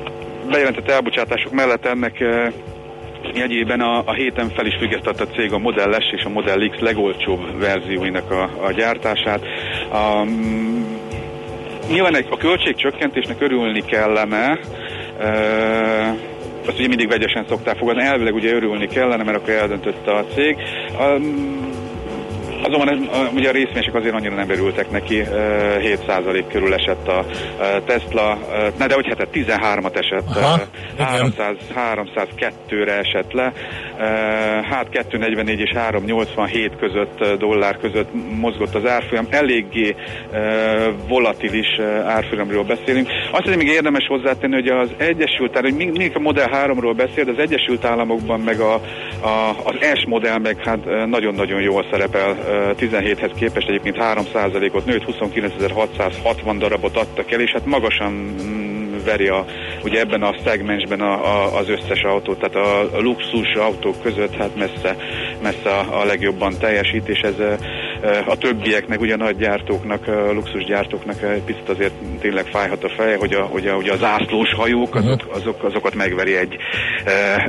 bejelentett 0.50 0.90
elbocsátások 0.90 1.52
mellett 1.52 1.86
ennek 1.86 2.24
jegyében 3.34 3.80
a, 3.80 4.02
a 4.04 4.12
héten 4.12 4.50
fel 4.50 4.66
is 4.66 4.76
függesztett 4.78 5.20
a 5.20 5.26
cég 5.26 5.52
a 5.52 5.58
Model 5.58 6.00
S 6.00 6.12
és 6.12 6.24
a 6.24 6.28
Model 6.28 6.68
X 6.68 6.78
legolcsóbb 6.78 7.58
verzióinak 7.58 8.30
a, 8.30 8.50
a 8.64 8.72
gyártását. 8.72 9.40
A, 9.92 10.24
nyilván 11.90 12.16
egy, 12.16 12.26
a 12.30 12.36
költségcsökkentésnek 12.36 13.40
örülni 13.40 13.84
kellene, 13.84 14.58
e, 15.18 15.28
azt 16.66 16.78
ugye 16.78 16.88
mindig 16.88 17.08
vegyesen 17.08 17.44
szokták 17.48 17.76
fogadni, 17.76 18.02
elvileg 18.02 18.34
ugye 18.34 18.54
örülni 18.54 18.86
kellene, 18.86 19.22
mert 19.22 19.36
akkor 19.36 19.54
eldöntötte 19.54 20.12
a 20.12 20.24
cég. 20.34 20.56
Um, 21.00 21.77
Azonban 22.62 23.08
ugye 23.34 23.48
a 23.48 23.52
részvényesek 23.52 23.94
azért 23.94 24.14
annyira 24.14 24.34
nem 24.34 24.50
örültek 24.50 24.90
neki, 24.90 25.22
7% 25.26 26.44
körül 26.52 26.74
esett 26.74 27.08
a 27.08 27.24
Tesla, 27.86 28.38
ne 28.78 28.86
de 28.86 28.94
hogy 28.94 29.06
hát 29.06 29.28
13-at 29.32 29.96
esett, 29.96 30.36
Aha, 30.36 30.60
300, 30.98 31.56
302-re 31.74 32.98
esett 32.98 33.32
le, 33.32 33.52
hát 34.70 34.88
244 34.88 35.60
és 35.60 35.70
387 35.74 36.76
között 36.76 37.38
dollár 37.38 37.76
között 37.76 38.08
mozgott 38.40 38.74
az 38.74 38.86
árfolyam, 38.86 39.26
eléggé 39.30 39.96
volatilis 41.08 41.78
árfolyamról 42.06 42.64
beszélünk. 42.64 43.08
Azt 43.30 43.42
hiszem 43.42 43.58
még 43.58 43.68
érdemes 43.68 44.06
hozzátenni, 44.06 44.54
hogy 44.54 44.68
az 44.68 44.90
Egyesült 44.96 45.56
Államok, 45.56 45.78
hogy 45.78 45.86
mindig 45.86 46.12
a 46.14 46.18
Model 46.18 46.50
3-ról 46.52 46.94
beszél, 46.96 47.24
de 47.24 47.30
az 47.30 47.38
Egyesült 47.38 47.84
Államokban 47.84 48.40
meg 48.40 48.60
a, 48.60 48.74
a, 49.20 49.56
az 49.64 49.74
S 49.94 50.04
modell 50.06 50.38
meg 50.38 50.64
hát 50.64 51.06
nagyon-nagyon 51.06 51.60
jól 51.60 51.86
szerepel 51.90 52.36
17-hez 52.74 53.30
képest 53.36 53.68
egyébként 53.68 53.96
3%-ot 54.00 54.84
nőtt, 54.84 55.04
29.660 55.04 56.54
darabot 56.58 56.96
adtak 56.96 57.30
el, 57.30 57.40
és 57.40 57.50
hát 57.52 57.66
magasan 57.66 58.12
mm, 58.12 59.04
veri 59.04 59.28
a, 59.28 59.44
ugye 59.84 60.00
ebben 60.00 60.22
a 60.22 60.34
szegmensben 60.44 61.00
a, 61.00 61.12
a, 61.12 61.58
az 61.58 61.68
összes 61.68 62.02
autót, 62.02 62.38
tehát 62.38 62.66
a, 62.66 62.96
a 62.96 63.00
luxus 63.00 63.54
autók 63.54 64.02
között 64.02 64.36
hát 64.36 64.56
messze, 64.56 64.96
messze 65.42 65.70
a, 65.70 66.00
a 66.00 66.04
legjobban 66.04 66.54
teljesít, 66.58 67.08
és 67.08 67.20
ez 67.20 67.38
a 68.26 68.36
többieknek, 68.36 69.00
ugye 69.00 69.16
nagy 69.16 69.36
gyártóknak, 69.36 70.08
a 70.08 70.32
luxus 70.32 70.64
gyártóknak 70.64 71.22
egy 71.22 71.42
picit 71.42 71.68
azért 71.68 71.92
tényleg 72.20 72.44
fájhat 72.44 72.84
a 72.84 72.88
feje, 72.88 73.16
hogy 73.16 73.32
a, 73.32 73.42
hogy 73.42 73.66
a, 73.66 73.74
hogy 73.74 73.88
a 73.88 73.96
zászlós 73.96 74.54
hajók, 74.54 74.94
azok, 74.94 75.20
uh-huh. 75.20 75.34
azok, 75.36 75.64
azokat 75.64 75.94
megveri 75.94 76.36
egy, 76.36 76.56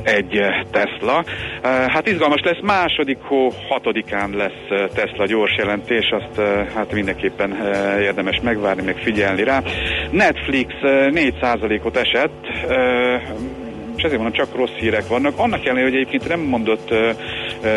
egy 0.04 0.40
Tesla. 0.72 1.24
Hát 1.64 2.08
izgalmas 2.08 2.42
lesz, 2.44 2.62
második 2.62 3.18
hó 3.22 3.52
hatodikán 3.70 4.30
lesz 4.30 4.92
Tesla 4.94 5.26
gyors 5.26 5.56
jelentés, 5.58 6.10
azt 6.10 6.42
hát 6.76 6.92
mindenképpen 6.92 7.58
érdemes 8.02 8.40
megvárni, 8.44 8.84
meg 8.84 8.98
figyelni 8.98 9.44
rá. 9.44 9.62
Netflix 10.12 10.74
4%-ot 10.82 11.98
esett, 11.98 12.48
és 14.00 14.06
ezért 14.06 14.22
mondom, 14.22 14.46
csak 14.46 14.56
rossz 14.56 14.80
hírek 14.80 15.08
vannak. 15.08 15.34
Annak 15.38 15.66
ellenére, 15.66 15.86
hogy 15.86 15.96
egyébként 15.96 16.28
nem 16.28 16.40
mondott 16.40 16.90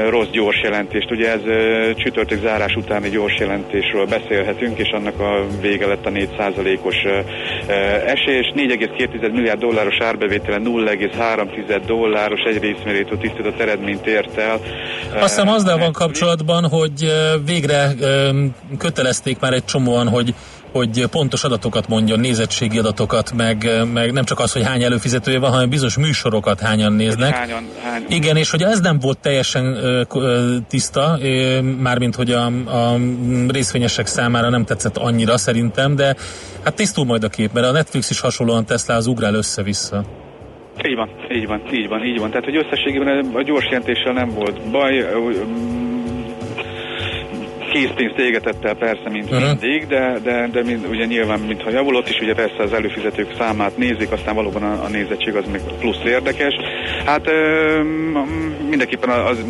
rossz 0.08 0.28
gyors 0.30 0.60
jelentést, 0.62 1.10
ugye 1.10 1.30
ez 1.30 1.40
csütörtök 1.96 2.40
zárás 2.40 2.74
utáni 2.74 3.08
gyors 3.08 3.38
jelentésről 3.38 4.06
beszélhetünk, 4.06 4.78
és 4.78 4.90
annak 4.90 5.20
a 5.20 5.46
vége 5.60 5.86
lett 5.86 6.06
a 6.06 6.10
4%-os 6.10 6.94
uh, 7.04 7.12
uh, 7.12 8.10
esés. 8.10 8.52
4,2 8.56 9.32
milliárd 9.32 9.60
dolláros 9.60 9.98
árbevétele 10.00 10.58
0,3 10.58 11.82
dolláros 11.86 12.40
egy 12.40 12.62
részmérétől 12.62 13.18
tisztított 13.18 13.60
eredményt 13.60 14.06
ért 14.06 14.38
el. 14.38 14.60
Azt 15.14 15.22
hiszem 15.22 15.48
azzal 15.48 15.78
van 15.78 15.92
kapcsolatban, 15.92 16.68
hogy 16.68 17.12
végre 17.46 17.88
kötelezték 18.78 19.40
már 19.40 19.52
egy 19.52 19.64
csomóan, 19.64 20.08
hogy 20.08 20.34
hogy 20.72 21.06
pontos 21.06 21.44
adatokat 21.44 21.88
mondjon, 21.88 22.20
nézettségi 22.20 22.78
adatokat, 22.78 23.32
meg, 23.32 23.70
meg 23.92 24.12
nem 24.12 24.24
csak 24.24 24.40
az, 24.40 24.52
hogy 24.52 24.62
hány 24.62 24.82
előfizetője 24.82 25.38
van, 25.38 25.50
hanem 25.50 25.68
bizonyos 25.68 25.96
műsorokat 25.96 26.60
hányan 26.60 26.92
néznek. 26.92 27.34
Hányan, 27.34 27.64
hányan. 27.82 28.10
Igen, 28.10 28.36
és 28.36 28.50
hogy 28.50 28.62
ez 28.62 28.80
nem 28.80 28.98
volt 28.98 29.18
teljesen 29.18 29.64
ö, 29.64 30.02
ö, 30.14 30.56
tiszta, 30.68 31.18
ö, 31.20 31.60
mármint 31.60 32.14
hogy 32.14 32.30
a, 32.30 32.46
a 32.66 32.96
részvényesek 33.48 34.06
számára 34.06 34.48
nem 34.48 34.64
tetszett 34.64 34.96
annyira 34.96 35.36
szerintem, 35.36 35.96
de 35.96 36.16
hát 36.64 36.74
tisztul 36.74 37.04
majd 37.04 37.24
a 37.24 37.28
kép, 37.28 37.52
mert 37.52 37.66
a 37.66 37.72
Netflix 37.72 38.10
is 38.10 38.20
hasonlóan 38.20 38.64
Tesla 38.64 38.94
az 38.94 39.06
ugrál 39.06 39.34
össze-vissza. 39.34 40.04
Így 40.86 40.96
van, 40.96 41.08
így 41.32 41.46
van, 41.46 41.60
így 41.72 41.88
van, 41.88 42.04
így 42.04 42.18
van. 42.18 42.30
Tehát, 42.30 42.44
hogy 42.44 42.56
összességében 42.56 43.30
a 43.34 43.42
gyors 43.42 43.64
jelentéssel 43.64 44.12
nem 44.12 44.28
volt 44.28 44.70
baj, 44.70 44.98
készpénzt 47.72 48.18
égetett 48.18 48.64
el 48.64 48.74
persze, 48.74 49.08
mint 49.10 49.30
uh-huh. 49.30 49.46
mindig, 49.46 49.86
de, 49.86 50.18
de, 50.22 50.48
de 50.52 50.62
mind, 50.62 50.86
ugye 50.90 51.04
nyilván, 51.04 51.40
mintha 51.40 51.70
javulott 51.70 52.08
is, 52.08 52.20
ugye 52.20 52.34
persze 52.34 52.62
az 52.62 52.72
előfizetők 52.72 53.34
számát 53.38 53.76
nézik, 53.76 54.12
aztán 54.12 54.34
valóban 54.34 54.62
a, 54.62 54.84
a 54.84 54.88
nézettség 54.88 55.34
az 55.36 55.44
még 55.52 55.60
plusz 55.78 56.04
érdekes. 56.04 56.54
Hát 57.04 57.26
ö, 57.26 57.82
mindenképpen 58.68 59.10
az 59.10 59.44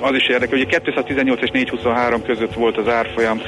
az 0.00 0.14
is 0.14 0.28
érdekel, 0.28 0.58
hogy 0.58 0.66
218 0.66 1.42
és 1.42 1.50
423 1.50 2.22
között 2.22 2.54
volt 2.54 2.76
az 2.76 2.88
árfolyam, 2.88 3.40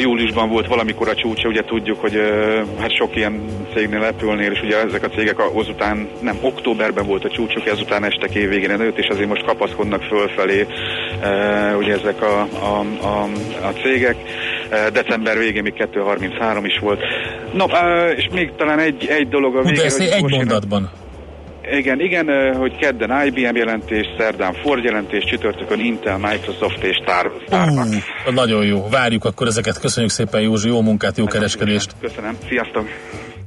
júliusban 0.00 0.48
volt 0.48 0.66
valamikor 0.66 1.08
a 1.08 1.14
csúcsa, 1.14 1.48
ugye 1.48 1.64
tudjuk, 1.64 2.00
hogy 2.00 2.20
hát 2.78 2.96
sok 2.96 3.16
ilyen 3.16 3.40
cégnél 3.74 4.00
lepülnél, 4.00 4.52
és 4.52 4.62
ugye 4.62 4.76
ezek 4.82 5.04
a 5.04 5.08
cégek 5.08 5.54
azután, 5.54 6.08
nem, 6.20 6.38
októberben 6.40 7.06
volt 7.06 7.24
a 7.24 7.30
csúcsuk, 7.30 7.66
ezután 7.66 8.04
estek 8.04 8.34
évvégén 8.34 8.70
előtt, 8.70 8.98
és 8.98 9.08
azért 9.08 9.28
most 9.28 9.44
kapaszkodnak 9.44 10.02
fölfelé 10.02 10.66
ugye 11.78 11.92
ezek 11.92 12.22
a, 12.22 12.40
a, 12.40 12.84
a, 13.06 13.22
a 13.66 13.72
cégek. 13.82 14.16
December 14.92 15.38
végén 15.38 15.62
még 15.62 15.72
233 15.72 16.64
is 16.64 16.78
volt. 16.78 17.00
No, 17.52 17.64
és 18.16 18.28
még 18.32 18.52
talán 18.56 18.78
egy, 18.78 19.06
egy 19.06 19.28
dolog 19.28 19.56
a 19.56 19.62
végén. 19.62 19.90
De 19.98 20.14
egy 20.14 20.30
mondatban. 20.30 20.90
Igen, 21.70 22.00
igen, 22.00 22.54
hogy 22.56 22.76
kedden 22.76 23.26
IBM 23.26 23.56
jelentés, 23.56 24.06
szerdán 24.18 24.54
Ford 24.54 24.84
jelentés, 24.84 25.24
csütörtökön 25.24 25.80
Intel, 25.80 26.18
Microsoft 26.18 26.82
és 26.82 26.96
Starbucks. 27.02 27.44
Uh, 27.50 28.34
nagyon 28.34 28.64
jó, 28.64 28.88
várjuk 28.90 29.24
akkor 29.24 29.46
ezeket. 29.46 29.80
Köszönjük 29.80 30.12
szépen 30.12 30.40
Józsi, 30.40 30.68
jó 30.68 30.80
munkát, 30.80 31.16
jó 31.18 31.24
kereskedést. 31.24 31.94
Köszönöm, 32.00 32.36
sziasztok. 32.48 32.88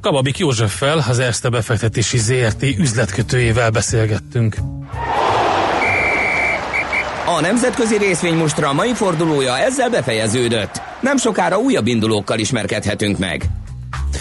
Kababik 0.02 0.38
Józseffel, 0.38 0.98
az 1.10 1.20
Erste 1.20 1.50
befektetési 1.50 2.18
ZRT 2.18 2.64
üzletkötőjével 2.64 3.70
beszélgettünk. 3.70 4.56
A 7.26 7.42
nemzetközi 7.42 7.98
részvénymustra 7.98 8.74
mai 8.74 8.94
fordulója 8.94 9.58
ezzel 9.58 9.90
befejeződött. 9.90 10.82
Nem 11.00 11.18
sokára 11.18 11.58
újabb 11.58 11.88
indulókkal 11.88 12.40
ismerkedhetünk 12.40 13.18
meg. 13.18 13.44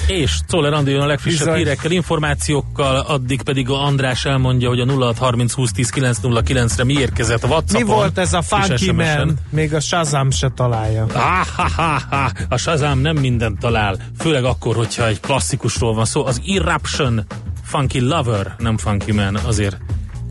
És 0.07 0.39
Czoller 0.47 0.73
Andi 0.73 0.91
jön 0.91 1.01
a 1.01 1.07
legfrissebb 1.07 1.47
Bizony. 1.47 1.57
hírekkel, 1.57 1.91
információkkal, 1.91 2.97
addig 2.97 3.43
pedig 3.43 3.69
a 3.69 3.85
András 3.85 4.25
elmondja, 4.25 4.69
hogy 4.69 4.81
a 4.81 4.87
0630 4.87 5.53
20 5.53 5.73
10 5.73 5.91
909 5.91 6.77
re 6.77 6.85
mi 6.85 6.93
érkezett 6.93 7.43
a 7.43 7.47
WhatsAppon. 7.47 7.87
Mi 7.87 7.93
volt 7.93 8.19
ez 8.19 8.33
a 8.33 8.43
Funky 8.43 8.91
Man? 8.91 9.39
Még 9.51 9.75
a 9.75 9.81
Shazam 9.81 10.31
se 10.31 10.51
találja. 10.55 11.07
Ah, 11.13 11.47
ha, 11.57 11.69
ha, 11.77 12.01
ha. 12.11 12.31
A 12.49 12.57
Shazam 12.57 12.99
nem 12.99 13.17
mindent 13.17 13.59
talál, 13.59 13.97
főleg 14.19 14.45
akkor, 14.45 14.77
hogyha 14.77 15.07
egy 15.07 15.21
klasszikusról 15.21 15.95
van 15.95 16.05
szó. 16.05 16.27
Az 16.27 16.41
Eruption 16.47 17.27
Funky 17.65 18.01
Lover, 18.01 18.55
nem 18.59 18.77
Funky 18.77 19.13
Man, 19.13 19.37
azért 19.37 19.77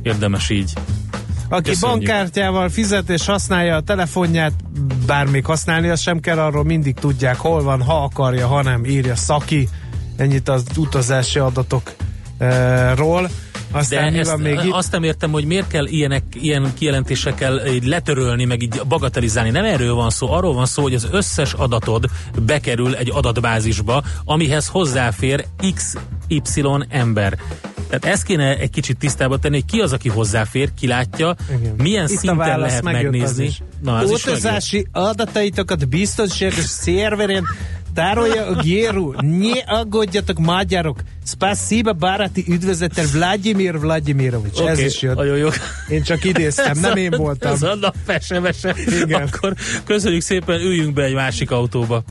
érdemes 0.01 0.49
így 0.49 0.73
aki 1.53 1.69
Köszönjük. 1.69 2.07
bankkártyával 2.07 2.69
fizet 2.69 3.09
és 3.09 3.25
használja 3.25 3.75
a 3.75 3.81
telefonját, 3.81 4.53
bár 5.05 5.25
még 5.25 5.45
használni 5.45 5.87
azt 5.89 6.01
sem 6.01 6.19
kell, 6.19 6.39
arról 6.39 6.63
mindig 6.63 6.95
tudják, 6.95 7.37
hol 7.37 7.63
van, 7.63 7.81
ha 7.81 8.03
akarja, 8.03 8.47
ha 8.47 8.61
nem, 8.61 8.85
írja 8.85 9.15
Szaki. 9.15 9.69
Ennyit 10.17 10.49
az 10.49 10.63
utazási 10.77 11.39
adatokról. 11.39 13.29
Aztán 13.71 14.13
De 14.13 14.19
ezt, 14.19 14.37
még 14.37 14.59
itt? 14.65 14.71
azt 14.71 14.91
nem 14.91 15.03
értem, 15.03 15.31
hogy 15.31 15.45
miért 15.45 15.67
kell 15.67 15.85
ilyenek, 15.85 16.23
ilyen 16.33 16.73
kijelentésekkel 16.73 17.67
így 17.67 17.83
letörölni, 17.83 18.45
meg 18.45 18.61
így 18.61 18.81
bagatelizálni. 18.87 19.49
Nem 19.49 19.65
erről 19.65 19.93
van 19.93 20.09
szó, 20.09 20.31
arról 20.31 20.53
van 20.53 20.65
szó, 20.65 20.81
hogy 20.81 20.93
az 20.93 21.07
összes 21.11 21.53
adatod 21.53 22.05
bekerül 22.45 22.95
egy 22.95 23.11
adatbázisba, 23.13 24.03
amihez 24.23 24.67
hozzáfér 24.67 25.45
XY 26.41 26.85
ember. 26.89 27.37
Tehát 27.89 28.05
ezt 28.05 28.23
kéne 28.23 28.57
egy 28.57 28.69
kicsit 28.69 28.97
tisztába 28.97 29.37
tenni, 29.37 29.55
hogy 29.55 29.65
ki 29.65 29.79
az, 29.79 29.93
aki 29.93 30.09
hozzáfér, 30.09 30.69
ki 30.73 30.87
látja, 30.87 31.35
Igen. 31.59 31.73
milyen 31.77 32.07
Itt 32.07 32.17
szinten 32.17 32.59
lehet 32.59 32.83
megnézni. 32.83 33.49
Na, 33.81 34.03
Utazási 34.03 34.87
adataitokat 34.91 35.89
biztonságos 35.89 36.65
szerveren 36.65 37.43
Staroja 37.93 38.55
Gieru, 38.61 39.13
ne 39.21 39.59
aggódjatok 39.65 40.39
magyarok, 40.39 40.99
Spasiba 41.25 41.93
Bárati 41.93 42.45
üdvözlettel 42.47 43.05
Vladimir 43.11 43.79
Vladimirovics. 43.79 44.59
Oké, 44.59 44.69
Ez 44.69 44.79
is 44.79 45.01
jött. 45.01 45.15
Nagyon 45.15 45.37
jó. 45.37 45.49
Én 45.89 46.03
csak 46.03 46.23
idéztem, 46.23 46.79
nem 46.79 46.97
én 46.97 47.11
voltam. 47.17 47.51
Ez 47.51 47.61
a 47.61 47.75
nap 47.75 47.95
SMS-e. 48.21 48.75
Igen. 49.03 49.21
Akkor 49.21 49.53
köszönjük 49.83 50.21
szépen, 50.21 50.59
üljünk 50.59 50.93
be 50.93 51.03
egy 51.03 51.13
másik 51.13 51.51
autóba. 51.51 52.01